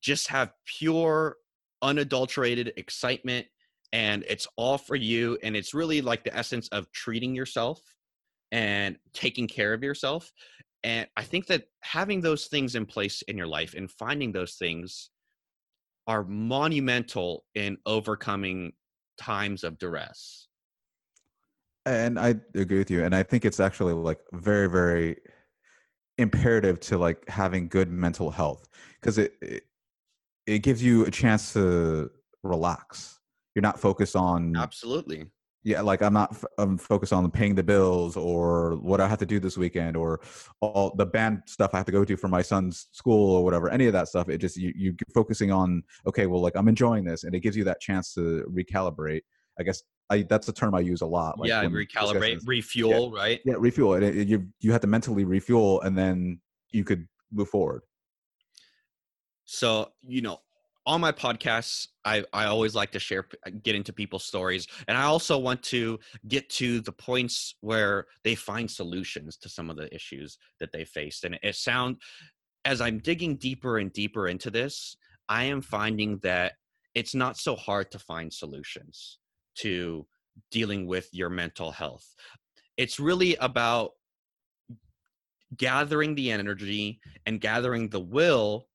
just 0.00 0.28
have 0.28 0.52
pure 0.64 1.36
unadulterated 1.82 2.72
excitement 2.76 3.46
and 3.92 4.24
it's 4.28 4.46
all 4.56 4.76
for 4.76 4.96
you 4.96 5.38
and 5.42 5.56
it's 5.56 5.72
really 5.72 6.00
like 6.00 6.24
the 6.24 6.36
essence 6.36 6.68
of 6.68 6.90
treating 6.92 7.34
yourself 7.34 7.80
and 8.50 8.96
taking 9.12 9.46
care 9.46 9.72
of 9.72 9.82
yourself 9.82 10.32
and 10.84 11.06
i 11.16 11.22
think 11.22 11.46
that 11.46 11.64
having 11.82 12.20
those 12.20 12.46
things 12.46 12.74
in 12.74 12.86
place 12.86 13.22
in 13.22 13.36
your 13.36 13.46
life 13.46 13.74
and 13.74 13.90
finding 13.90 14.32
those 14.32 14.54
things 14.54 15.10
are 16.06 16.24
monumental 16.24 17.44
in 17.54 17.76
overcoming 17.86 18.72
times 19.18 19.64
of 19.64 19.78
duress 19.78 20.48
and 21.88 22.18
I 22.18 22.34
agree 22.54 22.78
with 22.78 22.90
you. 22.90 23.04
And 23.04 23.14
I 23.14 23.22
think 23.22 23.44
it's 23.44 23.60
actually 23.60 23.94
like 23.94 24.20
very, 24.32 24.68
very 24.68 25.16
imperative 26.18 26.80
to 26.80 26.98
like 26.98 27.26
having 27.28 27.68
good 27.68 27.90
mental 27.90 28.30
health 28.30 28.68
because 29.00 29.18
it, 29.18 29.34
it 29.40 29.62
it 30.46 30.58
gives 30.60 30.82
you 30.82 31.04
a 31.04 31.10
chance 31.10 31.52
to 31.52 32.10
relax. 32.42 33.20
You're 33.54 33.62
not 33.62 33.78
focused 33.78 34.16
on 34.16 34.56
absolutely 34.56 35.26
yeah 35.64 35.80
like 35.80 36.02
i'm 36.02 36.12
not 36.12 36.30
f- 36.32 36.44
i'm 36.58 36.78
focused 36.78 37.12
on 37.12 37.28
paying 37.30 37.54
the 37.54 37.62
bills 37.62 38.16
or 38.16 38.76
what 38.76 39.00
i 39.00 39.08
have 39.08 39.18
to 39.18 39.26
do 39.26 39.40
this 39.40 39.56
weekend 39.58 39.96
or 39.96 40.20
all 40.60 40.94
the 40.96 41.04
band 41.04 41.42
stuff 41.46 41.74
i 41.74 41.76
have 41.76 41.86
to 41.86 41.92
go 41.92 42.04
to 42.04 42.16
for 42.16 42.28
my 42.28 42.42
son's 42.42 42.86
school 42.92 43.36
or 43.36 43.44
whatever 43.44 43.68
any 43.68 43.86
of 43.86 43.92
that 43.92 44.08
stuff. 44.08 44.28
It 44.28 44.38
just 44.38 44.56
you 44.56 44.72
you 44.76 44.94
focusing 45.12 45.50
on 45.50 45.82
okay 46.06 46.26
well 46.26 46.40
like 46.40 46.56
i'm 46.56 46.68
enjoying 46.68 47.04
this 47.04 47.24
and 47.24 47.34
it 47.34 47.40
gives 47.40 47.56
you 47.56 47.64
that 47.64 47.80
chance 47.80 48.14
to 48.14 48.44
recalibrate. 48.50 49.22
I 49.58 49.64
guess 49.64 49.82
i 50.10 50.22
that's 50.22 50.48
a 50.48 50.52
term 50.52 50.74
i 50.74 50.80
use 50.80 51.00
a 51.00 51.06
lot 51.06 51.38
like 51.38 51.48
yeah 51.48 51.64
recalibrate 51.64 52.46
refuel 52.46 53.10
right? 53.10 53.40
Yeah 53.44 53.54
refuel 53.58 53.94
and 53.94 54.04
it, 54.04 54.16
it- 54.16 54.28
you 54.28 54.46
you 54.60 54.72
have 54.72 54.80
to 54.82 54.86
mentally 54.86 55.24
refuel 55.24 55.80
and 55.82 55.98
then 55.98 56.40
you 56.70 56.84
could 56.84 57.06
move 57.32 57.48
forward. 57.48 57.82
So, 59.44 59.92
you 60.06 60.20
know, 60.20 60.40
on 60.88 61.02
my 61.02 61.12
podcasts, 61.12 61.88
I, 62.06 62.24
I 62.32 62.46
always 62.46 62.74
like 62.74 62.90
to 62.92 62.98
share, 62.98 63.26
uh, 63.46 63.50
get 63.62 63.74
into 63.74 63.92
people's 63.92 64.24
stories. 64.24 64.66
And 64.88 64.96
I 64.96 65.02
also 65.02 65.36
want 65.38 65.62
to 65.64 66.00
get 66.28 66.48
to 66.50 66.80
the 66.80 66.92
points 66.92 67.54
where 67.60 68.06
they 68.24 68.34
find 68.34 68.70
solutions 68.70 69.36
to 69.36 69.50
some 69.50 69.68
of 69.68 69.76
the 69.76 69.94
issues 69.94 70.38
that 70.60 70.72
they 70.72 70.86
faced. 70.86 71.24
And 71.24 71.38
it 71.42 71.56
sound, 71.56 71.98
as 72.64 72.80
I'm 72.80 73.00
digging 73.00 73.36
deeper 73.36 73.76
and 73.76 73.92
deeper 73.92 74.28
into 74.28 74.50
this, 74.50 74.96
I 75.28 75.44
am 75.44 75.60
finding 75.60 76.18
that 76.22 76.54
it's 76.94 77.14
not 77.14 77.36
so 77.36 77.54
hard 77.54 77.90
to 77.90 77.98
find 77.98 78.32
solutions 78.32 79.18
to 79.56 80.06
dealing 80.50 80.86
with 80.86 81.10
your 81.12 81.28
mental 81.28 81.70
health. 81.70 82.14
It's 82.78 82.98
really 82.98 83.36
about 83.36 83.90
gathering 85.54 86.14
the 86.14 86.30
energy 86.30 86.98
and 87.26 87.42
gathering 87.42 87.90
the 87.90 88.00
will 88.00 88.68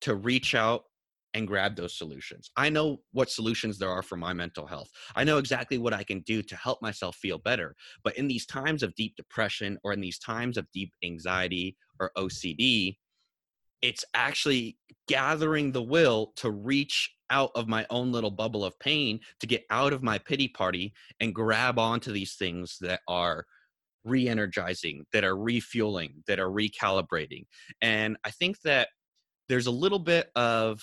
to 0.00 0.16
reach 0.16 0.56
out 0.56 0.86
and 1.34 1.48
grab 1.48 1.76
those 1.76 1.96
solutions. 1.96 2.50
I 2.56 2.68
know 2.68 3.00
what 3.12 3.30
solutions 3.30 3.78
there 3.78 3.88
are 3.88 4.02
for 4.02 4.16
my 4.16 4.32
mental 4.32 4.66
health. 4.66 4.90
I 5.16 5.24
know 5.24 5.38
exactly 5.38 5.78
what 5.78 5.94
I 5.94 6.02
can 6.02 6.20
do 6.20 6.42
to 6.42 6.56
help 6.56 6.82
myself 6.82 7.16
feel 7.16 7.38
better. 7.38 7.74
But 8.04 8.16
in 8.16 8.28
these 8.28 8.46
times 8.46 8.82
of 8.82 8.94
deep 8.94 9.16
depression 9.16 9.78
or 9.82 9.92
in 9.92 10.00
these 10.00 10.18
times 10.18 10.56
of 10.56 10.70
deep 10.72 10.92
anxiety 11.04 11.76
or 11.98 12.12
OCD, 12.16 12.96
it's 13.80 14.04
actually 14.14 14.78
gathering 15.08 15.72
the 15.72 15.82
will 15.82 16.32
to 16.36 16.50
reach 16.50 17.10
out 17.30 17.50
of 17.54 17.66
my 17.66 17.86
own 17.90 18.12
little 18.12 18.30
bubble 18.30 18.64
of 18.64 18.78
pain 18.78 19.18
to 19.40 19.46
get 19.46 19.64
out 19.70 19.92
of 19.92 20.02
my 20.02 20.18
pity 20.18 20.48
party 20.48 20.92
and 21.20 21.34
grab 21.34 21.78
onto 21.78 22.12
these 22.12 22.34
things 22.34 22.76
that 22.80 23.00
are 23.08 23.44
re-energizing 24.04 25.04
that 25.12 25.24
are 25.24 25.36
refueling 25.36 26.22
that 26.26 26.40
are 26.40 26.50
recalibrating 26.50 27.44
and 27.80 28.16
i 28.24 28.30
think 28.30 28.60
that 28.62 28.88
there's 29.48 29.66
a 29.66 29.70
little 29.70 29.98
bit 29.98 30.28
of 30.34 30.82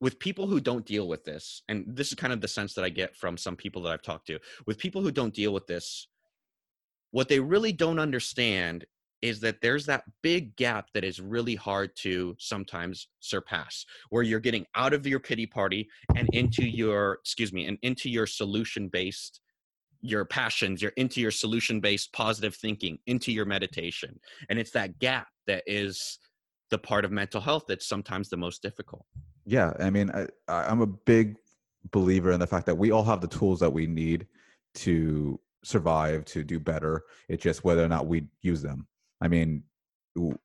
with 0.00 0.18
people 0.18 0.46
who 0.46 0.60
don't 0.60 0.86
deal 0.86 1.08
with 1.08 1.24
this 1.24 1.62
and 1.68 1.84
this 1.86 2.08
is 2.08 2.14
kind 2.14 2.32
of 2.32 2.40
the 2.40 2.48
sense 2.48 2.74
that 2.74 2.84
i 2.84 2.88
get 2.88 3.14
from 3.16 3.36
some 3.36 3.56
people 3.56 3.82
that 3.82 3.92
i've 3.92 4.02
talked 4.02 4.26
to 4.26 4.38
with 4.66 4.78
people 4.78 5.02
who 5.02 5.10
don't 5.10 5.34
deal 5.34 5.52
with 5.52 5.66
this 5.66 6.08
what 7.12 7.28
they 7.28 7.40
really 7.40 7.72
don't 7.72 7.98
understand 7.98 8.84
is 9.22 9.40
that 9.40 9.60
there's 9.60 9.86
that 9.86 10.04
big 10.22 10.56
gap 10.56 10.86
that 10.94 11.04
is 11.04 11.20
really 11.20 11.54
hard 11.54 11.90
to 11.94 12.34
sometimes 12.38 13.08
surpass 13.20 13.84
where 14.08 14.22
you're 14.22 14.40
getting 14.40 14.66
out 14.74 14.94
of 14.94 15.06
your 15.06 15.20
pity 15.20 15.46
party 15.46 15.88
and 16.16 16.28
into 16.32 16.64
your 16.64 17.18
excuse 17.22 17.52
me 17.52 17.66
and 17.66 17.78
into 17.82 18.08
your 18.08 18.26
solution 18.26 18.88
based 18.88 19.40
your 20.02 20.24
passions 20.24 20.80
you're 20.80 20.92
into 20.96 21.20
your 21.20 21.30
solution 21.30 21.80
based 21.80 22.12
positive 22.12 22.54
thinking 22.54 22.98
into 23.06 23.32
your 23.32 23.44
meditation. 23.44 24.18
And 24.48 24.58
it's 24.58 24.70
that 24.70 24.98
gap 24.98 25.28
that 25.46 25.62
is 25.66 26.18
the 26.70 26.78
part 26.78 27.04
of 27.04 27.12
mental 27.12 27.40
health 27.40 27.64
that's 27.68 27.86
sometimes 27.86 28.30
the 28.30 28.36
most 28.36 28.62
difficult 28.62 29.04
Yeah, 29.50 29.72
I 29.80 29.90
mean, 29.90 30.12
I, 30.12 30.28
I'm 30.46 30.80
a 30.80 30.86
big 30.86 31.36
believer 31.90 32.30
in 32.30 32.38
the 32.38 32.46
fact 32.46 32.66
that 32.66 32.76
we 32.76 32.92
all 32.92 33.02
have 33.02 33.20
the 33.20 33.26
tools 33.26 33.58
that 33.58 33.72
we 33.72 33.84
need 33.84 34.28
to 34.76 35.40
survive, 35.64 36.24
to 36.26 36.44
do 36.44 36.60
better. 36.60 37.02
It's 37.28 37.42
just 37.42 37.64
whether 37.64 37.84
or 37.84 37.88
not 37.88 38.06
we 38.06 38.26
use 38.42 38.62
them. 38.62 38.86
I 39.20 39.26
mean, 39.26 39.64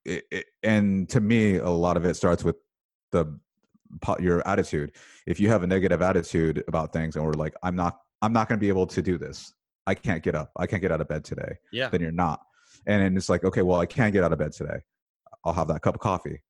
it, 0.05 0.25
it, 0.31 0.45
and 0.63 1.07
to 1.09 1.21
me, 1.21 1.57
a 1.57 1.69
lot 1.69 1.97
of 1.97 2.05
it 2.05 2.15
starts 2.15 2.43
with 2.43 2.55
the 3.11 3.39
your 4.19 4.45
attitude. 4.47 4.93
If 5.27 5.39
you 5.39 5.49
have 5.49 5.61
a 5.61 5.67
negative 5.67 6.01
attitude 6.01 6.63
about 6.67 6.91
things, 6.91 7.15
and 7.15 7.23
we're 7.23 7.33
like, 7.33 7.53
I'm 7.61 7.75
not, 7.75 7.99
I'm 8.23 8.33
not 8.33 8.49
going 8.49 8.57
to 8.57 8.61
be 8.61 8.69
able 8.69 8.87
to 8.87 9.03
do 9.03 9.19
this. 9.19 9.53
I 9.85 9.93
can't 9.93 10.23
get 10.23 10.33
up. 10.33 10.51
I 10.57 10.65
can't 10.65 10.81
get 10.81 10.91
out 10.91 10.99
of 10.99 11.07
bed 11.07 11.23
today. 11.23 11.57
yeah 11.71 11.89
Then 11.89 12.01
you're 12.01 12.11
not. 12.11 12.41
And 12.87 13.03
then 13.03 13.15
it's 13.15 13.29
like, 13.29 13.43
okay, 13.43 13.61
well, 13.61 13.79
I 13.79 13.85
can't 13.85 14.13
get 14.13 14.23
out 14.23 14.33
of 14.33 14.39
bed 14.39 14.53
today. 14.53 14.79
I'll 15.43 15.53
have 15.53 15.67
that 15.67 15.83
cup 15.83 15.93
of 15.93 16.01
coffee. 16.01 16.41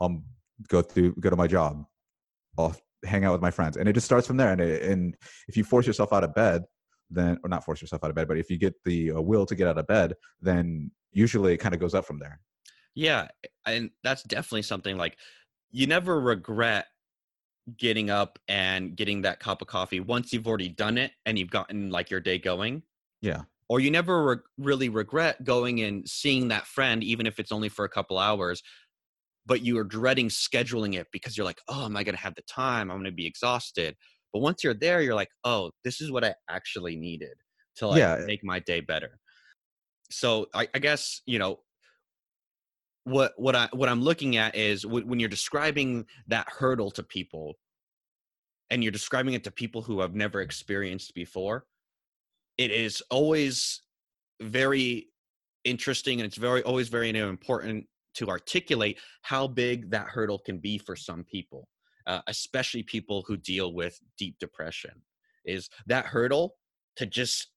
I'll 0.00 0.20
go 0.66 0.82
through, 0.82 1.14
go 1.20 1.30
to 1.30 1.36
my 1.36 1.46
job. 1.46 1.86
I'll 2.58 2.76
hang 3.04 3.24
out 3.24 3.32
with 3.32 3.42
my 3.42 3.50
friends, 3.50 3.76
and 3.76 3.88
it 3.88 3.92
just 3.92 4.06
starts 4.06 4.26
from 4.26 4.36
there. 4.36 4.52
And 4.52 4.60
it, 4.60 4.82
and 4.82 5.16
if 5.48 5.56
you 5.56 5.64
force 5.64 5.86
yourself 5.86 6.12
out 6.12 6.24
of 6.24 6.34
bed, 6.34 6.64
then 7.10 7.38
or 7.42 7.48
not 7.48 7.64
force 7.64 7.80
yourself 7.80 8.04
out 8.04 8.10
of 8.10 8.16
bed, 8.16 8.28
but 8.28 8.38
if 8.38 8.50
you 8.50 8.58
get 8.58 8.74
the 8.84 9.12
uh, 9.12 9.20
will 9.20 9.46
to 9.46 9.54
get 9.54 9.68
out 9.68 9.78
of 9.78 9.86
bed, 9.86 10.14
then 10.40 10.90
usually 11.12 11.54
it 11.54 11.58
kind 11.58 11.74
of 11.74 11.80
goes 11.80 11.94
up 11.94 12.06
from 12.06 12.18
there. 12.18 12.40
Yeah, 12.94 13.28
and 13.66 13.90
that's 14.02 14.22
definitely 14.22 14.62
something 14.62 14.96
like 14.96 15.16
you 15.70 15.86
never 15.86 16.20
regret 16.20 16.86
getting 17.76 18.10
up 18.10 18.38
and 18.48 18.96
getting 18.96 19.22
that 19.22 19.40
cup 19.40 19.62
of 19.62 19.68
coffee 19.68 20.00
once 20.00 20.32
you've 20.32 20.46
already 20.46 20.68
done 20.68 20.98
it 20.98 21.12
and 21.26 21.38
you've 21.38 21.50
gotten 21.50 21.90
like 21.90 22.10
your 22.10 22.20
day 22.20 22.38
going. 22.38 22.82
Yeah. 23.20 23.42
Or 23.68 23.80
you 23.80 23.90
never 23.90 24.24
re- 24.24 24.36
really 24.58 24.88
regret 24.88 25.44
going 25.44 25.80
and 25.80 26.06
seeing 26.06 26.48
that 26.48 26.66
friend, 26.66 27.02
even 27.02 27.26
if 27.26 27.38
it's 27.38 27.52
only 27.52 27.68
for 27.68 27.84
a 27.84 27.88
couple 27.88 28.18
hours, 28.18 28.62
but 29.46 29.62
you 29.62 29.78
are 29.78 29.84
dreading 29.84 30.28
scheduling 30.28 30.94
it 30.94 31.08
because 31.12 31.36
you're 31.36 31.46
like, 31.46 31.60
oh, 31.68 31.84
am 31.84 31.96
I 31.96 32.04
going 32.04 32.14
to 32.16 32.20
have 32.22 32.34
the 32.34 32.42
time? 32.42 32.90
I'm 32.90 32.98
going 32.98 33.04
to 33.04 33.12
be 33.12 33.26
exhausted. 33.26 33.96
But 34.32 34.40
once 34.40 34.64
you're 34.64 34.74
there, 34.74 35.02
you're 35.02 35.14
like, 35.14 35.30
oh, 35.44 35.72
this 35.84 36.00
is 36.00 36.10
what 36.10 36.24
I 36.24 36.34
actually 36.48 36.96
needed 36.96 37.34
to 37.76 37.86
like 37.88 38.06
Yeah. 38.06 38.26
make 38.26 38.44
my 38.44 38.58
day 38.60 38.80
better. 38.80 39.18
So 40.10 40.48
I, 40.54 40.68
I 40.74 40.78
guess 40.78 41.22
you 41.26 41.38
know 41.38 41.60
what 43.04 43.32
what 43.36 43.56
I 43.56 43.68
what 43.72 43.88
I'm 43.88 44.00
looking 44.00 44.36
at 44.36 44.54
is 44.54 44.82
w- 44.82 45.06
when 45.06 45.18
you're 45.18 45.28
describing 45.28 46.06
that 46.28 46.48
hurdle 46.48 46.90
to 46.92 47.02
people, 47.02 47.58
and 48.70 48.82
you're 48.82 48.92
describing 48.92 49.34
it 49.34 49.44
to 49.44 49.50
people 49.50 49.82
who 49.82 50.00
have 50.00 50.14
never 50.14 50.40
experienced 50.40 51.14
before, 51.14 51.66
it 52.58 52.70
is 52.70 53.02
always 53.10 53.82
very 54.42 55.08
interesting 55.64 56.20
and 56.20 56.26
it's 56.26 56.36
very 56.36 56.62
always 56.64 56.88
very 56.88 57.10
important 57.10 57.86
to 58.14 58.28
articulate 58.28 58.98
how 59.22 59.46
big 59.46 59.90
that 59.90 60.06
hurdle 60.06 60.38
can 60.38 60.58
be 60.58 60.78
for 60.78 60.96
some 60.96 61.24
people, 61.24 61.68
uh, 62.06 62.20
especially 62.26 62.82
people 62.82 63.24
who 63.26 63.36
deal 63.36 63.72
with 63.72 64.00
deep 64.18 64.38
depression. 64.38 65.02
Is 65.44 65.68
that 65.86 66.06
hurdle 66.06 66.56
to 66.96 67.06
just 67.06 67.48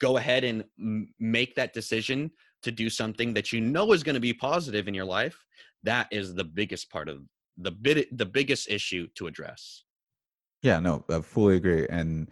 go 0.00 0.16
ahead 0.16 0.44
and 0.44 0.64
m- 0.78 1.12
make 1.18 1.54
that 1.54 1.72
decision 1.72 2.30
to 2.62 2.70
do 2.70 2.90
something 2.90 3.34
that 3.34 3.52
you 3.52 3.60
know 3.60 3.92
is 3.92 4.02
going 4.02 4.14
to 4.14 4.20
be 4.20 4.34
positive 4.34 4.88
in 4.88 4.94
your 4.94 5.04
life? 5.04 5.36
That 5.82 6.08
is 6.10 6.34
the 6.34 6.44
biggest 6.44 6.90
part 6.90 7.08
of 7.08 7.22
the 7.58 7.70
bit 7.70 8.16
the 8.16 8.26
biggest 8.26 8.68
issue 8.70 9.08
to 9.14 9.26
address. 9.26 9.84
Yeah, 10.62 10.80
no, 10.80 11.04
I 11.08 11.20
fully 11.20 11.56
agree. 11.56 11.86
And 11.88 12.28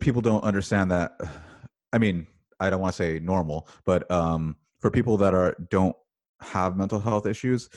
people 0.00 0.22
don't 0.22 0.44
understand 0.44 0.90
that. 0.90 1.12
I 1.94 1.98
mean, 1.98 2.26
I 2.58 2.70
don't 2.70 2.80
want 2.80 2.94
to 2.94 2.96
say 2.96 3.18
normal, 3.18 3.68
but 3.84 4.10
um, 4.10 4.56
for 4.80 4.90
people 4.90 5.18
that 5.18 5.34
are 5.34 5.54
don't 5.70 5.94
have 6.42 6.76
mental 6.76 7.00
health 7.00 7.26
issues, 7.26 7.68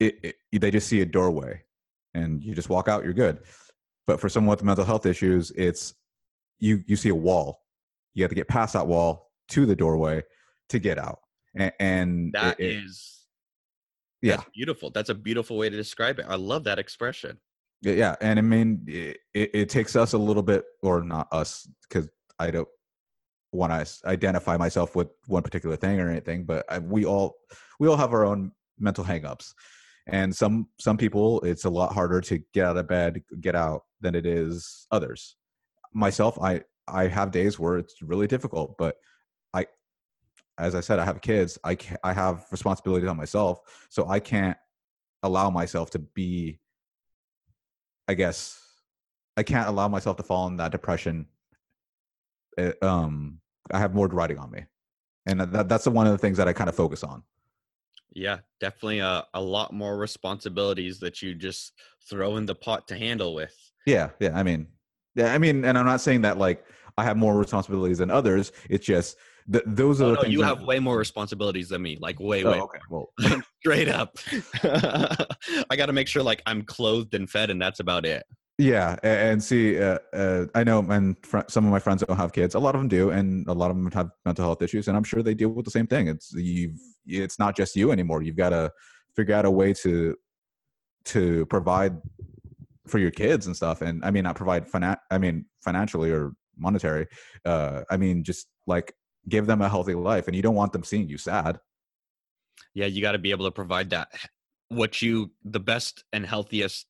it, 0.00 0.36
it 0.52 0.60
they 0.60 0.70
just 0.70 0.88
see 0.88 1.00
a 1.00 1.06
doorway, 1.06 1.62
and 2.14 2.42
you 2.42 2.54
just 2.54 2.68
walk 2.68 2.88
out, 2.88 3.04
you're 3.04 3.12
good. 3.12 3.40
But 4.06 4.20
for 4.20 4.28
someone 4.28 4.50
with 4.50 4.62
mental 4.64 4.84
health 4.84 5.06
issues, 5.06 5.50
it's 5.52 5.94
you 6.58 6.82
you 6.86 6.96
see 6.96 7.08
a 7.10 7.14
wall. 7.14 7.62
You 8.14 8.22
have 8.22 8.30
to 8.30 8.34
get 8.34 8.48
past 8.48 8.72
that 8.74 8.86
wall 8.86 9.30
to 9.48 9.66
the 9.66 9.76
doorway 9.76 10.22
to 10.70 10.78
get 10.78 10.98
out. 10.98 11.20
And, 11.54 11.72
and 11.78 12.32
That 12.32 12.58
it- 12.60 12.84
is 12.84 13.12
yeah, 14.22 14.36
that's 14.36 14.48
beautiful. 14.54 14.90
That's 14.90 15.10
a 15.10 15.14
beautiful 15.14 15.56
way 15.58 15.68
to 15.68 15.76
describe 15.76 16.18
it. 16.18 16.26
I 16.28 16.36
love 16.36 16.64
that 16.64 16.78
expression. 16.78 17.38
Yeah, 17.82 18.16
and 18.22 18.38
I 18.38 18.42
mean, 18.42 18.82
it, 18.88 19.18
it, 19.34 19.50
it 19.54 19.68
takes 19.68 19.94
us 19.94 20.14
a 20.14 20.18
little 20.18 20.42
bit, 20.42 20.64
or 20.82 21.04
not 21.04 21.28
us, 21.30 21.68
because 21.88 22.08
I 22.38 22.50
don't 22.50 22.66
want 23.52 23.72
to 23.72 24.08
identify 24.08 24.56
myself 24.56 24.96
with 24.96 25.08
one 25.26 25.42
particular 25.42 25.76
thing 25.76 26.00
or 26.00 26.08
anything. 26.10 26.44
But 26.44 26.64
I, 26.70 26.78
we 26.78 27.04
all 27.04 27.36
we 27.78 27.88
all 27.88 27.96
have 27.96 28.12
our 28.12 28.24
own 28.24 28.52
mental 28.78 29.04
hangups, 29.04 29.52
and 30.06 30.34
some 30.34 30.68
some 30.78 30.96
people 30.96 31.40
it's 31.42 31.64
a 31.64 31.70
lot 31.70 31.92
harder 31.92 32.20
to 32.22 32.38
get 32.52 32.66
out 32.66 32.76
of 32.76 32.88
bed, 32.88 33.22
get 33.40 33.54
out 33.54 33.82
than 34.00 34.14
it 34.14 34.26
is 34.26 34.86
others. 34.90 35.36
Myself, 35.92 36.38
I 36.40 36.62
I 36.88 37.08
have 37.08 37.30
days 37.30 37.58
where 37.58 37.78
it's 37.78 38.02
really 38.02 38.26
difficult, 38.26 38.76
but 38.78 38.96
I, 39.52 39.66
as 40.58 40.74
I 40.74 40.80
said, 40.80 40.98
I 40.98 41.04
have 41.04 41.20
kids. 41.20 41.58
I 41.64 41.76
I 42.02 42.12
have 42.12 42.46
responsibilities 42.50 43.08
on 43.08 43.16
myself, 43.16 43.60
so 43.90 44.08
I 44.08 44.20
can't 44.20 44.56
allow 45.22 45.50
myself 45.50 45.90
to 45.90 45.98
be 45.98 46.60
I 48.08 48.14
guess 48.14 48.60
I 49.36 49.42
can't 49.42 49.68
allow 49.68 49.88
myself 49.88 50.16
to 50.16 50.22
fall 50.22 50.46
in 50.46 50.56
that 50.58 50.72
depression. 50.72 51.26
Uh, 52.58 52.72
um, 52.82 53.40
I 53.70 53.78
have 53.78 53.94
more 53.94 54.06
riding 54.06 54.38
on 54.38 54.50
me, 54.50 54.64
and 55.26 55.40
that, 55.40 55.68
that's 55.68 55.86
one 55.86 56.06
of 56.06 56.12
the 56.12 56.18
things 56.18 56.38
that 56.38 56.48
I 56.48 56.52
kind 56.52 56.68
of 56.68 56.76
focus 56.76 57.02
on. 57.02 57.22
Yeah, 58.16 58.38
definitely 58.60 59.00
a, 59.00 59.24
a 59.34 59.40
lot 59.40 59.74
more 59.74 59.98
responsibilities 59.98 60.98
that 61.00 61.20
you 61.20 61.34
just 61.34 61.72
throw 62.08 62.38
in 62.38 62.46
the 62.46 62.54
pot 62.54 62.88
to 62.88 62.96
handle 62.96 63.34
with. 63.34 63.54
Yeah, 63.84 64.08
yeah. 64.20 64.30
I 64.34 64.42
mean, 64.42 64.68
yeah, 65.14 65.34
I 65.34 65.38
mean, 65.38 65.66
and 65.66 65.76
I'm 65.76 65.84
not 65.84 66.00
saying 66.00 66.22
that 66.22 66.38
like 66.38 66.64
I 66.96 67.04
have 67.04 67.18
more 67.18 67.36
responsibilities 67.36 67.98
than 67.98 68.10
others. 68.10 68.52
It's 68.70 68.86
just 68.86 69.18
th- 69.52 69.64
those 69.66 70.00
are 70.00 70.04
Oh, 70.06 70.08
the 70.08 70.14
no, 70.14 70.22
things. 70.22 70.32
you 70.32 70.42
have 70.42 70.62
way 70.62 70.78
more 70.78 70.96
responsibilities 70.96 71.68
than 71.68 71.82
me. 71.82 71.98
Like 72.00 72.18
way, 72.18 72.42
Oh, 72.42 72.50
way. 72.52 72.60
okay. 72.60 72.78
Well, 72.88 73.12
Straight 73.60 73.88
up. 73.88 74.16
I 75.70 75.76
got 75.76 75.86
to 75.86 75.92
make 75.92 76.08
sure 76.08 76.22
like 76.22 76.40
I'm 76.46 76.62
clothed 76.62 77.14
and 77.14 77.28
fed, 77.28 77.50
and 77.50 77.60
that's 77.60 77.80
about 77.80 78.06
it. 78.06 78.24
Yeah, 78.58 78.96
and 79.02 79.42
see, 79.42 79.78
uh, 79.78 79.98
uh, 80.14 80.46
I 80.54 80.64
know, 80.64 80.78
and 80.78 81.16
fr- 81.24 81.40
some 81.48 81.66
of 81.66 81.70
my 81.70 81.78
friends 81.78 82.02
don't 82.02 82.16
have 82.16 82.32
kids. 82.32 82.54
A 82.54 82.58
lot 82.58 82.74
of 82.74 82.80
them 82.80 82.88
do, 82.88 83.10
and 83.10 83.46
a 83.48 83.52
lot 83.52 83.70
of 83.70 83.76
them 83.76 83.90
have 83.92 84.10
mental 84.24 84.44
health 84.46 84.62
issues, 84.62 84.88
and 84.88 84.96
I'm 84.96 85.04
sure 85.04 85.22
they 85.22 85.34
deal 85.34 85.50
with 85.50 85.66
the 85.66 85.70
same 85.70 85.86
thing. 85.86 86.08
It's 86.08 86.32
you've, 86.32 86.78
it's 87.06 87.38
not 87.38 87.54
just 87.54 87.76
you 87.76 87.92
anymore. 87.92 88.22
You've 88.22 88.36
got 88.36 88.50
to 88.50 88.72
figure 89.14 89.34
out 89.34 89.44
a 89.44 89.50
way 89.50 89.74
to 89.74 90.16
to 91.06 91.46
provide 91.46 91.98
for 92.86 92.98
your 92.98 93.10
kids 93.10 93.46
and 93.46 93.54
stuff. 93.54 93.82
And 93.82 94.02
I 94.04 94.10
mean, 94.10 94.24
not 94.24 94.36
provide 94.36 94.70
finan- 94.70 94.98
I 95.10 95.18
mean, 95.18 95.44
financially 95.60 96.10
or 96.10 96.32
monetary. 96.56 97.08
Uh, 97.44 97.82
I 97.90 97.98
mean, 97.98 98.24
just 98.24 98.46
like 98.66 98.94
give 99.28 99.46
them 99.46 99.60
a 99.60 99.68
healthy 99.68 99.94
life, 99.94 100.28
and 100.28 100.36
you 100.36 100.42
don't 100.42 100.54
want 100.54 100.72
them 100.72 100.82
seeing 100.82 101.08
you 101.08 101.18
sad. 101.18 101.58
Yeah, 102.72 102.86
you 102.86 103.02
got 103.02 103.12
to 103.12 103.18
be 103.18 103.32
able 103.32 103.44
to 103.44 103.50
provide 103.50 103.90
that 103.90 104.08
what 104.68 105.00
you 105.00 105.30
the 105.44 105.60
best 105.60 106.04
and 106.12 106.26
healthiest 106.26 106.86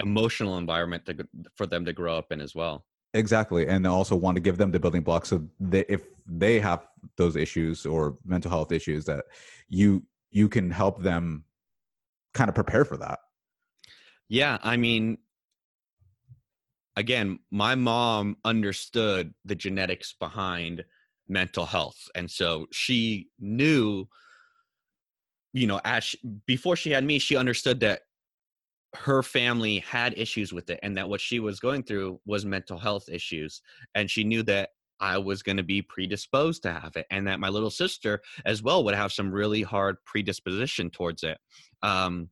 emotional 0.00 0.58
environment 0.58 1.04
to, 1.06 1.26
for 1.54 1.66
them 1.66 1.84
to 1.84 1.92
grow 1.92 2.16
up 2.16 2.32
in 2.32 2.40
as 2.40 2.54
well. 2.54 2.84
Exactly, 3.14 3.66
and 3.66 3.86
also 3.86 4.14
want 4.14 4.36
to 4.36 4.40
give 4.40 4.58
them 4.58 4.70
the 4.70 4.78
building 4.78 5.02
blocks 5.02 5.30
so 5.30 5.42
that 5.60 5.90
if 5.90 6.06
they 6.26 6.60
have 6.60 6.86
those 7.16 7.36
issues 7.36 7.86
or 7.86 8.18
mental 8.24 8.50
health 8.50 8.70
issues, 8.70 9.06
that 9.06 9.24
you 9.68 10.04
you 10.30 10.48
can 10.48 10.70
help 10.70 11.02
them 11.02 11.44
kind 12.34 12.48
of 12.48 12.54
prepare 12.54 12.84
for 12.84 12.98
that. 12.98 13.20
Yeah, 14.28 14.58
I 14.62 14.76
mean, 14.76 15.18
again, 16.96 17.38
my 17.50 17.74
mom 17.74 18.36
understood 18.44 19.32
the 19.46 19.54
genetics 19.54 20.12
behind 20.12 20.84
mental 21.28 21.64
health. 21.64 22.08
And 22.14 22.30
so 22.30 22.66
she 22.72 23.28
knew 23.38 24.06
you 25.52 25.66
know, 25.66 25.80
as 25.84 26.04
she, 26.04 26.18
before 26.46 26.76
she 26.76 26.90
had 26.90 27.04
me, 27.04 27.18
she 27.18 27.36
understood 27.36 27.80
that 27.80 28.02
her 28.94 29.22
family 29.22 29.80
had 29.80 30.16
issues 30.16 30.52
with 30.52 30.70
it 30.70 30.80
and 30.82 30.96
that 30.96 31.08
what 31.08 31.20
she 31.20 31.40
was 31.40 31.60
going 31.60 31.82
through 31.82 32.20
was 32.24 32.46
mental 32.46 32.78
health 32.78 33.08
issues 33.10 33.60
and 33.94 34.10
she 34.10 34.24
knew 34.24 34.42
that 34.42 34.70
I 35.00 35.18
was 35.18 35.42
going 35.42 35.58
to 35.58 35.62
be 35.62 35.82
predisposed 35.82 36.62
to 36.62 36.72
have 36.72 36.96
it 36.96 37.06
and 37.10 37.26
that 37.26 37.38
my 37.38 37.48
little 37.48 37.70
sister 37.70 38.20
as 38.44 38.62
well 38.62 38.82
would 38.84 38.94
have 38.94 39.12
some 39.12 39.30
really 39.30 39.62
hard 39.62 39.96
predisposition 40.04 40.90
towards 40.90 41.22
it 41.22 41.38
um, 41.82 42.30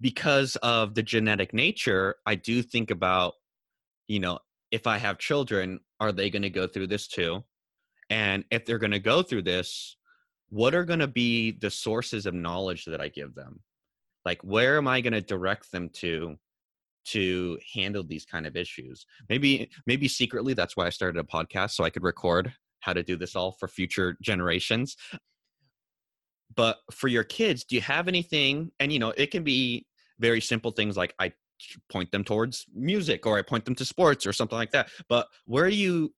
because 0.00 0.56
of 0.56 0.94
the 0.94 1.02
genetic 1.02 1.52
nature 1.52 2.16
I 2.24 2.36
do 2.36 2.62
think 2.62 2.90
about 2.90 3.34
you 4.08 4.20
know 4.20 4.38
if 4.70 4.86
I 4.86 4.96
have 4.98 5.18
children 5.18 5.80
are 6.00 6.12
they 6.12 6.30
going 6.30 6.42
to 6.42 6.50
go 6.50 6.66
through 6.66 6.88
this 6.88 7.08
too? 7.08 7.42
And 8.10 8.44
if 8.50 8.66
they're 8.66 8.78
going 8.78 8.90
to 8.92 8.98
go 8.98 9.22
through 9.22 9.42
this 9.42 9.96
what 10.48 10.74
are 10.74 10.84
going 10.84 11.00
to 11.00 11.08
be 11.08 11.50
the 11.50 11.70
sources 11.70 12.24
of 12.24 12.32
knowledge 12.32 12.84
that 12.84 13.00
I 13.00 13.08
give 13.08 13.34
them 13.34 13.60
like 14.26 14.42
where 14.42 14.76
am 14.76 14.88
i 14.88 15.00
going 15.00 15.14
to 15.14 15.22
direct 15.22 15.72
them 15.72 15.88
to 15.88 16.36
to 17.06 17.56
handle 17.72 18.02
these 18.02 18.26
kind 18.26 18.46
of 18.46 18.56
issues? 18.56 19.06
Maybe 19.28 19.70
maybe 19.86 20.08
secretly 20.08 20.52
that's 20.52 20.76
why 20.76 20.86
i 20.86 20.90
started 20.90 21.18
a 21.18 21.22
podcast 21.22 21.70
so 21.70 21.84
i 21.84 21.90
could 21.90 22.02
record 22.02 22.52
how 22.80 22.92
to 22.92 23.02
do 23.02 23.16
this 23.16 23.34
all 23.34 23.52
for 23.52 23.68
future 23.68 24.18
generations. 24.20 24.96
But 26.54 26.78
for 26.90 27.08
your 27.08 27.24
kids 27.24 27.64
do 27.64 27.76
you 27.76 27.82
have 27.82 28.08
anything 28.08 28.70
and 28.80 28.92
you 28.92 28.98
know 28.98 29.14
it 29.16 29.30
can 29.30 29.44
be 29.44 29.86
very 30.18 30.40
simple 30.40 30.70
things 30.70 30.96
like 30.96 31.14
i 31.18 31.32
point 31.90 32.10
them 32.12 32.24
towards 32.24 32.66
music 32.74 33.26
or 33.26 33.38
i 33.38 33.42
point 33.42 33.64
them 33.64 33.74
to 33.74 33.84
sports 33.84 34.26
or 34.26 34.32
something 34.32 34.58
like 34.58 34.70
that 34.70 34.88
but 35.08 35.26
where 35.46 35.64
are 35.64 35.68
you 35.84 36.12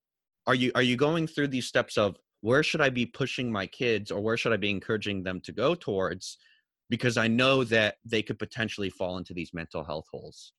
are 0.47 0.55
you 0.55 0.71
are 0.75 0.83
you 0.83 0.97
going 0.97 1.27
through 1.27 1.49
these 1.49 1.67
steps 1.67 1.97
of 1.97 2.17
where 2.41 2.63
should 2.63 2.81
i 2.81 2.91
be 2.91 3.07
pushing 3.07 3.51
my 3.51 3.67
kids 3.67 4.11
or 4.11 4.21
where 4.21 4.37
should 4.37 4.53
i 4.53 4.57
be 4.57 4.71
encouraging 4.71 5.23
them 5.23 5.41
to 5.41 5.53
go 5.53 5.75
towards 5.75 6.39
because 6.91 7.17
I 7.17 7.29
know 7.29 7.65
that 7.65 7.97
they 8.05 8.23
could 8.23 8.39
potentially 8.39 8.91
fall 8.91 9.19
into 9.19 9.35
these 9.35 9.53
mental 9.53 9.85
health 9.85 10.07
holes. 10.11 10.53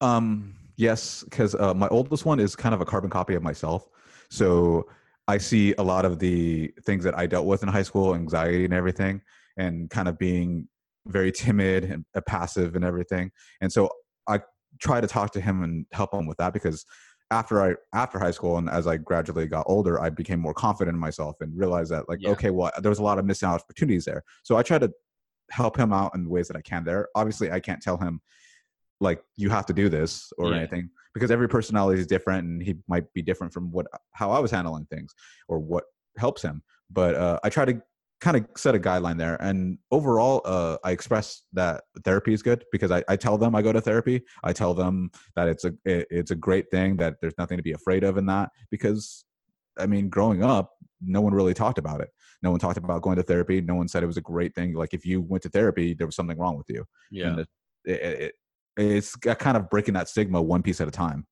Um, 0.00 0.54
yes, 0.76 1.24
because 1.24 1.54
uh, 1.54 1.74
my 1.74 1.88
oldest 1.88 2.24
one 2.24 2.40
is 2.40 2.56
kind 2.56 2.74
of 2.74 2.80
a 2.80 2.84
carbon 2.84 3.10
copy 3.10 3.34
of 3.34 3.42
myself. 3.42 3.88
So 4.30 4.86
I 5.28 5.38
see 5.38 5.74
a 5.78 5.82
lot 5.82 6.04
of 6.04 6.18
the 6.18 6.72
things 6.84 7.04
that 7.04 7.18
I 7.18 7.26
dealt 7.26 7.46
with 7.46 7.62
in 7.62 7.68
high 7.68 7.82
school, 7.82 8.14
anxiety 8.14 8.64
and 8.64 8.74
everything, 8.74 9.22
and 9.56 9.90
kind 9.90 10.08
of 10.08 10.18
being 10.18 10.68
very 11.06 11.32
timid 11.32 11.84
and 11.84 12.04
uh, 12.14 12.20
passive 12.26 12.76
and 12.76 12.84
everything. 12.84 13.30
And 13.60 13.72
so 13.72 13.90
I 14.28 14.40
try 14.80 15.00
to 15.00 15.06
talk 15.06 15.32
to 15.32 15.40
him 15.40 15.62
and 15.62 15.86
help 15.92 16.14
him 16.14 16.26
with 16.26 16.38
that 16.38 16.52
because 16.52 16.84
after 17.30 17.62
I 17.62 17.74
after 17.94 18.18
high 18.18 18.32
school 18.32 18.58
and 18.58 18.68
as 18.68 18.86
I 18.86 18.96
gradually 18.96 19.46
got 19.46 19.66
older, 19.68 20.00
I 20.00 20.10
became 20.10 20.40
more 20.40 20.54
confident 20.54 20.94
in 20.94 21.00
myself 21.00 21.36
and 21.40 21.56
realized 21.56 21.92
that 21.92 22.08
like 22.08 22.18
yeah. 22.20 22.30
okay, 22.30 22.50
well 22.50 22.72
there 22.80 22.90
was 22.90 22.98
a 22.98 23.04
lot 23.04 23.18
of 23.18 23.24
missing 23.24 23.48
opportunities 23.48 24.04
there. 24.04 24.24
So 24.42 24.56
I 24.56 24.62
try 24.62 24.78
to 24.78 24.90
help 25.50 25.76
him 25.76 25.92
out 25.92 26.14
in 26.14 26.28
ways 26.28 26.48
that 26.48 26.56
I 26.56 26.62
can 26.62 26.84
there. 26.84 27.08
Obviously, 27.14 27.50
I 27.50 27.60
can't 27.60 27.82
tell 27.82 27.96
him 27.96 28.20
like 29.00 29.22
you 29.36 29.50
have 29.50 29.66
to 29.66 29.72
do 29.72 29.88
this 29.88 30.32
or 30.38 30.50
yeah. 30.50 30.58
anything 30.58 30.90
because 31.14 31.30
every 31.30 31.48
personality 31.48 32.00
is 32.00 32.06
different 32.06 32.46
and 32.46 32.62
he 32.62 32.76
might 32.86 33.10
be 33.14 33.22
different 33.22 33.52
from 33.52 33.70
what 33.72 33.86
how 34.12 34.30
I 34.30 34.38
was 34.38 34.50
handling 34.50 34.86
things 34.86 35.14
or 35.48 35.58
what 35.58 35.84
helps 36.16 36.42
him. 36.42 36.62
But 36.90 37.14
uh, 37.14 37.38
I 37.42 37.48
try 37.48 37.64
to 37.64 37.80
kind 38.20 38.36
of 38.36 38.46
set 38.56 38.74
a 38.74 38.78
guideline 38.78 39.16
there 39.16 39.36
and 39.40 39.78
overall 39.90 40.42
uh, 40.44 40.76
i 40.84 40.90
express 40.90 41.42
that 41.52 41.84
therapy 42.04 42.34
is 42.34 42.42
good 42.42 42.64
because 42.70 42.90
I, 42.90 43.02
I 43.08 43.16
tell 43.16 43.38
them 43.38 43.54
i 43.54 43.62
go 43.62 43.72
to 43.72 43.80
therapy 43.80 44.22
i 44.44 44.52
tell 44.52 44.74
them 44.74 45.10
that 45.36 45.48
it's 45.48 45.64
a 45.64 45.72
it, 45.84 46.06
it's 46.10 46.30
a 46.30 46.34
great 46.34 46.70
thing 46.70 46.96
that 46.98 47.14
there's 47.20 47.38
nothing 47.38 47.56
to 47.56 47.62
be 47.62 47.72
afraid 47.72 48.04
of 48.04 48.18
in 48.18 48.26
that 48.26 48.50
because 48.70 49.24
i 49.78 49.86
mean 49.86 50.08
growing 50.10 50.44
up 50.44 50.72
no 51.00 51.22
one 51.22 51.32
really 51.32 51.54
talked 51.54 51.78
about 51.78 52.02
it 52.02 52.10
no 52.42 52.50
one 52.50 52.60
talked 52.60 52.78
about 52.78 53.02
going 53.02 53.16
to 53.16 53.22
therapy. 53.22 53.60
No 53.60 53.74
one 53.74 53.88
said 53.88 54.02
it 54.02 54.06
was 54.06 54.16
a 54.16 54.22
great 54.22 54.54
thing. 54.54 54.74
Like 54.74 54.94
if 54.94 55.04
you 55.04 55.20
went 55.20 55.42
to 55.42 55.48
therapy, 55.48 55.94
there 55.94 56.06
was 56.06 56.16
something 56.16 56.38
wrong 56.38 56.56
with 56.56 56.68
you. 56.68 56.84
Yeah. 57.10 57.26
And 57.28 57.40
it, 57.40 57.48
it, 57.84 58.34
it's 58.76 59.16
kind 59.16 59.56
of 59.56 59.68
breaking 59.68 59.94
that 59.94 60.08
stigma 60.08 60.40
one 60.40 60.62
piece 60.62 60.80
at 60.80 60.88
a 60.88 60.92
time. 60.92 61.26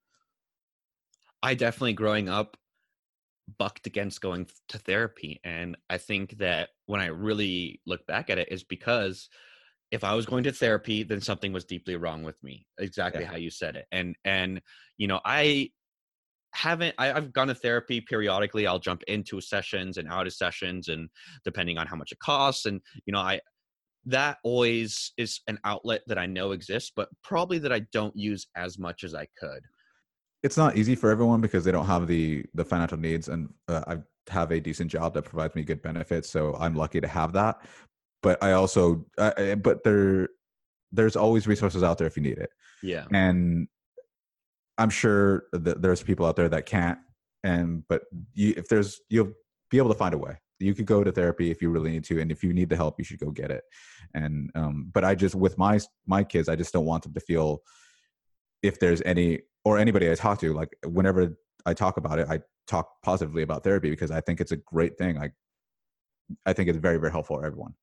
I 1.43 1.55
definitely 1.55 1.95
growing 1.95 2.29
up 2.29 2.57
bucked 3.59 3.87
against 3.87 4.21
going 4.21 4.47
to 4.69 4.79
therapy. 4.79 5.41
And 5.45 5.77
I 5.89 5.97
think 5.99 6.39
that 6.39 6.69
when 6.87 7.01
I 7.01 7.07
really 7.07 7.81
look 7.87 8.07
back 8.07 8.29
at 8.29 8.39
it 8.39 8.49
is 8.51 8.65
because 8.65 9.29
if 9.91 10.05
I 10.05 10.15
was 10.15 10.27
going 10.27 10.45
to 10.45 10.53
therapy, 10.53 11.03
then 11.03 11.21
something 11.21 11.53
was 11.53 11.65
deeply 11.65 11.97
wrong 11.97 12.23
with 12.23 12.43
me. 12.43 12.67
Exactly 12.79 13.23
yeah. 13.23 13.29
how 13.29 13.37
you 13.37 13.51
said 13.51 13.77
it. 13.77 13.87
And 13.91 14.17
and 14.25 14.61
you 14.99 15.07
know, 15.07 15.21
I 15.25 15.71
haven't 16.59 16.95
I, 16.99 17.07
have 17.07 17.33
gone 17.33 17.49
to 17.49 17.55
therapy 17.55 18.01
periodically. 18.01 18.67
I'll 18.67 18.81
jump 18.81 19.03
into 19.07 19.41
sessions 19.41 19.97
and 19.97 20.09
out 20.09 20.27
of 20.27 20.33
sessions 20.33 20.89
and 20.89 21.09
depending 21.45 21.79
on 21.79 21.87
how 21.87 21.97
much 21.97 22.11
it 22.13 22.19
costs. 22.19 22.67
And 22.67 22.81
you 23.07 23.13
know 23.13 23.21
i 23.21 23.41
that 24.07 24.39
always 24.43 25.13
is 25.19 25.41
an 25.49 25.59
outlet 25.65 26.03
that 26.07 26.19
i 26.19 26.25
know 26.25 26.53
exists 26.53 26.91
but 26.95 27.09
probably 27.23 27.59
that 27.59 27.73
i 27.73 27.81
don't 27.93 28.17
use 28.17 28.47
as 28.57 28.79
much 28.79 29.05
as 29.05 29.15
i 29.15 29.27
could. 29.39 29.61
It's 30.45 30.57
not 30.57 30.77
easy 30.77 30.95
for 30.95 31.11
everyone 31.11 31.41
because 31.41 31.65
they 31.65 31.73
don't 31.73 31.87
have 31.87 32.07
the 32.07 32.45
the 32.55 32.65
financial 32.65 32.99
needs 32.99 33.29
and 33.29 33.49
uh, 33.69 33.85
i 33.87 33.97
have 34.33 34.51
a 34.51 34.61
decent 34.61 34.91
job 34.91 35.15
that 35.15 35.23
provides 35.23 35.55
me 35.55 35.63
good 35.63 35.83
benefits 35.83 36.29
so 36.29 36.57
i'm 36.59 36.75
lucky 36.75 37.01
to 37.01 37.09
have 37.09 37.33
that. 37.33 37.57
But 38.23 38.43
i 38.43 38.53
also 38.53 39.05
but 39.17 39.85
there 39.85 40.29
there's 40.93 41.17
always 41.17 41.47
resources 41.47 41.83
out 41.83 41.99
there 41.99 42.07
if 42.07 42.17
you 42.17 42.23
need 42.23 42.39
it. 42.39 42.51
Yeah. 42.83 43.05
And 43.13 43.69
I'm 44.79 44.91
sure 44.91 45.45
that 45.53 45.83
there's 45.83 46.03
people 46.03 46.25
out 46.27 46.37
there 46.37 46.49
that 46.49 46.67
can't, 46.67 46.99
and 47.45 47.83
but 47.89 48.03
you, 48.35 48.55
if 48.57 48.69
there's, 48.69 49.01
you'll 49.09 49.33
be 49.71 49.79
able 49.79 49.93
to 49.93 49.99
find 49.99 50.15
a 50.15 50.19
way. 50.19 50.39
You 50.61 50.75
could 50.75 50.87
go 50.87 51.05
to 51.05 51.13
therapy 51.13 51.51
if 51.51 51.63
you 51.63 51.71
really 51.71 51.91
need 51.91 52.05
to, 52.05 52.21
and 52.21 52.33
if 52.33 52.43
you 52.43 52.53
need 52.53 52.69
the 52.69 52.77
help, 52.77 52.97
you 52.99 53.05
should 53.05 53.21
go 53.21 53.31
get 53.31 53.51
it. 53.51 53.63
And 54.15 54.51
um, 54.55 54.91
but 54.93 55.05
I 55.05 55.15
just 55.15 55.35
with 55.35 55.57
my 55.59 55.79
my 56.07 56.25
kids, 56.25 56.49
I 56.49 56.57
just 56.57 56.73
don't 56.73 56.85
want 56.85 57.05
them 57.05 57.15
to 57.15 57.21
feel 57.21 57.63
if 58.63 58.81
there's 58.81 59.03
any 59.03 59.41
or 59.65 59.79
anybody 59.79 60.11
I 60.11 60.15
talk 60.15 60.41
to, 60.41 60.53
like 60.53 60.71
whenever 60.85 61.37
I 61.67 61.75
talk 61.75 61.97
about 61.97 62.19
it, 62.19 62.29
I 62.29 62.41
talk 62.67 62.89
positively 63.03 63.43
about 63.43 63.63
therapy 63.63 63.91
because 63.91 64.11
I 64.11 64.21
think 64.21 64.41
it's 64.41 64.53
a 64.53 64.57
great 64.57 64.99
thing. 64.99 65.19
I 65.19 65.31
I 66.45 66.53
think 66.53 66.69
it's 66.69 66.79
very 66.79 66.99
very 66.99 67.13
helpful 67.13 67.37
for 67.37 67.47
everyone. 67.47 67.75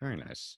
Very 0.00 0.16
nice. 0.16 0.56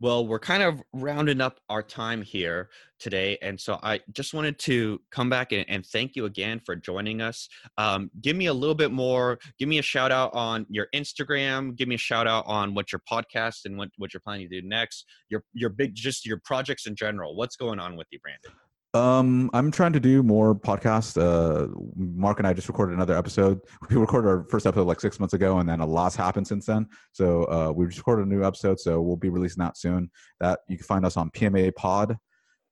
Well, 0.00 0.26
we're 0.26 0.38
kind 0.38 0.62
of 0.62 0.82
rounding 0.92 1.40
up 1.40 1.58
our 1.68 1.82
time 1.82 2.22
here 2.22 2.68
today. 2.98 3.38
And 3.42 3.58
so 3.60 3.78
I 3.82 4.00
just 4.12 4.34
wanted 4.34 4.58
to 4.60 5.00
come 5.10 5.30
back 5.30 5.52
and, 5.52 5.64
and 5.68 5.84
thank 5.86 6.16
you 6.16 6.26
again 6.26 6.60
for 6.64 6.76
joining 6.76 7.20
us. 7.20 7.48
Um, 7.78 8.10
give 8.20 8.36
me 8.36 8.46
a 8.46 8.54
little 8.54 8.74
bit 8.74 8.92
more, 8.92 9.38
give 9.58 9.68
me 9.68 9.78
a 9.78 9.82
shout 9.82 10.12
out 10.12 10.34
on 10.34 10.66
your 10.68 10.88
Instagram, 10.94 11.76
give 11.76 11.88
me 11.88 11.94
a 11.94 11.98
shout 11.98 12.26
out 12.26 12.44
on 12.46 12.74
what 12.74 12.92
your 12.92 13.00
podcast 13.10 13.64
and 13.64 13.78
what, 13.78 13.88
what 13.98 14.12
you're 14.12 14.20
planning 14.20 14.48
to 14.48 14.60
do 14.60 14.66
next, 14.66 15.06
your, 15.28 15.44
your 15.52 15.70
big, 15.70 15.94
just 15.94 16.26
your 16.26 16.40
projects 16.44 16.86
in 16.86 16.94
general. 16.94 17.34
What's 17.36 17.56
going 17.56 17.78
on 17.78 17.96
with 17.96 18.06
you, 18.10 18.18
Brandon? 18.20 18.52
Um, 18.96 19.50
I'm 19.52 19.70
trying 19.70 19.92
to 19.92 20.00
do 20.00 20.22
more 20.22 20.54
podcasts. 20.54 21.20
Uh, 21.20 21.68
Mark 21.96 22.38
and 22.38 22.46
I 22.46 22.54
just 22.54 22.66
recorded 22.66 22.94
another 22.94 23.16
episode. 23.16 23.60
We 23.90 23.96
recorded 23.96 24.28
our 24.28 24.46
first 24.48 24.66
episode 24.66 24.86
like 24.86 25.00
six 25.00 25.20
months 25.20 25.34
ago, 25.34 25.58
and 25.58 25.68
then 25.68 25.80
a 25.80 25.86
lot's 25.86 26.16
happened 26.16 26.48
since 26.48 26.64
then. 26.64 26.88
So 27.12 27.44
uh, 27.44 27.72
we 27.72 27.84
recorded 27.84 28.26
a 28.26 28.28
new 28.28 28.42
episode, 28.42 28.80
so 28.80 29.02
we'll 29.02 29.16
be 29.16 29.28
releasing 29.28 29.62
that 29.62 29.76
soon. 29.76 30.10
That 30.40 30.60
you 30.66 30.78
can 30.78 30.86
find 30.86 31.04
us 31.04 31.18
on 31.18 31.30
PMA 31.30 31.74
Pod, 31.74 32.16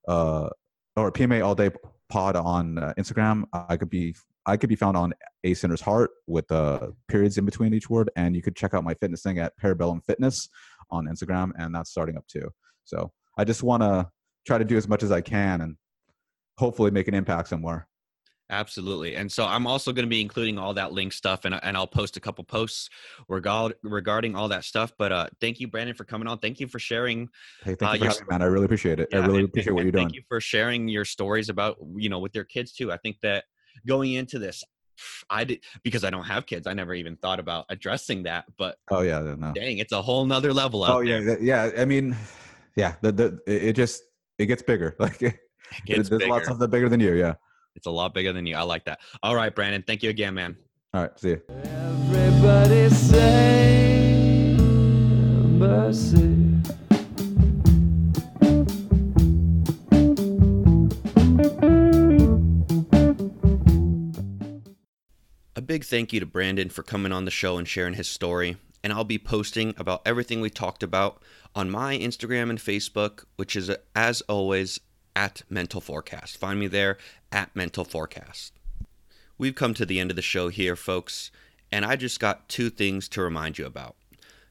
uh, 0.09 0.49
or 0.97 1.13
PMA 1.13 1.45
All 1.45 1.55
Day 1.55 1.71
Pod 2.09 2.37
on 2.37 2.79
uh, 2.79 2.95
Instagram. 2.99 3.45
I 3.53 3.77
could 3.77 3.91
be 3.91 4.15
I 4.47 4.57
could 4.57 4.71
be 4.71 4.77
found 4.77 4.97
on 4.97 5.13
A 5.45 5.53
Sinner's 5.53 5.83
Heart 5.83 6.11
with 6.27 6.51
uh, 6.51 6.89
periods 7.07 7.37
in 7.37 7.45
between 7.45 7.75
each 7.75 7.91
word, 7.91 8.11
and 8.17 8.35
you 8.35 8.41
could 8.41 8.57
check 8.57 8.73
out 8.73 8.83
my 8.83 8.95
fitness 8.95 9.23
thing 9.23 9.39
at 9.39 9.53
Parabellum 9.63 10.03
Fitness 10.07 10.49
on 10.91 11.05
Instagram, 11.07 11.51
and 11.59 11.75
that's 11.75 11.91
starting 11.91 12.17
up 12.17 12.27
too. 12.29 12.49
So 12.85 13.13
I 13.37 13.45
just 13.45 13.63
want 13.63 13.83
to 13.83 14.09
try 14.47 14.57
to 14.57 14.65
do 14.65 14.79
as 14.79 14.89
much 14.89 15.03
as 15.03 15.13
I 15.13 15.21
can 15.21 15.61
and 15.61 15.77
hopefully 16.59 16.91
make 16.91 17.09
an 17.09 17.15
impact 17.15 17.49
somewhere. 17.49 17.89
Absolutely. 18.51 19.17
And 19.17 19.33
so 19.33 19.47
I'm 19.47 19.67
also 19.67 19.91
going 19.93 20.05
to 20.05 20.11
be 20.11 20.21
including 20.21 20.59
all 20.59 20.75
that 20.75 20.93
link 20.93 21.13
stuff 21.13 21.45
and, 21.47 21.59
and 21.63 21.77
I'll 21.77 21.87
post 21.87 22.17
a 22.19 22.21
couple 22.21 22.45
posts 22.45 22.91
regard, 23.29 23.75
regarding 23.83 24.37
all 24.37 24.49
that 24.49 24.65
stuff. 24.65 24.93
But 24.99 25.13
uh, 25.13 25.27
thank 25.41 25.61
you, 25.61 25.69
Brandon, 25.69 25.95
for 25.95 26.05
coming 26.05 26.29
on. 26.29 26.39
Thank 26.39 26.61
you 26.61 26.69
for 26.69 26.79
sharing. 26.79 27.29
Hey, 27.63 27.75
thank 27.75 27.83
uh, 27.83 27.93
you 27.95 27.99
for 27.99 28.05
your, 28.05 28.13
having 28.13 28.27
me, 28.27 28.27
man. 28.31 28.43
I 28.43 28.45
really 28.45 28.67
appreciate 28.67 29.01
it. 29.01 29.09
Yeah, 29.11 29.19
I 29.19 29.27
really 29.27 29.39
and, 29.41 29.49
appreciate 29.49 29.69
and, 29.69 29.77
what 29.77 29.83
you're 29.85 29.93
doing. 29.93 30.05
Thank 30.05 30.15
you 30.15 30.23
for 30.29 30.41
sharing 30.41 30.89
your 30.89 31.07
stories 31.07 31.49
about, 31.49 31.79
you 31.97 32.11
know, 32.11 32.19
with 32.19 32.35
your 32.35 32.45
kids 32.45 32.73
too. 32.73 32.93
I 32.93 32.99
think 32.99 33.17
that 33.23 33.45
going 33.87 34.13
into 34.13 34.39
this, 34.39 34.63
I 35.31 35.45
did 35.45 35.65
because 35.83 36.05
I 36.05 36.11
don't 36.11 36.25
have 36.25 36.47
kids. 36.47 36.67
I 36.67 36.75
never 36.75 36.95
even 36.95 37.17
thought 37.17 37.41
about 37.41 37.65
addressing 37.71 38.25
that. 38.25 38.45
But 38.57 38.77
oh 38.91 39.01
yeah, 39.01 39.21
no. 39.37 39.53
dang, 39.53 39.79
it's 39.79 39.93
a 39.93 40.01
whole 40.01 40.25
nother 40.25 40.53
level. 40.53 40.85
Up. 40.85 40.91
Oh 40.91 41.01
yeah, 41.01 41.21
there. 41.21 41.43
yeah. 41.43 41.71
I 41.77 41.85
mean, 41.85 42.17
yeah. 42.77 42.95
The, 43.01 43.11
the 43.11 43.41
it 43.47 43.73
just 43.73 44.03
it 44.39 44.47
gets 44.47 44.63
bigger. 44.63 44.95
Like 45.01 45.41
there's 45.87 46.11
bigger. 46.11 46.27
lots 46.29 46.49
of 46.49 46.59
the 46.59 46.69
bigger 46.69 46.89
than 46.89 47.01
you. 47.01 47.15
Yeah. 47.15 47.35
It's 47.77 47.87
a 47.87 47.91
lot 47.91 48.15
bigger 48.15 48.33
than 48.33 48.47
you. 48.47 48.57
I 48.57 48.63
like 48.63 48.85
that. 48.85 49.01
All 49.23 49.35
right, 49.35 49.55
Brandon. 49.55 49.83
Thank 49.87 50.03
you 50.03 50.11
again, 50.11 50.35
man. 50.35 50.57
All 50.93 51.03
right. 51.03 51.19
See 51.19 51.31
you. 51.31 51.43
Everybody 51.51 52.89
say 52.91 54.57
mercy. 54.59 56.31
A 65.57 65.61
big 65.63 65.85
thank 65.85 66.13
you 66.13 66.21
to 66.21 66.27
Brandon 66.27 66.69
for 66.69 66.83
coming 66.83 67.13
on 67.13 67.25
the 67.25 67.31
show 67.31 67.59
and 67.59 67.67
sharing 67.67 67.95
his 67.95 68.09
story. 68.09 68.57
and 68.85 68.93
I'll 68.93 69.03
be 69.03 69.19
posting 69.19 69.75
about 69.79 70.03
everything 70.05 70.43
we 70.43 70.51
talked 70.51 70.83
about 70.83 71.23
on 71.55 71.71
my 71.71 71.97
Instagram 71.97 72.51
and 72.51 72.59
Facebook, 72.59 73.25
which 73.37 73.57
is 73.57 73.71
as 73.97 74.21
always 74.23 74.79
at 75.17 75.43
Mental 75.49 75.81
Forecast. 75.81 76.37
Find 76.37 76.59
me 76.59 76.67
there 76.67 76.99
at 77.31 77.55
Mental 77.55 77.85
Forecast. 77.85 78.53
We've 79.37 79.55
come 79.55 79.75
to 79.75 79.87
the 79.87 79.99
end 79.99 80.11
of 80.11 80.17
the 80.17 80.23
show 80.23 80.49
here, 80.49 80.77
folks, 80.77 81.31
and 81.73 81.85
I 81.85 81.97
just 81.97 82.21
got 82.21 82.49
two 82.49 82.71
things 82.71 83.09
to 83.11 83.23
remind 83.23 83.59
you 83.59 83.67
about. 83.67 83.97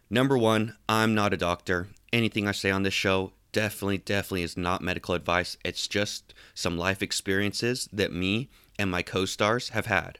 Number 0.10 0.38
one, 0.38 0.76
I'm 0.90 1.16
not 1.16 1.34
a 1.34 1.38
doctor. 1.38 1.88
Anything 2.12 2.48
I 2.48 2.52
say 2.52 2.70
on 2.70 2.84
this 2.84 2.94
show 2.94 3.32
definitely, 3.52 4.00
definitely 4.00 4.44
is 4.44 4.58
not 4.58 4.82
medical 4.82 5.16
advice. 5.16 5.58
It's 5.64 5.88
just 5.88 6.34
some 6.54 6.78
life 6.78 7.02
experiences 7.02 7.88
that 7.94 8.12
me 8.12 8.50
and 8.78 8.92
my 8.92 9.02
co 9.02 9.26
stars 9.26 9.70
have 9.70 9.86
had. 9.86 10.20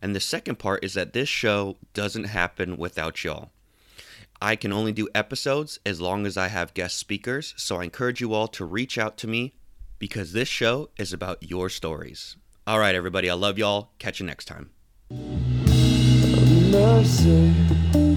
And 0.00 0.16
the 0.16 0.20
second 0.20 0.58
part 0.58 0.82
is 0.82 0.94
that 0.94 1.12
this 1.12 1.28
show 1.28 1.76
doesn't 1.92 2.24
happen 2.24 2.76
without 2.76 3.22
y'all. 3.22 3.50
I 4.40 4.56
can 4.56 4.72
only 4.72 4.92
do 4.92 5.08
episodes 5.14 5.78
as 5.86 6.00
long 6.00 6.26
as 6.26 6.36
I 6.36 6.48
have 6.48 6.74
guest 6.74 6.98
speakers, 6.98 7.54
so 7.56 7.76
I 7.76 7.84
encourage 7.84 8.20
you 8.20 8.34
all 8.34 8.48
to 8.48 8.64
reach 8.64 8.98
out 8.98 9.16
to 9.18 9.28
me 9.28 9.52
because 10.02 10.32
this 10.32 10.48
show 10.48 10.90
is 10.98 11.12
about 11.12 11.40
your 11.48 11.68
stories. 11.68 12.36
All 12.66 12.80
right, 12.80 12.92
everybody, 12.92 13.30
I 13.30 13.34
love 13.34 13.56
y'all. 13.56 13.92
Catch 14.00 14.18
you 14.18 14.26
next 14.26 14.46
time. 14.46 14.70
mercy. 16.72 18.11